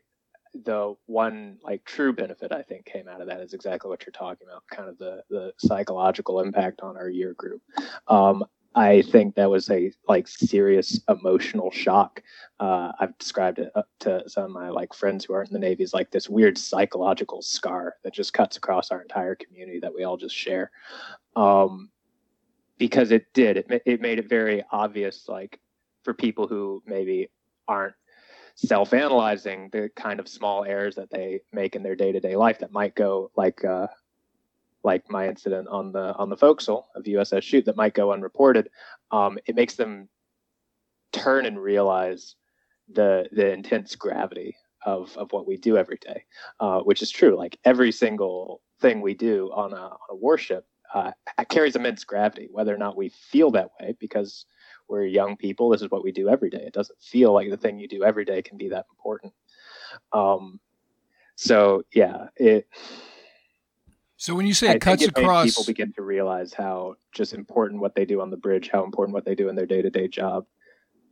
the 0.55 0.95
one 1.07 1.59
like 1.65 1.85
true 1.85 2.13
benefit 2.13 2.53
I 2.53 2.63
think 2.63 2.85
came 2.85 3.09
out 3.09 3.21
of 3.21 3.27
that 3.27 3.41
is 3.41 3.53
exactly 3.53 3.89
what 3.89 4.07
you're 4.07 4.13
talking 4.13 4.47
about, 4.49 4.63
kind 4.71 4.89
of 4.89 4.97
the 4.97 5.25
the 5.29 5.53
psychological 5.59 6.41
impact 6.41 6.81
on 6.83 6.97
our 6.97 7.09
year 7.09 7.35
group. 7.35 7.61
Um, 8.07 8.45
I 8.77 9.03
think 9.03 9.35
that 9.35 9.51
was 9.51 9.69
a 9.71 9.91
like 10.07 10.29
serious 10.29 11.01
emotional 11.09 11.73
shock. 11.73 12.23
Uh, 12.61 12.93
I've 13.01 13.19
described 13.19 13.59
it 13.59 13.73
to 14.01 14.23
some 14.29 14.45
of 14.45 14.51
my 14.51 14.69
like 14.69 14.95
friends 14.95 15.25
who 15.25 15.33
aren't 15.33 15.49
in 15.49 15.55
the 15.55 15.59
Navy 15.59 15.83
as 15.83 15.95
like 15.95 16.13
this 16.13 16.29
weird 16.29 16.57
psychological 16.57 17.43
scar 17.43 17.97
that 18.05 18.15
just 18.15 18.35
cuts 18.35 18.57
across 18.57 18.93
our 18.93 19.03
entire 19.03 19.35
community 19.35 19.81
that 19.81 19.93
we 19.93 20.05
all 20.05 20.17
just 20.17 20.37
share. 20.37 20.71
Um, 21.35 21.91
because 22.79 23.11
it 23.11 23.33
did. 23.35 23.57
It 23.59 23.83
it 23.85 24.01
made 24.01 24.19
it 24.19 24.29
very 24.29 24.65
obvious, 24.71 25.29
like 25.29 25.61
for 26.05 26.15
people 26.15 26.47
who 26.47 26.83
maybe 26.87 27.29
aren't 27.67 27.95
self-analyzing 28.55 29.69
the 29.71 29.89
kind 29.95 30.19
of 30.19 30.29
small 30.29 30.65
errors 30.65 30.97
that 30.97 31.11
they 31.11 31.41
make 31.53 31.77
in 31.77 31.83
their 31.83 31.95
day-to-day 31.95 32.35
life 32.35 32.59
that 32.59 32.73
might 32.73 32.95
go 32.97 33.31
like 33.37 33.65
uh, 33.65 33.87
like 34.83 35.09
my 35.11 35.29
incident 35.29 35.69
on 35.69 35.93
the 35.93 36.15
on 36.17 36.29
the 36.29 36.37
forecastle 36.37 36.89
of 36.95 37.05
USS 37.05 37.43
Shoup 37.43 37.65
that 37.67 37.77
might 37.77 37.95
go 37.95 38.13
unreported. 38.13 38.71
Um, 39.11 39.39
it 39.47 39.55
makes 39.55 39.75
them 39.75 40.09
turn 41.13 41.47
and 41.47 41.61
realize 41.61 42.37
the 42.93 43.29
the 43.33 43.53
intense 43.53 43.97
gravity 43.97 44.57
of 44.85 45.17
of 45.17 45.33
what 45.33 45.47
we 45.47 45.57
do 45.57 45.77
every 45.77 45.99
day, 46.01 46.25
uh, 46.61 46.81
which 46.81 47.03
is 47.03 47.11
true. 47.11 47.37
Like 47.37 47.59
every 47.65 47.93
single 47.93 48.63
thing 48.81 49.01
we 49.01 49.15
do 49.15 49.51
on 49.53 49.73
a, 49.73 49.77
on 49.77 49.99
a 50.11 50.15
warship 50.17 50.67
uh, 50.95 51.13
carries 51.49 51.77
immense 51.77 52.05
gravity, 52.05 52.49
whether 52.51 52.75
or 52.75 52.79
not 52.79 52.97
we 52.97 53.09
feel 53.09 53.51
that 53.53 53.71
way, 53.81 53.95
because 53.99 54.47
we're 54.89 55.05
young 55.05 55.37
people. 55.37 55.71
This 55.71 55.83
is 55.83 55.91
what 55.91 56.05
we 56.05 56.13
do 56.13 56.29
every 56.29 56.51
day. 56.51 56.63
It 56.67 56.73
doesn't 56.73 57.01
feel 57.01 57.33
like 57.33 57.51
the 57.51 57.57
thing 57.57 57.79
you 57.79 57.89
do 57.89 58.05
every 58.05 58.25
day 58.25 58.43
can 58.43 58.57
be 58.57 58.71
that 58.71 58.87
important. 58.91 59.33
Um, 60.13 60.61
so 61.37 61.85
yeah, 61.93 62.29
it. 62.37 62.67
So 64.17 64.35
when 64.35 64.47
you 64.47 64.55
say 64.55 64.69
it 64.69 64.77
I 64.77 64.79
cuts 64.79 65.07
across, 65.07 65.47
people 65.47 65.65
begin 65.65 65.93
to 65.93 66.03
realize 66.03 66.53
how 66.53 66.97
just 67.13 67.35
important 67.35 67.81
what 67.81 67.95
they 67.95 68.05
do 68.05 68.21
on 68.21 68.31
the 68.31 68.37
bridge, 68.37 68.71
how 68.73 68.85
important 68.85 69.15
what 69.15 69.25
they 69.25 69.35
do 69.35 69.49
in 69.49 69.55
their 69.55 69.67
day 69.67 69.81
to 69.81 69.91
day 69.91 70.09
job, 70.09 70.47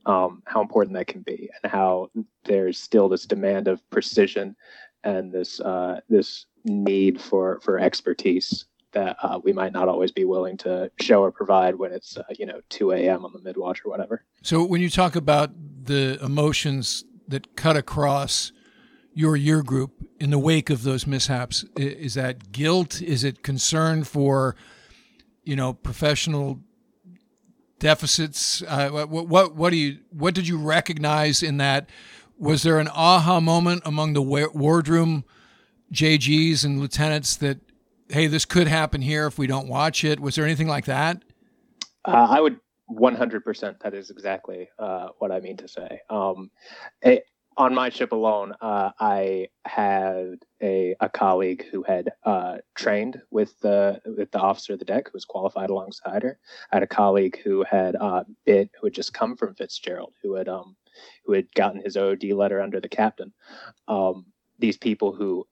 um, 0.07 0.43
how 0.47 0.61
important 0.61 0.95
that 0.95 1.07
can 1.07 1.21
be, 1.23 1.51
and 1.63 1.71
how 1.71 2.11
there's 2.45 2.79
still 2.79 3.09
this 3.09 3.27
demand 3.27 3.69
of 3.69 3.89
precision 3.91 4.57
and 5.05 5.31
this 5.31 5.61
uh, 5.61 6.01
this 6.09 6.47
need 6.65 7.21
for 7.21 7.61
for 7.61 7.79
expertise 7.79 8.65
that 8.93 9.17
uh, 9.23 9.39
we 9.43 9.53
might 9.53 9.73
not 9.73 9.89
always 9.89 10.13
be 10.13 10.25
willing 10.25 10.57
to 10.59 10.91
show 11.01 11.23
or 11.23 11.31
provide 11.31 11.77
when 11.77 11.93
it's 11.93 12.17
uh, 12.17 12.23
you 12.39 12.47
know 12.47 12.61
2 12.71 12.93
a.m. 12.93 13.25
on 13.25 13.33
the 13.33 13.41
midwatch 13.41 13.85
or 13.85 13.91
whatever. 13.91 14.25
So 14.43 14.65
when 14.65 14.81
you 14.81 14.91
talk 14.91 15.17
about 15.17 15.51
the 15.85 16.19
emotions 16.23 17.05
that 17.29 17.57
cut 17.57 17.77
across 17.77 18.53
your 19.13 19.37
year 19.37 19.63
group 19.63 19.93
in 20.21 20.31
the 20.31 20.39
wake 20.39 20.71
of 20.71 20.83
those 20.83 21.07
mishaps, 21.07 21.65
is 21.77 22.15
that 22.15 22.53
guilt? 22.53 23.01
Is 23.01 23.25
it 23.25 23.43
concern 23.43 24.05
for 24.05 24.57
you 25.45 25.57
know 25.57 25.73
professional 25.73 26.61
deficits? 27.79 28.63
Uh, 28.63 28.91
what, 28.91 29.29
what 29.29 29.55
what 29.55 29.71
do 29.71 29.77
you 29.77 29.99
what 30.11 30.35
did 30.35 30.49
you 30.49 30.59
recognize 30.59 31.43
in 31.43 31.57
that? 31.59 31.89
Was 32.39 32.63
there 32.63 32.79
an 32.79 32.89
aha 32.89 33.41
moment 33.41 33.83
among 33.87 34.13
the 34.13 34.23
wardroom 34.23 35.25
JGs 35.93 36.65
and 36.65 36.81
lieutenants 36.81 37.37
that 37.37 37.59
hey, 38.09 38.27
this 38.27 38.45
could 38.45 38.69
happen 38.69 39.01
here 39.03 39.27
if 39.27 39.39
we 39.39 39.47
don't 39.47 39.69
watch 39.69 40.05
it? 40.05 40.21
Was 40.21 40.35
there 40.35 40.45
anything 40.45 40.69
like 40.69 40.85
that? 40.87 41.23
Uh, 42.05 42.27
I 42.31 42.41
would 42.41 42.61
100%. 42.91 43.81
That 43.81 43.95
is 43.95 44.11
exactly 44.11 44.69
uh, 44.79 45.09
what 45.19 45.33
I 45.33 45.41
mean 45.41 45.57
to 45.59 45.69
say. 45.69 46.01
Um, 46.09 46.51
it, 47.03 47.25
on 47.57 47.75
my 47.75 47.89
ship 47.89 48.13
alone, 48.13 48.53
uh, 48.61 48.91
I 49.01 49.49
had 49.65 50.45
a, 50.63 50.95
a 51.01 51.09
colleague 51.09 51.65
who 51.71 51.83
had 51.83 52.13
uh, 52.25 52.59
trained 52.75 53.21
with 53.31 53.59
the 53.61 54.01
with 54.05 54.31
the 54.31 54.39
officer 54.39 54.75
of 54.75 54.79
the 54.79 54.85
deck 54.85 55.07
who 55.07 55.13
was 55.15 55.25
qualified 55.25 55.71
alongside 55.71 56.23
her. 56.23 56.39
I 56.71 56.77
had 56.77 56.83
a 56.83 56.87
colleague 56.87 57.41
who 57.43 57.65
had 57.65 57.97
uh, 57.97 58.25
bit 58.45 58.71
who 58.79 58.87
had 58.87 58.95
just 58.95 59.15
come 59.15 59.37
from 59.37 59.55
Fitzgerald, 59.55 60.13
who 60.23 60.35
had 60.35 60.49
um, 60.49 60.77
who 61.25 61.33
had 61.33 61.53
gotten 61.55 61.81
his 61.81 61.97
OD 61.97 62.25
letter 62.25 62.61
under 62.61 62.79
the 62.79 62.91
captain. 62.91 63.33
Um, 63.89 64.27
these 64.59 64.77
people 64.77 65.13
who 65.13 65.47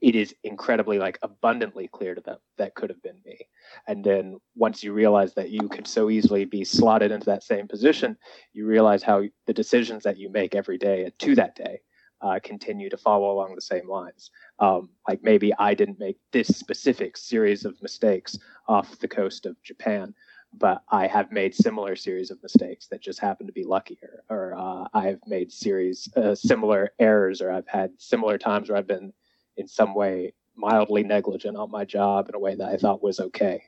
it 0.00 0.14
is 0.14 0.34
incredibly 0.44 0.98
like 0.98 1.18
abundantly 1.22 1.88
clear 1.88 2.14
to 2.14 2.20
them 2.20 2.38
that 2.56 2.74
could 2.74 2.90
have 2.90 3.02
been 3.02 3.20
me. 3.24 3.38
And 3.86 4.04
then 4.04 4.38
once 4.54 4.82
you 4.82 4.92
realize 4.92 5.34
that 5.34 5.50
you 5.50 5.68
could 5.68 5.86
so 5.86 6.10
easily 6.10 6.44
be 6.44 6.64
slotted 6.64 7.10
into 7.10 7.26
that 7.26 7.42
same 7.42 7.66
position 7.68 8.16
you 8.52 8.66
realize 8.66 9.02
how 9.02 9.22
the 9.46 9.52
decisions 9.52 10.02
that 10.04 10.18
you 10.18 10.30
make 10.30 10.54
every 10.54 10.78
day 10.78 11.10
to 11.18 11.34
that 11.34 11.54
day 11.54 11.80
uh, 12.20 12.38
continue 12.42 12.90
to 12.90 12.96
follow 12.96 13.30
along 13.30 13.54
the 13.54 13.60
same 13.60 13.88
lines. 13.88 14.30
Um, 14.58 14.90
like 15.06 15.22
maybe 15.22 15.52
i 15.58 15.74
didn't 15.74 16.00
make 16.00 16.18
this 16.32 16.48
specific 16.48 17.16
series 17.16 17.64
of 17.64 17.80
mistakes 17.80 18.38
off 18.66 18.98
the 18.98 19.08
coast 19.08 19.46
of 19.46 19.60
japan 19.62 20.14
but 20.52 20.82
I 20.88 21.06
have 21.06 21.30
made 21.30 21.54
similar 21.54 21.94
series 21.94 22.30
of 22.30 22.42
mistakes 22.42 22.86
that 22.88 23.02
just 23.02 23.20
happen 23.20 23.46
to 23.46 23.52
be 23.52 23.64
luckier, 23.64 24.24
or 24.30 24.54
uh, 24.56 24.88
I've 24.94 25.20
made 25.26 25.52
series 25.52 26.08
uh, 26.16 26.34
similar 26.34 26.92
errors, 26.98 27.42
or 27.42 27.52
I've 27.52 27.68
had 27.68 27.92
similar 27.98 28.38
times 28.38 28.68
where 28.68 28.78
I've 28.78 28.86
been 28.86 29.12
in 29.58 29.68
some 29.68 29.94
way 29.94 30.32
mildly 30.56 31.04
negligent 31.04 31.56
on 31.56 31.70
my 31.70 31.84
job 31.84 32.28
in 32.28 32.34
a 32.34 32.38
way 32.38 32.54
that 32.54 32.68
I 32.68 32.76
thought 32.76 33.02
was 33.02 33.20
okay. 33.20 33.62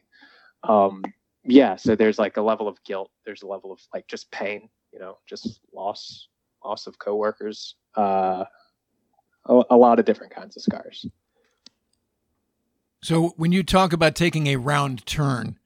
Um, 0.64 1.04
yeah, 1.44 1.76
so 1.76 1.94
there's 1.94 2.18
like 2.18 2.36
a 2.36 2.42
level 2.42 2.68
of 2.68 2.82
guilt. 2.84 3.10
There's 3.24 3.42
a 3.42 3.46
level 3.46 3.72
of 3.72 3.80
like 3.94 4.06
just 4.08 4.30
pain, 4.30 4.68
you 4.92 4.98
know, 4.98 5.18
just 5.26 5.60
loss, 5.72 6.28
loss 6.64 6.86
of 6.86 6.98
coworkers, 6.98 7.76
uh, 7.96 8.44
a, 9.46 9.62
a 9.70 9.76
lot 9.76 9.98
of 9.98 10.04
different 10.04 10.34
kinds 10.34 10.56
of 10.56 10.62
scars. 10.62 11.06
So 13.02 13.32
when 13.36 13.52
you 13.52 13.62
talk 13.62 13.92
about 13.92 14.14
taking 14.14 14.48
a 14.48 14.56
round 14.56 15.06
turn, 15.06 15.58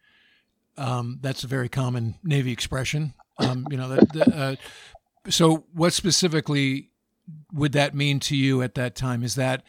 um, 0.77 1.19
that's 1.21 1.43
a 1.43 1.49
very 1.49 1.69
common 1.69 2.15
Navy 2.23 2.53
expression. 2.53 3.15
Um, 3.39 3.67
you 3.71 3.77
know, 3.77 3.99
uh, 4.33 4.55
so 5.29 5.65
what 5.73 5.93
specifically 5.93 6.91
would 7.53 7.73
that 7.73 7.95
mean 7.95 8.21
to 8.21 8.37
you 8.37 8.63
at 8.63 8.75
that 8.77 8.95
time? 8.95 9.25
Is 9.25 9.35
that 9.35 9.65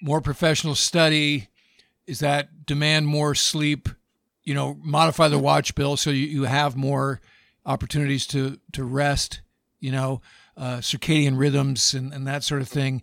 more 0.00 0.20
professional 0.20 0.74
study? 0.74 1.48
Is 2.06 2.20
that 2.20 2.66
demand 2.66 3.06
more 3.06 3.34
sleep? 3.34 3.88
You 4.44 4.54
know, 4.54 4.78
modify 4.82 5.28
the 5.28 5.38
watch 5.38 5.74
bill 5.74 5.96
so 5.96 6.10
you, 6.10 6.26
you 6.26 6.44
have 6.44 6.76
more 6.76 7.20
opportunities 7.64 8.26
to 8.28 8.58
to 8.72 8.84
rest. 8.84 9.40
You 9.80 9.92
know, 9.92 10.22
uh, 10.56 10.78
circadian 10.78 11.38
rhythms 11.38 11.94
and, 11.94 12.12
and 12.12 12.26
that 12.26 12.44
sort 12.44 12.62
of 12.62 12.68
thing. 12.68 13.02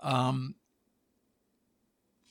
Um, 0.00 0.54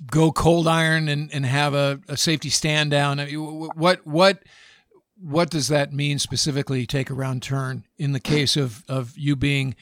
go 0.05 0.31
cold 0.31 0.67
iron 0.67 1.07
and, 1.07 1.33
and 1.33 1.45
have 1.45 1.73
a, 1.73 1.99
a 2.07 2.17
safety 2.17 2.49
stand 2.49 2.91
down? 2.91 3.19
What 3.19 4.05
what 4.05 4.43
what 5.19 5.49
does 5.49 5.67
that 5.69 5.91
mean 5.91 6.19
specifically? 6.19 6.85
Take 6.85 7.09
a 7.09 7.13
round 7.13 7.41
turn 7.41 7.85
in 7.97 8.11
the 8.11 8.19
case 8.19 8.55
of 8.55 8.83
of 8.87 9.17
you 9.17 9.35
being 9.35 9.75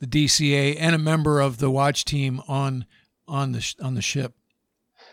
the 0.00 0.06
DCA 0.06 0.76
and 0.78 0.94
a 0.94 0.98
member 0.98 1.40
of 1.40 1.58
the 1.58 1.70
watch 1.70 2.04
team 2.04 2.42
on 2.48 2.86
on 3.28 3.52
the 3.52 3.74
on 3.82 3.94
the 3.94 4.02
ship. 4.02 4.34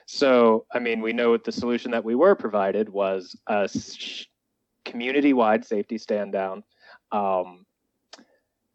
So, 0.06 0.66
I 0.74 0.80
mean, 0.80 1.02
we 1.02 1.14
know 1.14 1.38
the 1.38 1.52
solution 1.52 1.92
that 1.92 2.04
we 2.04 2.16
were 2.16 2.36
provided 2.36 2.90
was 2.90 3.36
a 3.48 3.70
community-wide 4.86 5.66
safety 5.66 5.98
stand 5.98 6.34
down. 6.34 6.64
Um, 7.12 7.66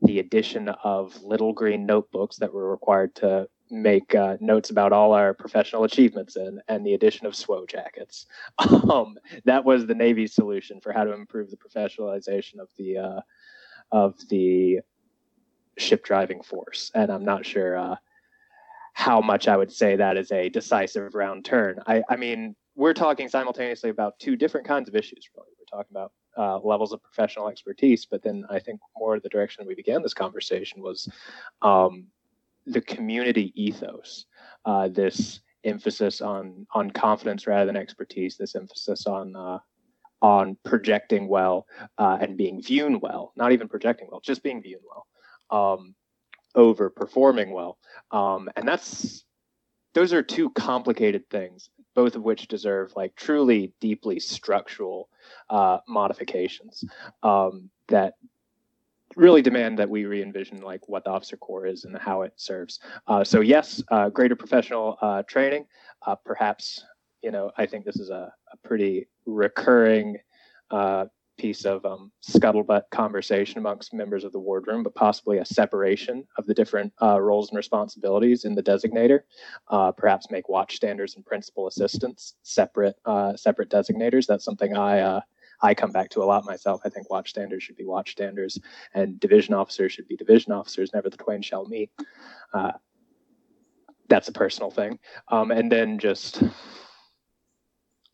the 0.02 0.18
addition 0.18 0.68
of 0.68 1.20
little 1.22 1.52
green 1.52 1.86
notebooks 1.86 2.36
that 2.36 2.52
were 2.52 2.70
required 2.70 3.14
to 3.16 3.48
make 3.70 4.14
uh, 4.14 4.36
notes 4.40 4.70
about 4.70 4.92
all 4.92 5.12
our 5.12 5.34
professional 5.34 5.84
achievements 5.84 6.36
in, 6.36 6.60
and 6.68 6.86
the 6.86 6.94
addition 6.94 7.26
of 7.26 7.32
SWO 7.32 7.68
jackets. 7.68 8.26
Um, 8.84 9.16
that 9.44 9.64
was 9.64 9.86
the 9.86 9.94
Navy's 9.94 10.34
solution 10.34 10.80
for 10.80 10.92
how 10.92 11.04
to 11.04 11.12
improve 11.14 11.50
the 11.50 11.56
professionalization 11.56 12.58
of 12.58 12.68
the 12.76 12.98
uh, 12.98 13.20
of 13.90 14.14
the 14.28 14.80
ship 15.78 16.04
driving 16.04 16.42
force. 16.42 16.90
And 16.94 17.10
I'm 17.10 17.24
not 17.24 17.46
sure 17.46 17.76
uh, 17.76 17.96
how 18.94 19.20
much 19.20 19.48
I 19.48 19.56
would 19.56 19.72
say 19.72 19.96
that 19.96 20.16
is 20.16 20.32
a 20.32 20.48
decisive 20.48 21.14
round 21.14 21.44
turn. 21.44 21.80
I, 21.86 22.02
I 22.08 22.16
mean, 22.16 22.56
we're 22.76 22.94
talking 22.94 23.28
simultaneously 23.28 23.90
about 23.90 24.18
two 24.18 24.36
different 24.36 24.66
kinds 24.66 24.88
of 24.88 24.94
issues. 24.94 25.28
Really, 25.36 25.50
we're 25.58 25.78
talking 25.78 25.94
about 25.94 26.12
uh, 26.38 26.58
levels 26.66 26.92
of 26.92 27.02
professional 27.02 27.48
expertise, 27.48 28.06
but 28.06 28.22
then 28.22 28.44
I 28.48 28.58
think 28.60 28.80
more 28.96 29.20
the 29.20 29.28
direction 29.28 29.66
we 29.66 29.74
began 29.74 30.02
this 30.02 30.14
conversation 30.14 30.80
was 30.80 31.08
um, 31.62 32.06
the 32.66 32.80
community 32.80 33.52
ethos, 33.60 34.26
uh, 34.64 34.88
this 34.88 35.40
emphasis 35.64 36.20
on 36.20 36.66
on 36.72 36.90
confidence 36.90 37.46
rather 37.46 37.66
than 37.66 37.76
expertise, 37.76 38.36
this 38.36 38.54
emphasis 38.54 39.06
on 39.06 39.34
uh, 39.34 39.58
on 40.22 40.56
projecting 40.64 41.28
well 41.28 41.66
uh, 41.98 42.16
and 42.20 42.36
being 42.36 42.62
viewed 42.62 43.02
well, 43.02 43.32
not 43.36 43.52
even 43.52 43.68
projecting 43.68 44.08
well, 44.10 44.20
just 44.20 44.42
being 44.42 44.62
viewed 44.62 44.80
well, 44.88 45.74
um, 45.74 45.94
over 46.54 46.90
performing 46.90 47.52
well, 47.52 47.78
um, 48.10 48.48
and 48.56 48.66
that's 48.66 49.24
those 49.94 50.12
are 50.12 50.22
two 50.22 50.50
complicated 50.50 51.28
things, 51.30 51.70
both 51.94 52.16
of 52.16 52.22
which 52.22 52.48
deserve 52.48 52.92
like 52.96 53.14
truly 53.14 53.72
deeply 53.80 54.18
structural 54.18 55.08
uh, 55.50 55.78
modifications 55.88 56.84
um, 57.22 57.70
that 57.88 58.14
really 59.16 59.42
demand 59.42 59.78
that 59.78 59.88
we 59.88 60.04
re-envision 60.04 60.60
like 60.60 60.88
what 60.88 61.04
the 61.04 61.10
officer 61.10 61.36
corps 61.36 61.66
is 61.66 61.84
and 61.84 61.96
how 61.96 62.22
it 62.22 62.32
serves. 62.36 62.80
Uh, 63.06 63.22
so 63.22 63.40
yes, 63.40 63.82
uh, 63.90 64.08
greater 64.08 64.34
professional 64.34 64.98
uh, 65.00 65.22
training. 65.22 65.64
Uh, 66.06 66.16
perhaps 66.16 66.84
you 67.22 67.30
know 67.30 67.50
I 67.56 67.66
think 67.66 67.84
this 67.84 67.96
is 67.96 68.10
a, 68.10 68.32
a 68.52 68.56
pretty 68.68 69.06
recurring 69.26 70.18
uh, 70.70 71.06
piece 71.36 71.64
of 71.64 71.84
um, 71.84 72.12
scuttlebutt 72.26 72.82
conversation 72.90 73.58
amongst 73.58 73.92
members 73.92 74.24
of 74.24 74.32
the 74.32 74.38
wardroom, 74.38 74.82
but 74.82 74.94
possibly 74.94 75.38
a 75.38 75.44
separation 75.44 76.26
of 76.38 76.46
the 76.46 76.54
different 76.54 76.92
uh, 77.02 77.20
roles 77.20 77.50
and 77.50 77.56
responsibilities 77.56 78.44
in 78.44 78.54
the 78.54 78.62
designator. 78.62 79.20
perhaps 79.96 80.30
make 80.30 80.46
watchstanders 80.46 81.16
and 81.16 81.26
principal 81.26 81.66
assistants 81.66 82.34
separate 82.42 82.96
separate 83.36 83.70
designators. 83.70 84.26
That's 84.26 84.44
something 84.44 84.76
I 84.76 85.20
I 85.60 85.74
come 85.74 85.92
back 85.92 86.10
to 86.10 86.22
a 86.22 86.24
lot 86.24 86.44
myself. 86.44 86.82
I 86.84 86.88
think 86.88 87.08
watchstanders 87.08 87.62
should 87.62 87.76
be 87.76 87.84
watchstanders, 87.84 88.58
and 88.92 89.18
division 89.18 89.54
officers 89.54 89.92
should 89.92 90.08
be 90.08 90.16
division 90.16 90.52
officers. 90.52 90.92
Never 90.92 91.08
the 91.08 91.16
twain 91.16 91.42
shall 91.42 91.66
meet. 91.66 91.90
Uh, 92.52 92.72
that's 94.08 94.28
a 94.28 94.32
personal 94.32 94.70
thing. 94.70 94.98
Um, 95.28 95.50
and 95.50 95.72
then 95.72 95.98
just 95.98 96.42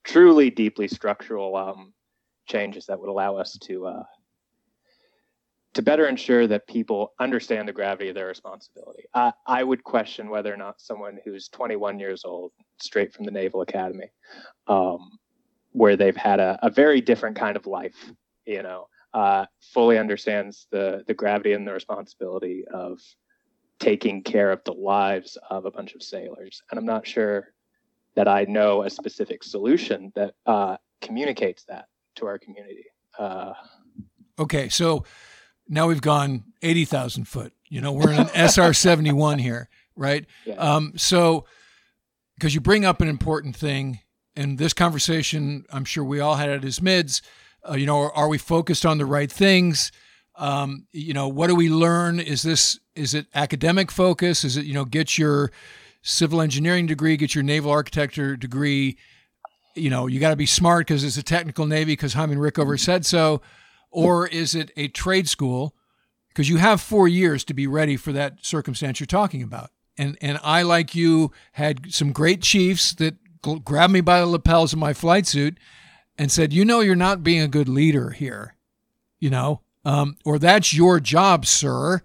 truly 0.04 0.50
deeply 0.50 0.88
structural 0.88 1.56
um, 1.56 1.92
changes 2.46 2.86
that 2.86 3.00
would 3.00 3.10
allow 3.10 3.36
us 3.36 3.58
to 3.62 3.86
uh, 3.86 4.02
to 5.74 5.82
better 5.82 6.08
ensure 6.08 6.46
that 6.48 6.66
people 6.66 7.12
understand 7.20 7.68
the 7.68 7.72
gravity 7.72 8.08
of 8.08 8.14
their 8.14 8.26
responsibility. 8.26 9.04
Uh, 9.14 9.30
I 9.46 9.62
would 9.62 9.84
question 9.84 10.28
whether 10.28 10.52
or 10.52 10.56
not 10.56 10.80
someone 10.80 11.18
who's 11.24 11.48
21 11.48 12.00
years 12.00 12.24
old, 12.24 12.52
straight 12.80 13.12
from 13.12 13.24
the 13.24 13.30
Naval 13.30 13.60
Academy, 13.60 14.10
um, 14.66 15.18
where 15.70 15.96
they've 15.96 16.16
had 16.16 16.40
a, 16.40 16.58
a 16.62 16.70
very 16.70 17.00
different 17.00 17.36
kind 17.36 17.56
of 17.56 17.66
life, 17.66 18.12
you 18.44 18.62
know, 18.62 18.88
uh, 19.14 19.46
fully 19.72 19.98
understands 19.98 20.66
the 20.70 21.04
the 21.06 21.14
gravity 21.14 21.52
and 21.52 21.66
the 21.66 21.72
responsibility 21.72 22.64
of 22.72 22.98
taking 23.78 24.22
care 24.22 24.52
of 24.52 24.62
the 24.64 24.72
lives 24.72 25.38
of 25.48 25.64
a 25.64 25.70
bunch 25.70 25.94
of 25.94 26.02
sailors. 26.02 26.62
And 26.70 26.78
I'm 26.78 26.86
not 26.86 27.06
sure 27.06 27.48
that 28.14 28.28
I 28.28 28.44
know 28.44 28.82
a 28.82 28.90
specific 28.90 29.42
solution 29.42 30.12
that 30.14 30.34
uh, 30.46 30.76
communicates 31.00 31.64
that 31.64 31.86
to 32.16 32.26
our 32.26 32.38
community. 32.38 32.84
Uh, 33.18 33.52
okay, 34.38 34.68
so 34.68 35.04
now 35.68 35.86
we've 35.86 36.02
gone 36.02 36.44
80,000 36.62 37.24
foot. 37.24 37.52
You 37.68 37.80
know, 37.80 37.92
we're 37.92 38.12
in 38.12 38.20
an 38.20 38.30
SR 38.34 38.72
71 38.72 39.38
here, 39.38 39.68
right? 39.96 40.26
Yeah. 40.44 40.54
Um, 40.54 40.92
so, 40.96 41.46
because 42.34 42.54
you 42.54 42.60
bring 42.60 42.84
up 42.84 43.00
an 43.00 43.08
important 43.08 43.54
thing 43.54 44.00
and 44.34 44.58
this 44.58 44.72
conversation, 44.72 45.64
I'm 45.70 45.84
sure 45.84 46.02
we 46.04 46.20
all 46.20 46.36
had 46.36 46.48
at 46.48 46.62
his 46.62 46.80
mids. 46.80 47.22
Uh, 47.68 47.74
you 47.74 47.86
know, 47.86 47.98
are, 47.98 48.12
are, 48.14 48.28
we 48.28 48.38
focused 48.38 48.86
on 48.86 48.98
the 48.98 49.04
right 49.04 49.30
things? 49.30 49.92
Um, 50.36 50.86
you 50.92 51.12
know, 51.12 51.28
what 51.28 51.48
do 51.48 51.54
we 51.54 51.68
learn? 51.68 52.18
Is 52.18 52.42
this 52.42 52.80
is 52.94 53.12
it 53.12 53.26
academic 53.34 53.90
focus? 53.90 54.44
Is 54.44 54.56
it 54.56 54.64
you 54.64 54.72
know 54.72 54.86
get 54.86 55.18
your 55.18 55.52
civil 56.02 56.40
engineering 56.40 56.86
degree, 56.86 57.18
get 57.18 57.34
your 57.34 57.44
naval 57.44 57.70
architecture 57.70 58.36
degree? 58.36 58.96
You 59.74 59.90
know, 59.90 60.06
you 60.06 60.20
got 60.20 60.30
to 60.30 60.36
be 60.36 60.46
smart 60.46 60.86
because 60.86 61.04
it's 61.04 61.16
a 61.16 61.22
technical 61.22 61.66
navy 61.66 61.92
because 61.92 62.14
Hyman 62.14 62.38
Rickover 62.38 62.78
said 62.78 63.06
so, 63.06 63.40
or 63.90 64.26
is 64.26 64.54
it 64.54 64.70
a 64.76 64.88
trade 64.88 65.28
school? 65.28 65.74
Because 66.28 66.48
you 66.48 66.58
have 66.58 66.80
four 66.80 67.08
years 67.08 67.44
to 67.44 67.54
be 67.54 67.66
ready 67.66 67.96
for 67.96 68.12
that 68.12 68.44
circumstance 68.44 69.00
you're 69.00 69.06
talking 69.06 69.42
about. 69.42 69.70
And 69.98 70.16
and 70.20 70.38
I 70.42 70.62
like 70.62 70.94
you 70.94 71.32
had 71.52 71.92
some 71.92 72.12
great 72.12 72.42
chiefs 72.42 72.94
that 72.94 73.16
grabbed 73.64 73.92
me 73.92 74.00
by 74.00 74.20
the 74.20 74.26
lapels 74.26 74.72
of 74.72 74.78
my 74.78 74.92
flight 74.92 75.26
suit 75.26 75.58
and 76.16 76.30
said, 76.30 76.52
"You 76.52 76.64
know, 76.64 76.80
you're 76.80 76.94
not 76.94 77.22
being 77.22 77.42
a 77.42 77.48
good 77.48 77.68
leader 77.68 78.10
here, 78.10 78.56
you 79.18 79.30
know, 79.30 79.62
um, 79.84 80.16
or 80.24 80.38
that's 80.38 80.72
your 80.72 81.00
job, 81.00 81.46
sir," 81.46 82.02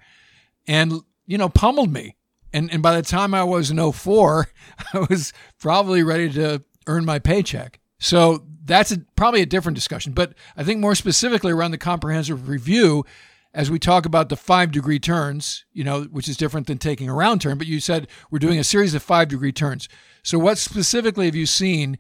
and 0.67 1.01
you 1.25 1.37
know, 1.37 1.49
pummeled 1.49 1.91
me. 1.91 2.15
And 2.51 2.71
and 2.71 2.81
by 2.81 2.95
the 2.95 3.01
time 3.01 3.33
I 3.33 3.43
was 3.43 3.71
in 3.71 3.91
04, 3.91 4.49
I 4.93 4.99
was 5.09 5.33
probably 5.59 6.03
ready 6.03 6.29
to 6.33 6.63
earn 6.87 7.05
my 7.05 7.19
paycheck. 7.19 7.79
So 7.99 8.45
that's 8.63 8.91
a, 8.91 8.99
probably 9.15 9.41
a 9.41 9.45
different 9.45 9.75
discussion. 9.75 10.13
But 10.13 10.33
I 10.57 10.63
think 10.63 10.79
more 10.79 10.95
specifically 10.95 11.51
around 11.51 11.71
the 11.71 11.77
comprehensive 11.77 12.49
review, 12.49 13.05
as 13.53 13.71
we 13.71 13.79
talk 13.79 14.05
about 14.05 14.29
the 14.29 14.35
five 14.35 14.71
degree 14.71 14.99
turns, 14.99 15.65
you 15.71 15.83
know, 15.83 16.03
which 16.03 16.27
is 16.27 16.35
different 16.35 16.67
than 16.67 16.77
taking 16.77 17.09
a 17.09 17.13
round 17.13 17.41
turn. 17.41 17.57
But 17.57 17.67
you 17.67 17.79
said 17.79 18.07
we're 18.29 18.39
doing 18.39 18.59
a 18.59 18.63
series 18.63 18.93
of 18.93 19.01
five 19.01 19.29
degree 19.29 19.53
turns. 19.53 19.87
So, 20.23 20.37
what 20.37 20.57
specifically 20.57 21.25
have 21.25 21.35
you 21.35 21.45
seen 21.45 21.97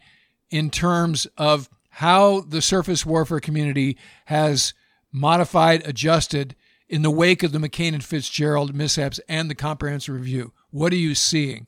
in 0.49 0.69
terms 0.69 1.25
of 1.37 1.69
how 1.89 2.41
the 2.41 2.61
surface 2.61 3.05
warfare 3.05 3.39
community 3.39 3.97
has 4.25 4.73
modified, 5.11 5.87
adjusted 5.87 6.55
in 6.89 7.01
the 7.01 7.11
wake 7.11 7.41
of 7.41 7.53
the 7.53 7.57
McCain 7.57 7.93
and 7.93 8.03
Fitzgerald 8.03 8.75
mishaps 8.75 9.19
and 9.29 9.49
the 9.49 9.55
comprehensive 9.55 10.13
review? 10.13 10.51
What 10.71 10.91
are 10.91 10.97
you 10.97 11.15
seeing? 11.15 11.67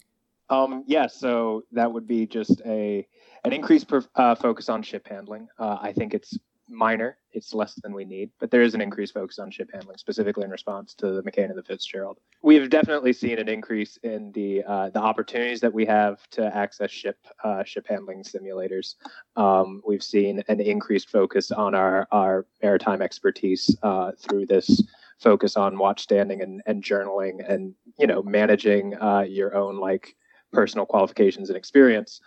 Um, 0.50 0.84
yeah, 0.88 1.08
so 1.08 1.64
that 1.72 1.92
would 1.92 2.08
be 2.08 2.26
just 2.26 2.62
a 2.66 3.08
an 3.44 3.54
increased 3.54 3.88
per, 3.88 4.04
uh, 4.16 4.36
focus 4.36 4.70
on 4.70 4.82
ship 4.82 5.08
handling. 5.08 5.48
Uh, 5.60 5.78
I 5.82 5.94
think 5.94 6.14
it's 6.14 6.38
minor. 6.70 7.18
It's 7.32 7.54
less 7.54 7.76
than 7.76 7.94
we 7.94 8.04
need, 8.04 8.32
but 8.40 8.52
there 8.52 8.62
is 8.62 8.74
an 8.74 8.82
increased 8.82 9.14
focus 9.14 9.40
on 9.40 9.52
ship 9.52 9.70
handling, 9.72 9.98
specifically 9.98 10.44
in 10.44 10.50
response 10.50 10.94
to 10.96 11.12
the 11.12 11.22
McCain 11.22 11.50
and 11.50 11.58
the 11.58 11.64
Fitzgerald. 11.64 12.18
We 12.42 12.56
have 12.56 12.70
definitely 12.70 13.14
seen 13.14 13.40
an 13.40 13.48
increase 13.48 13.98
in 14.04 14.32
the 14.34 14.64
uh, 14.64 14.90
the 14.90 15.00
opportunities 15.00 15.60
that 15.62 15.74
we 15.74 15.86
have 15.86 16.28
to 16.32 16.56
access 16.56 16.92
ship 16.92 17.18
uh, 17.44 17.64
ship 17.64 17.86
handling 17.88 18.24
simulators. 18.24 18.96
Um, 19.36 19.82
we've 19.86 20.04
seen 20.04 20.44
an 20.48 20.60
increased 20.60 21.10
focus 21.10 21.52
on 21.52 21.76
our 21.76 22.08
our 22.12 22.46
maritime 22.62 23.02
expertise 23.02 23.76
uh, 23.84 24.12
through 24.18 24.48
this 24.48 24.84
focus 25.20 25.58
on 25.58 25.78
watch 25.78 26.02
standing 26.02 26.42
and, 26.42 26.62
and 26.66 26.84
journaling 26.84 27.44
and 27.50 27.74
you 27.98 28.08
know 28.08 28.22
managing 28.24 28.96
uh, 29.02 29.22
your 29.22 29.56
own 29.56 29.80
like 29.80 30.16
personal 30.52 30.86
qualifications 30.86 31.50
and 31.50 31.58
experience. 31.58 32.22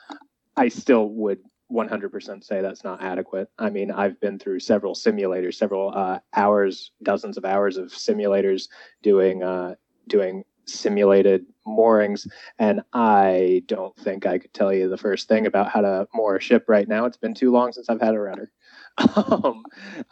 I 0.57 0.69
still 0.69 1.09
would 1.11 1.39
100% 1.71 2.45
say 2.45 2.61
that's 2.61 2.85
not 2.85 3.03
adequate. 3.03 3.49
I 3.59 3.71
mean, 3.71 3.91
I've 3.91 4.21
been 4.21 4.39
through 4.39 4.61
several 4.61 4.95
simulators, 4.95 5.55
several 5.55 5.93
uh, 5.95 6.19
hours, 6.35 6.93
dozens 7.03 7.37
of 7.37 7.45
hours 7.45 7.77
of 7.77 7.89
simulators 7.89 8.69
doing 9.03 9.43
uh, 9.43 9.75
doing 10.09 10.45
simulated 10.67 11.47
moorings, 11.67 12.27
and 12.59 12.83
I 12.93 13.63
don't 13.67 13.97
think 13.97 14.27
I 14.27 14.39
could 14.39 14.53
tell 14.53 14.73
you 14.73 14.89
the 14.89 14.97
first 14.97 15.29
thing 15.29 15.47
about 15.47 15.71
how 15.71 15.81
to 15.81 16.09
moor 16.13 16.37
a 16.37 16.41
ship 16.41 16.65
right 16.69 16.89
now. 16.89 17.05
It's 17.05 17.17
been 17.17 17.35
too 17.35 17.53
long 17.53 17.73
since 17.73 17.89
I've 17.89 18.01
had 18.01 18.15
a 18.15 18.21
rudder. 18.21 18.51
um, 19.17 19.63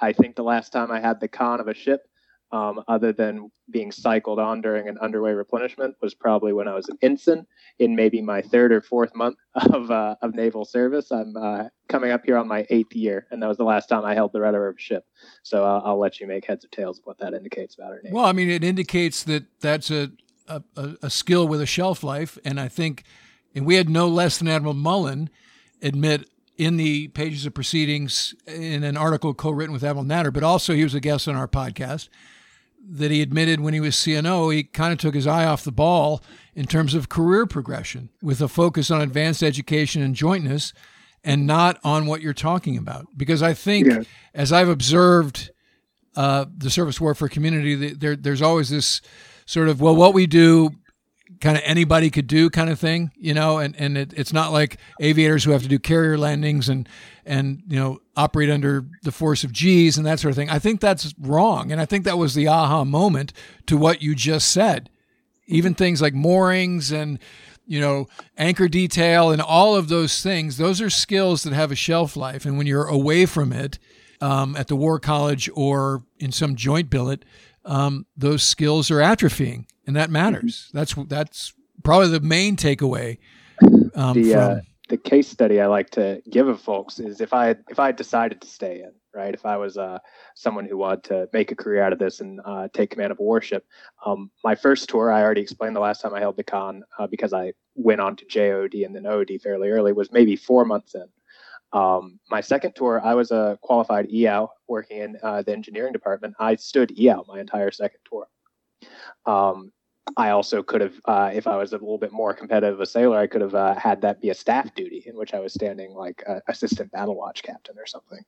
I 0.01 0.13
think 0.13 0.37
the 0.37 0.45
last 0.45 0.73
time 0.73 0.91
I 0.91 1.01
had 1.01 1.21
the 1.21 1.29
con 1.29 1.61
of 1.61 1.69
a 1.69 1.75
ship 1.75 2.09
um, 2.51 2.83
other 2.89 3.13
than 3.13 3.51
being 3.71 3.93
cycled 3.93 4.39
on 4.39 4.61
during 4.61 4.89
an 4.89 4.97
underway 4.99 5.33
replenishment, 5.33 5.95
was 6.01 6.15
probably 6.15 6.53
when 6.53 6.69
I 6.69 6.75
was 6.75 6.89
an 6.89 6.99
ensign 7.03 7.47
in 7.79 7.95
maybe 7.95 8.23
my 8.23 8.41
third 8.41 8.73
or 8.73 8.81
fourth 8.81 9.15
month 9.15 9.37
of, 9.55 9.91
uh, 9.91 10.17
of 10.23 10.35
naval 10.35 10.65
service. 10.65 11.11
I'm 11.11 11.37
uh, 11.37 11.65
coming 11.89 12.11
up 12.11 12.23
here 12.25 12.39
on 12.39 12.49
my 12.49 12.67
eighth 12.71 12.95
year, 12.95 13.27
and 13.31 13.43
that 13.43 13.49
was 13.49 13.59
the 13.59 13.65
last 13.65 13.89
time 13.89 14.05
I 14.05 14.15
held 14.15 14.33
the 14.33 14.41
rudder 14.41 14.69
of 14.69 14.77
a 14.77 14.81
ship. 14.81 15.05
So 15.43 15.65
uh, 15.65 15.83
I'll 15.85 15.99
let 15.99 16.21
you 16.21 16.27
make 16.27 16.47
heads 16.47 16.65
or 16.65 16.69
tails 16.69 16.99
of 16.99 17.07
what 17.07 17.19
that 17.19 17.35
indicates 17.35 17.75
about 17.75 17.91
our 17.91 18.01
navy. 18.03 18.15
Well, 18.15 18.25
I 18.25 18.33
mean, 18.33 18.51
it 18.51 18.65
indicates 18.65 19.25
that 19.25 19.45
that's 19.61 19.91
a, 19.91 20.11
a, 20.49 20.63
a 21.03 21.11
skill 21.11 21.47
with 21.47 21.61
a 21.61 21.67
shelf 21.67 22.03
life, 22.03 22.39
and 22.45 22.59
I 22.59 22.69
think, 22.69 23.05
and 23.55 23.67
we 23.67 23.75
had 23.75 23.91
no 23.91 24.09
less 24.09 24.39
than 24.39 24.49
Admiral 24.49 24.75
Mullen 24.75 25.29
admit 25.83 26.29
in 26.57 26.77
the 26.77 27.09
pages 27.09 27.47
of 27.47 27.55
proceedings 27.55 28.35
in 28.47 28.83
an 28.83 28.97
article 28.97 29.33
co-written 29.33 29.73
with 29.73 29.85
Admiral 29.85 30.05
Natter, 30.05 30.33
but 30.33 30.43
also 30.43 30.75
he 30.75 30.83
was 30.83 30.95
a 30.95 31.01
guest 31.01 31.29
on 31.29 31.37
our 31.37 31.47
podcast 31.47 32.09
that 32.91 33.11
he 33.11 33.23
admitted 33.23 33.61
when 33.61 33.75
he 33.75 33.81
was 33.81 33.95
CNO, 33.95 34.53
he 34.55 34.65
kind 34.65 34.93
of 34.93 34.99
took 34.99 35.15
his 35.15 35.27
eye 35.27 35.45
off 35.45 35.65
the 35.65 35.73
ball 35.73 36.23
in 36.55 36.67
terms 36.67 36.95
of 36.95 37.09
career 37.09 37.47
progression 37.47 38.11
with 38.23 38.41
a 38.41 38.49
focus 38.49 38.91
on 38.91 39.01
advanced 39.01 39.43
education 39.43 40.03
and 40.03 40.15
jointness 40.15 40.73
and 41.25 41.47
not 41.47 41.79
on 41.85 42.07
what 42.07 42.21
you're 42.23 42.33
talking 42.33 42.77
about. 42.77 43.07
Because 43.17 43.43
I 43.43 43.55
think, 43.55 43.87
as 44.35 44.53
I've 44.53 44.69
observed 44.69 45.51
uh, 46.17 46.47
the 46.57 46.71
surface 46.71 47.01
warfare 47.01 47.29
community, 47.29 47.93
there, 47.93 48.17
there's 48.17 48.43
always 48.43 48.71
this 48.71 49.01
sort 49.47 49.69
of, 49.69 49.81
well, 49.81 49.95
what 49.95 50.15
we 50.15 50.27
do 50.27 50.71
kind 51.41 51.57
of 51.57 51.63
anybody 51.65 52.11
could 52.11 52.27
do 52.27 52.51
kind 52.51 52.71
of 52.71 52.79
thing, 52.79 53.13
you 53.17 53.35
know, 53.35 53.59
and, 53.59 53.77
and 53.77 53.97
it, 53.97 54.13
it's 54.17 54.33
not 54.33 54.53
like 54.53 54.79
aviators 55.01 55.45
who 55.45 55.53
have 55.53 55.63
to 55.63 55.69
do 55.69 55.79
carrier 55.79 56.19
landings 56.19 56.69
and, 56.69 56.89
and, 57.25 57.63
you 57.69 57.79
know, 57.79 58.01
operate 58.17 58.51
under 58.51 58.87
the 59.03 59.13
force 59.13 59.45
of 59.45 59.53
G's 59.53 59.97
and 59.99 60.07
that 60.07 60.19
sort 60.19 60.31
of 60.31 60.37
thing. 60.37 60.51
I 60.51 60.59
think 60.59 60.81
that's 60.81 61.15
wrong. 61.21 61.71
And 61.71 61.81
I 61.81 61.85
think 61.85 62.05
that 62.05 62.19
was 62.19 62.35
the 62.35 62.49
aha 62.49 62.85
moment 62.85 63.33
to 63.67 63.77
what 63.77 64.03
you 64.03 64.15
just 64.15 64.49
said. 64.49 64.91
Even 65.47 65.75
things 65.75 66.03
like 66.03 66.15
moorings 66.15 66.91
and, 66.91 67.19
you 67.67 67.81
know, 67.81 68.07
anchor 68.37 68.69
detail 68.69 69.31
and 69.31 69.41
all 69.41 69.77
of 69.77 69.89
those 69.89 70.23
things, 70.23 70.57
those 70.57 70.81
are 70.81 70.91
skills 70.91 71.43
that 71.43 71.53
have 71.53 71.71
a 71.71 71.77
shelf 71.77 72.17
life. 72.17 72.45
And 72.45 72.59
when 72.59 72.67
you're 72.67 72.89
away 72.89 73.27
from 73.27 73.53
it 73.53 73.79
um, 74.21 74.57
at 74.57 74.69
the 74.69 74.77
War 74.77 74.99
College 74.99 75.49
or 75.55 76.05
in 76.19 76.33
some 76.33 76.57
joint 76.57 76.91
billet, 76.91 77.25
um, 77.65 78.07
those 78.17 78.43
skills 78.43 78.91
are 78.91 78.99
atrophying 78.99 79.67
and 79.89 79.97
that 79.97 80.11
matters. 80.11 80.67
Mm-hmm. 80.69 80.79
That's 80.79 80.95
that's 81.09 81.53
probably 81.83 82.11
the 82.11 82.21
main 82.21 82.57
takeaway. 82.57 83.19
Um, 83.95 84.15
the 84.15 84.33
from... 84.33 84.41
uh, 84.41 84.61
the 84.89 84.99
case 84.99 85.29
study 85.29 85.61
I 85.61 85.67
like 85.67 85.91
to 85.91 86.23
give 86.31 86.47
of 86.47 86.61
folks 86.61 87.01
is 87.01 87.21
if 87.21 87.33
I 87.33 87.57
if 87.69 87.79
I 87.79 87.87
had 87.87 87.97
decided 87.97 88.41
to 88.43 88.49
stay 88.49 88.83
in, 88.83 88.93
right? 89.15 89.35
If 89.35 89.47
I 89.47 89.57
was 89.57 89.79
uh, 89.79 89.99
someone 90.35 90.67
who 90.67 90.77
wanted 90.77 91.05
to 91.05 91.29
make 91.33 91.51
a 91.51 91.57
career 91.57 91.83
out 91.83 91.95
of 91.95 91.99
this 91.99 92.21
and 92.21 92.41
uh, 92.45 92.69
take 92.73 92.91
command 92.91 93.13
of 93.13 93.19
a 93.19 93.23
warship, 93.23 93.67
um, 94.05 94.31
my 94.45 94.55
first 94.55 94.89
tour 94.91 95.11
I 95.11 95.23
already 95.23 95.41
explained 95.41 95.75
the 95.75 95.81
last 95.81 96.03
time 96.03 96.15
I 96.15 96.21
held 96.21 96.37
the 96.37 96.45
con 96.45 96.85
uh, 96.99 97.07
because 97.07 97.33
I 97.33 97.55
went 97.75 98.03
on 98.03 98.15
to 98.17 98.27
JOD 98.27 98.75
and 98.85 98.95
then 98.95 99.07
OD 99.07 99.41
fairly 99.43 99.71
early 99.71 99.93
was 99.93 100.13
maybe 100.13 100.37
four 100.37 100.67
months 100.67 100.95
in. 100.95 101.07
Um, 101.73 102.19
my 102.31 102.41
second 102.43 102.75
tour, 102.75 103.01
I 103.03 103.15
was 103.15 103.31
a 103.31 103.59
qualified 103.63 104.11
EAL 104.11 104.53
working 104.69 105.01
in 105.01 105.17
uh, 105.23 105.43
the 105.43 105.53
engineering 105.53 105.93
department. 105.93 106.35
I 106.39 106.57
stood 106.57 106.99
EAL 106.99 107.25
my 107.29 107.41
entire 107.41 107.71
second 107.71 108.01
tour. 108.09 108.27
Um, 109.27 109.73
I 110.17 110.31
also 110.31 110.63
could 110.63 110.81
have, 110.81 110.95
uh, 111.05 111.31
if 111.33 111.47
I 111.47 111.57
was 111.57 111.73
a 111.73 111.77
little 111.77 111.99
bit 111.99 112.13
more 112.13 112.35
competitive 112.35 112.81
a 112.81 112.87
sailor, 112.87 113.19
I 113.19 113.27
could 113.27 113.41
have 113.41 113.55
uh, 113.55 113.75
had 113.75 114.01
that 114.03 114.21
be 114.21 114.31
a 114.31 114.35
staff 114.35 114.75
duty 114.75 115.05
in 115.07 115.17
which 115.17 115.35
I 115.35 115.41
was 115.41 115.53
standing 115.55 115.93
like 115.93 116.25
assistant 116.49 116.91
battle 116.93 117.17
watch 117.17 117.43
captain 117.43 117.77
or 117.79 117.87
something. 117.87 118.25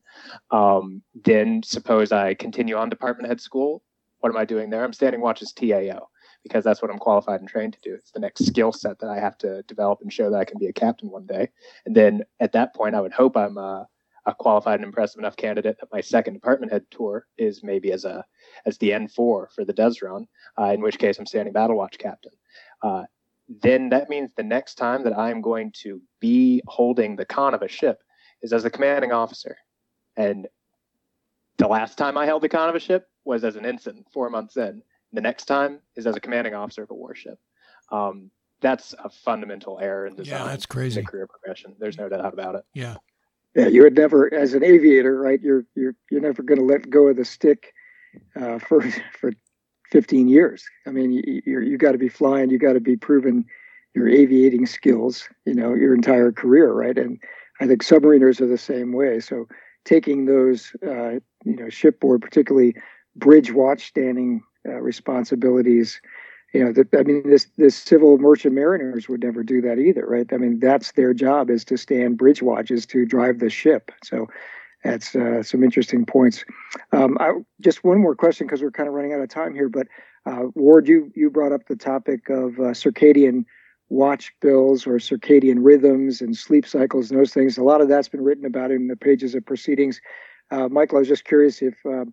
Um, 0.51 1.03
then 1.25 1.63
suppose 1.63 2.13
I 2.13 2.35
continue 2.35 2.77
on 2.77 2.91
department 2.91 3.29
head 3.29 3.41
school. 3.41 3.83
What 4.21 4.31
am 4.31 4.37
I 4.37 4.45
doing 4.45 4.71
there? 4.71 4.85
I'm 4.85 4.93
standing 4.93 5.21
watch 5.21 5.43
as 5.43 5.53
TAO 5.53 6.09
because 6.43 6.65
that's 6.65 6.83
what 6.83 6.91
I'm 6.91 6.99
qualified 6.99 7.41
and 7.41 7.49
trained 7.49 7.75
to 7.75 7.81
do. 7.83 7.95
It's 7.95 8.13
the 8.13 8.21
next 8.21 8.47
skill 8.47 8.73
set 8.73 8.99
that 9.01 9.11
I 9.11 9.19
have 9.19 9.39
to 9.39 9.63
develop 9.63 10.01
and 10.03 10.13
show 10.13 10.31
that 10.31 10.39
I 10.39 10.45
can 10.45 10.59
be 10.59 10.67
a 10.67 10.73
captain 10.73 11.11
one 11.11 11.27
day. 11.27 11.49
And 11.87 11.95
then 11.95 12.25
at 12.41 12.53
that 12.53 12.75
point, 12.75 12.95
I 12.95 13.01
would 13.01 13.13
hope 13.13 13.37
I'm 13.37 13.59
uh, 13.59 13.85
a 14.27 14.35
qualified 14.35 14.77
and 14.77 14.85
impressive 14.85 15.19
enough 15.19 15.37
candidate 15.37 15.77
that 15.81 15.93
my 15.93 16.01
second 16.01 16.35
department 16.35 16.73
head 16.73 16.85
tour 16.91 17.27
is 17.39 17.63
maybe 17.63 17.93
as 17.93 18.05
a 18.05 18.25
as 18.67 18.79
the 18.79 18.91
N4 18.91 19.11
for 19.17 19.65
the 19.65 19.73
Desron, 19.73 20.27
uh, 20.59 20.73
in 20.73 20.81
which 20.81 20.99
case 20.99 21.19
I'm 21.19 21.27
standing 21.27 21.53
battle 21.53 21.77
watch 21.77 21.99
captain. 21.99 22.33
Uh, 22.83 23.05
then 23.63 23.89
that 23.89 24.09
means 24.09 24.33
the 24.35 24.43
next 24.43 24.77
time 24.77 25.03
that 25.05 25.19
I'm 25.19 25.41
going 25.41 25.73
to 25.83 26.01
be 26.21 26.63
holding 26.67 27.17
the 27.17 27.25
con 27.25 27.55
of 27.55 27.63
a 27.63 27.69
ship 27.69 28.03
is 28.43 28.53
as 28.53 28.65
a 28.65 28.71
commanding 28.71 29.13
officer. 29.13 29.57
And 30.17 30.47
the 31.59 31.67
last 31.67 31.99
time 31.99 32.17
I 32.17 32.27
held 32.27 32.43
the 32.43 32.49
con 32.49 32.69
of 32.69 32.75
a 32.75 32.81
ship 32.81 33.09
was 33.25 33.45
as 33.45 33.57
an 33.57 33.67
ensign 33.67 34.05
four 34.13 34.31
months 34.31 34.57
in. 34.57 34.83
The 35.13 35.21
next 35.21 35.47
time 35.47 35.81
is 35.97 36.07
as 36.07 36.17
a 36.17 36.21
commanding 36.21 36.55
officer 36.55 36.85
of 36.85 36.91
a 36.91 36.95
warship. 36.95 37.39
Um, 37.91 38.31
that's 38.61 38.95
a 39.03 39.11
fundamental 39.11 39.79
error 39.81 40.07
in 40.07 40.15
design. 40.15 40.41
Yeah, 40.41 40.47
that's 40.47 40.67
crazy. 40.67 41.03
Career 41.03 41.27
progression. 41.27 41.75
There's 41.79 41.99
no 41.99 42.09
doubt 42.09 42.33
about 42.33 42.55
it. 42.55 42.65
Yeah. 42.75 42.97
Yeah, 43.55 43.67
you 43.67 43.83
would 43.83 43.97
never, 43.97 44.33
as 44.33 44.55
an 44.55 44.63
aviator, 44.63 45.19
right? 45.21 45.41
You're 45.41 45.65
you're 45.75 45.95
you're 46.11 46.21
never 46.21 46.43
going 46.43 46.59
to 46.61 46.65
let 46.65 46.89
go 46.89 47.09
of 47.09 47.17
the 47.17 47.25
stick 47.25 47.73
uh, 48.41 48.59
for 48.59 48.83
for 49.21 49.33
15 49.91 50.29
years. 50.29 50.65
I 50.87 50.91
mean, 50.91 51.13
you 51.13 51.43
you, 51.45 51.61
you 51.61 51.79
got 51.79 51.93
to 51.93 51.99
be 51.99 52.09
flying. 52.09 52.51
You 52.51 52.59
got 52.59 52.75
to 52.75 52.81
be 52.81 52.97
proving 52.97 53.45
your 53.95 54.09
aviating 54.09 54.67
skills. 54.67 55.29
You 55.47 55.55
know, 55.55 55.75
your 55.75 55.95
entire 55.95 56.31
career, 56.33 56.73
right? 56.73 56.97
And 56.97 57.19
I 57.61 57.67
think 57.67 57.83
submariners 57.83 58.41
are 58.41 58.47
the 58.47 58.59
same 58.59 58.93
way. 58.93 59.21
So 59.21 59.47
taking 59.85 60.27
those, 60.27 60.73
uh, 60.87 61.19
you 61.45 61.57
know, 61.57 61.69
shipboard, 61.69 62.23
particularly 62.23 62.75
bridge 63.17 63.53
watch 63.53 63.87
standing 63.87 64.43
uh, 64.69 64.81
responsibilities 64.81 66.01
you 66.53 66.65
know, 66.65 66.73
the, 66.73 66.87
I 66.99 67.03
mean, 67.03 67.29
this 67.29 67.47
this 67.57 67.77
civil 67.77 68.19
merchant 68.19 68.55
mariners 68.55 69.09
would 69.09 69.23
never 69.23 69.43
do 69.43 69.61
that 69.63 69.79
either, 69.79 70.05
right? 70.07 70.27
I 70.33 70.37
mean, 70.37 70.59
that's 70.59 70.93
their 70.93 71.15
job 71.15 71.51
is 71.51 71.65
to 71.67 71.77
stand 71.77 72.19
bridge 72.19 72.43
watches 72.43 72.87
to 72.87 73.07
drive 73.07 73.39
the 73.39 73.51
ship. 73.51 73.93
So 74.03 74.29
that's 74.83 75.15
uh, 75.15 75.43
some 75.43 75.63
interesting 75.63 76.07
points. 76.07 76.45
Um, 76.93 77.19
I, 77.21 77.33
just 77.61 77.85
one 77.85 78.01
more 78.01 78.17
question 78.17 78.47
because 78.47 78.63
we're 78.63 78.71
kind 78.71 78.89
of 78.89 78.95
running 78.95 79.13
out 79.13 79.21
of 79.21 79.29
time 79.29 79.55
here. 79.55 79.69
But 79.69 79.87
uh, 80.27 80.47
Ward, 80.55 80.89
you 80.89 81.13
you 81.15 81.31
brought 81.31 81.53
up 81.53 81.67
the 81.67 81.77
topic 81.77 82.29
of 82.29 82.59
uh, 82.59 82.73
circadian 82.73 83.45
watch 83.89 84.33
bills 84.41 84.87
or 84.87 84.95
circadian 84.95 85.59
rhythms 85.61 86.21
and 86.21 86.37
sleep 86.37 86.67
cycles 86.67 87.11
and 87.11 87.19
those 87.19 87.35
things. 87.35 87.59
A 87.59 87.63
lot 87.63 87.81
of 87.81 87.89
that's 87.89 88.09
been 88.09 88.23
written 88.23 88.45
about 88.45 88.71
in 88.71 88.89
the 88.89 88.97
pages 88.97 89.35
of 89.35 89.45
proceedings. 89.45 90.01
Uh, 90.51 90.69
Michael, 90.69 90.97
I 90.97 91.01
was 91.01 91.09
just 91.09 91.25
curious 91.25 91.63
if 91.63 91.75
um, 91.85 92.13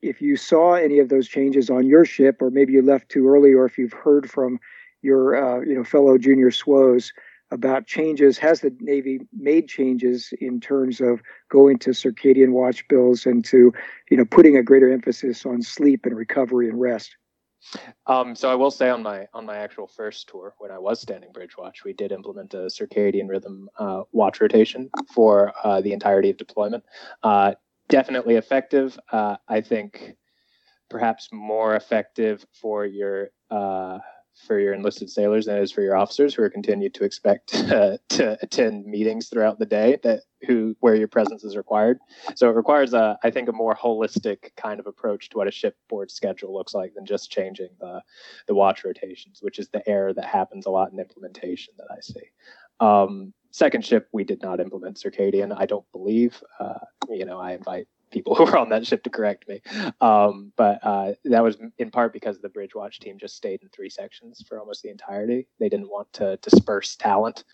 if 0.00 0.20
you 0.20 0.36
saw 0.36 0.74
any 0.74 0.98
of 0.98 1.08
those 1.08 1.28
changes 1.28 1.70
on 1.70 1.86
your 1.86 2.04
ship, 2.04 2.40
or 2.40 2.50
maybe 2.50 2.72
you 2.72 2.82
left 2.82 3.08
too 3.08 3.28
early, 3.28 3.52
or 3.54 3.64
if 3.64 3.78
you've 3.78 3.92
heard 3.92 4.30
from 4.30 4.58
your 5.02 5.36
uh, 5.36 5.60
you 5.60 5.74
know 5.74 5.84
fellow 5.84 6.18
junior 6.18 6.50
SWOs 6.50 7.12
about 7.50 7.86
changes, 7.86 8.38
has 8.38 8.60
the 8.60 8.74
Navy 8.80 9.20
made 9.32 9.68
changes 9.68 10.32
in 10.40 10.60
terms 10.60 11.00
of 11.00 11.22
going 11.50 11.78
to 11.80 11.90
circadian 11.90 12.50
watch 12.50 12.86
bills 12.88 13.26
and 13.26 13.44
to 13.46 13.72
you 14.10 14.16
know 14.16 14.24
putting 14.24 14.56
a 14.56 14.62
greater 14.62 14.92
emphasis 14.92 15.44
on 15.46 15.62
sleep 15.62 16.04
and 16.04 16.16
recovery 16.16 16.68
and 16.68 16.80
rest? 16.80 17.16
Um, 18.06 18.34
so 18.34 18.50
I 18.50 18.56
will 18.56 18.72
say 18.72 18.88
on 18.90 19.02
my 19.02 19.26
on 19.34 19.46
my 19.46 19.56
actual 19.56 19.86
first 19.86 20.28
tour, 20.28 20.54
when 20.58 20.70
I 20.70 20.78
was 20.78 21.00
standing 21.00 21.32
bridge 21.32 21.56
watch, 21.56 21.84
we 21.84 21.92
did 21.92 22.10
implement 22.10 22.54
a 22.54 22.66
circadian 22.66 23.28
rhythm 23.28 23.68
uh, 23.78 24.02
watch 24.12 24.40
rotation 24.40 24.90
for 25.14 25.52
uh, 25.62 25.80
the 25.80 25.92
entirety 25.92 26.30
of 26.30 26.36
deployment. 26.36 26.84
Uh, 27.22 27.54
definitely 27.92 28.36
effective. 28.36 28.98
Uh, 29.12 29.36
I 29.46 29.60
think 29.60 30.16
perhaps 30.88 31.28
more 31.30 31.76
effective 31.76 32.44
for 32.58 32.86
your 32.86 33.28
uh, 33.50 33.98
for 34.46 34.58
your 34.58 34.72
enlisted 34.72 35.10
sailors 35.10 35.44
than 35.44 35.58
it 35.58 35.62
is 35.62 35.70
for 35.70 35.82
your 35.82 35.94
officers 35.94 36.34
who 36.34 36.42
are 36.42 36.48
continued 36.48 36.94
to 36.94 37.04
expect 37.04 37.54
uh, 37.70 37.98
to 38.08 38.38
attend 38.42 38.86
meetings 38.86 39.28
throughout 39.28 39.58
the 39.58 39.66
day 39.66 39.98
that 40.02 40.22
who 40.46 40.74
where 40.80 40.94
your 40.94 41.06
presence 41.06 41.44
is 41.44 41.54
required. 41.54 41.98
So 42.34 42.48
it 42.48 42.56
requires 42.56 42.94
a 42.94 43.18
I 43.22 43.30
think 43.30 43.50
a 43.50 43.52
more 43.52 43.76
holistic 43.76 44.56
kind 44.56 44.80
of 44.80 44.86
approach 44.86 45.28
to 45.28 45.36
what 45.36 45.48
a 45.48 45.52
shipboard 45.52 46.10
schedule 46.10 46.54
looks 46.54 46.72
like 46.72 46.94
than 46.94 47.04
just 47.04 47.30
changing 47.30 47.68
the 47.78 48.00
the 48.48 48.54
watch 48.54 48.84
rotations, 48.86 49.40
which 49.42 49.58
is 49.58 49.68
the 49.68 49.86
error 49.86 50.14
that 50.14 50.24
happens 50.24 50.64
a 50.64 50.70
lot 50.70 50.92
in 50.92 50.98
implementation 50.98 51.74
that 51.76 51.88
I 51.90 52.00
see. 52.00 52.30
Um, 52.80 53.34
second 53.52 53.84
ship 53.84 54.08
we 54.12 54.24
did 54.24 54.42
not 54.42 54.58
implement 54.58 54.96
circadian. 54.96 55.54
I 55.56 55.66
don't 55.66 55.90
believe. 55.92 56.42
Uh, 56.58 56.80
you 57.08 57.24
know, 57.24 57.38
I 57.38 57.52
invite 57.52 57.86
people 58.10 58.34
who 58.36 58.44
were 58.44 58.58
on 58.58 58.70
that 58.70 58.86
ship 58.86 59.02
to 59.04 59.10
correct 59.10 59.48
me. 59.48 59.60
Um, 60.00 60.52
but 60.56 60.78
uh, 60.82 61.12
that 61.24 61.42
was 61.42 61.56
in 61.78 61.90
part 61.90 62.12
because 62.12 62.38
the 62.38 62.48
Bridge 62.48 62.74
Watch 62.74 62.98
team 63.00 63.18
just 63.18 63.36
stayed 63.36 63.62
in 63.62 63.68
three 63.68 63.90
sections 63.90 64.44
for 64.48 64.58
almost 64.58 64.82
the 64.82 64.90
entirety. 64.90 65.46
They 65.60 65.68
didn't 65.68 65.90
want 65.90 66.12
to 66.14 66.38
disperse 66.42 66.96
talent 66.96 67.44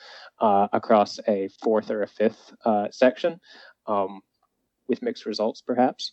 uh, 0.41 0.69
across 0.73 1.19
a 1.29 1.49
fourth 1.63 1.91
or 1.91 2.03
a 2.03 2.09
fifth 2.09 2.53
uh, 2.65 2.89
section 2.91 3.41
um, 3.87 4.21
with 4.89 5.03
mixed 5.03 5.27
results, 5.27 5.61
perhaps. 5.61 6.13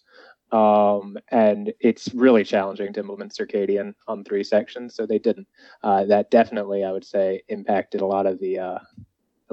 Um, 0.52 1.18
and 1.30 1.74
it's 1.80 2.14
really 2.14 2.44
challenging 2.44 2.94
to 2.94 3.00
implement 3.00 3.34
circadian 3.34 3.94
on 4.08 4.24
three 4.24 4.44
sections, 4.44 4.96
so 4.96 5.06
they 5.06 5.18
didn't. 5.18 5.48
Uh, 5.84 6.06
that 6.06 6.30
definitely, 6.30 6.84
I 6.84 6.92
would 6.92 7.04
say, 7.04 7.42
impacted 7.50 8.02
a 8.02 8.06
lot 8.06 8.28
of 8.28 8.40
the, 8.40 8.60
uh, 8.60 8.80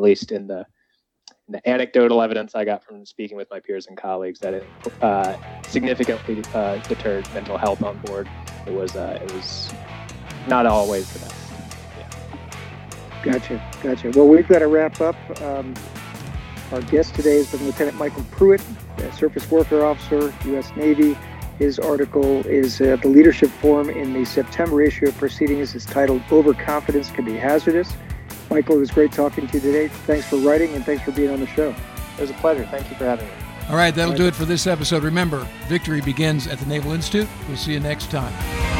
at 0.02 0.04
least 0.04 0.32
in 0.32 0.48
the 0.48 0.66
the 1.48 1.68
anecdotal 1.68 2.22
evidence 2.22 2.54
I 2.54 2.64
got 2.64 2.82
from 2.82 3.04
speaking 3.04 3.36
with 3.36 3.48
my 3.50 3.60
peers 3.60 3.86
and 3.86 3.96
colleagues 3.96 4.40
that 4.40 4.54
it 4.54 4.66
uh, 5.00 5.36
significantly 5.62 6.42
uh, 6.54 6.76
deterred 6.88 7.28
mental 7.34 7.58
health 7.58 7.82
on 7.82 7.98
board. 7.98 8.28
It 8.66 8.72
was 8.72 8.96
uh, 8.96 9.18
it 9.22 9.32
was 9.32 9.72
not 10.48 10.66
always 10.66 11.12
the 11.12 11.18
best. 11.20 11.52
Yeah. 11.98 13.22
Gotcha, 13.22 13.72
gotcha. 13.82 14.10
Well, 14.10 14.28
we've 14.28 14.48
got 14.48 14.60
to 14.60 14.66
wrap 14.68 15.00
up. 15.00 15.16
Um, 15.42 15.74
our 16.72 16.80
guest 16.82 17.14
today 17.14 17.36
has 17.36 17.50
been 17.50 17.64
Lieutenant 17.66 17.96
Michael 17.98 18.24
Pruitt, 18.30 18.62
Surface 19.14 19.48
Warfare 19.50 19.84
Officer, 19.84 20.34
U.S. 20.46 20.70
Navy. 20.74 21.16
His 21.58 21.78
article 21.78 22.44
is 22.46 22.80
uh, 22.80 22.96
the 23.02 23.08
Leadership 23.08 23.50
Forum 23.50 23.90
in 23.90 24.14
the 24.14 24.24
September 24.24 24.80
issue 24.80 25.06
of 25.06 25.16
Proceedings. 25.18 25.74
is 25.74 25.84
titled 25.84 26.22
"Overconfidence 26.30 27.10
Can 27.10 27.24
Be 27.24 27.36
Hazardous." 27.36 27.92
Michael, 28.52 28.76
it 28.76 28.80
was 28.80 28.90
great 28.90 29.12
talking 29.12 29.46
to 29.46 29.54
you 29.54 29.60
today. 29.60 29.88
Thanks 29.88 30.28
for 30.28 30.36
writing 30.36 30.74
and 30.74 30.84
thanks 30.84 31.02
for 31.02 31.10
being 31.12 31.30
on 31.30 31.40
the 31.40 31.46
show. 31.46 31.74
It 32.18 32.20
was 32.20 32.30
a 32.30 32.34
pleasure. 32.34 32.66
Thank 32.66 32.90
you 32.90 32.96
for 32.96 33.06
having 33.06 33.26
me. 33.26 33.32
All 33.70 33.76
right, 33.76 33.94
that'll 33.94 34.14
do 34.14 34.26
it 34.26 34.34
for 34.34 34.44
this 34.44 34.66
episode. 34.66 35.02
Remember, 35.02 35.48
victory 35.68 36.02
begins 36.02 36.46
at 36.46 36.58
the 36.58 36.66
Naval 36.66 36.92
Institute. 36.92 37.28
We'll 37.48 37.56
see 37.56 37.72
you 37.72 37.80
next 37.80 38.10
time. 38.10 38.71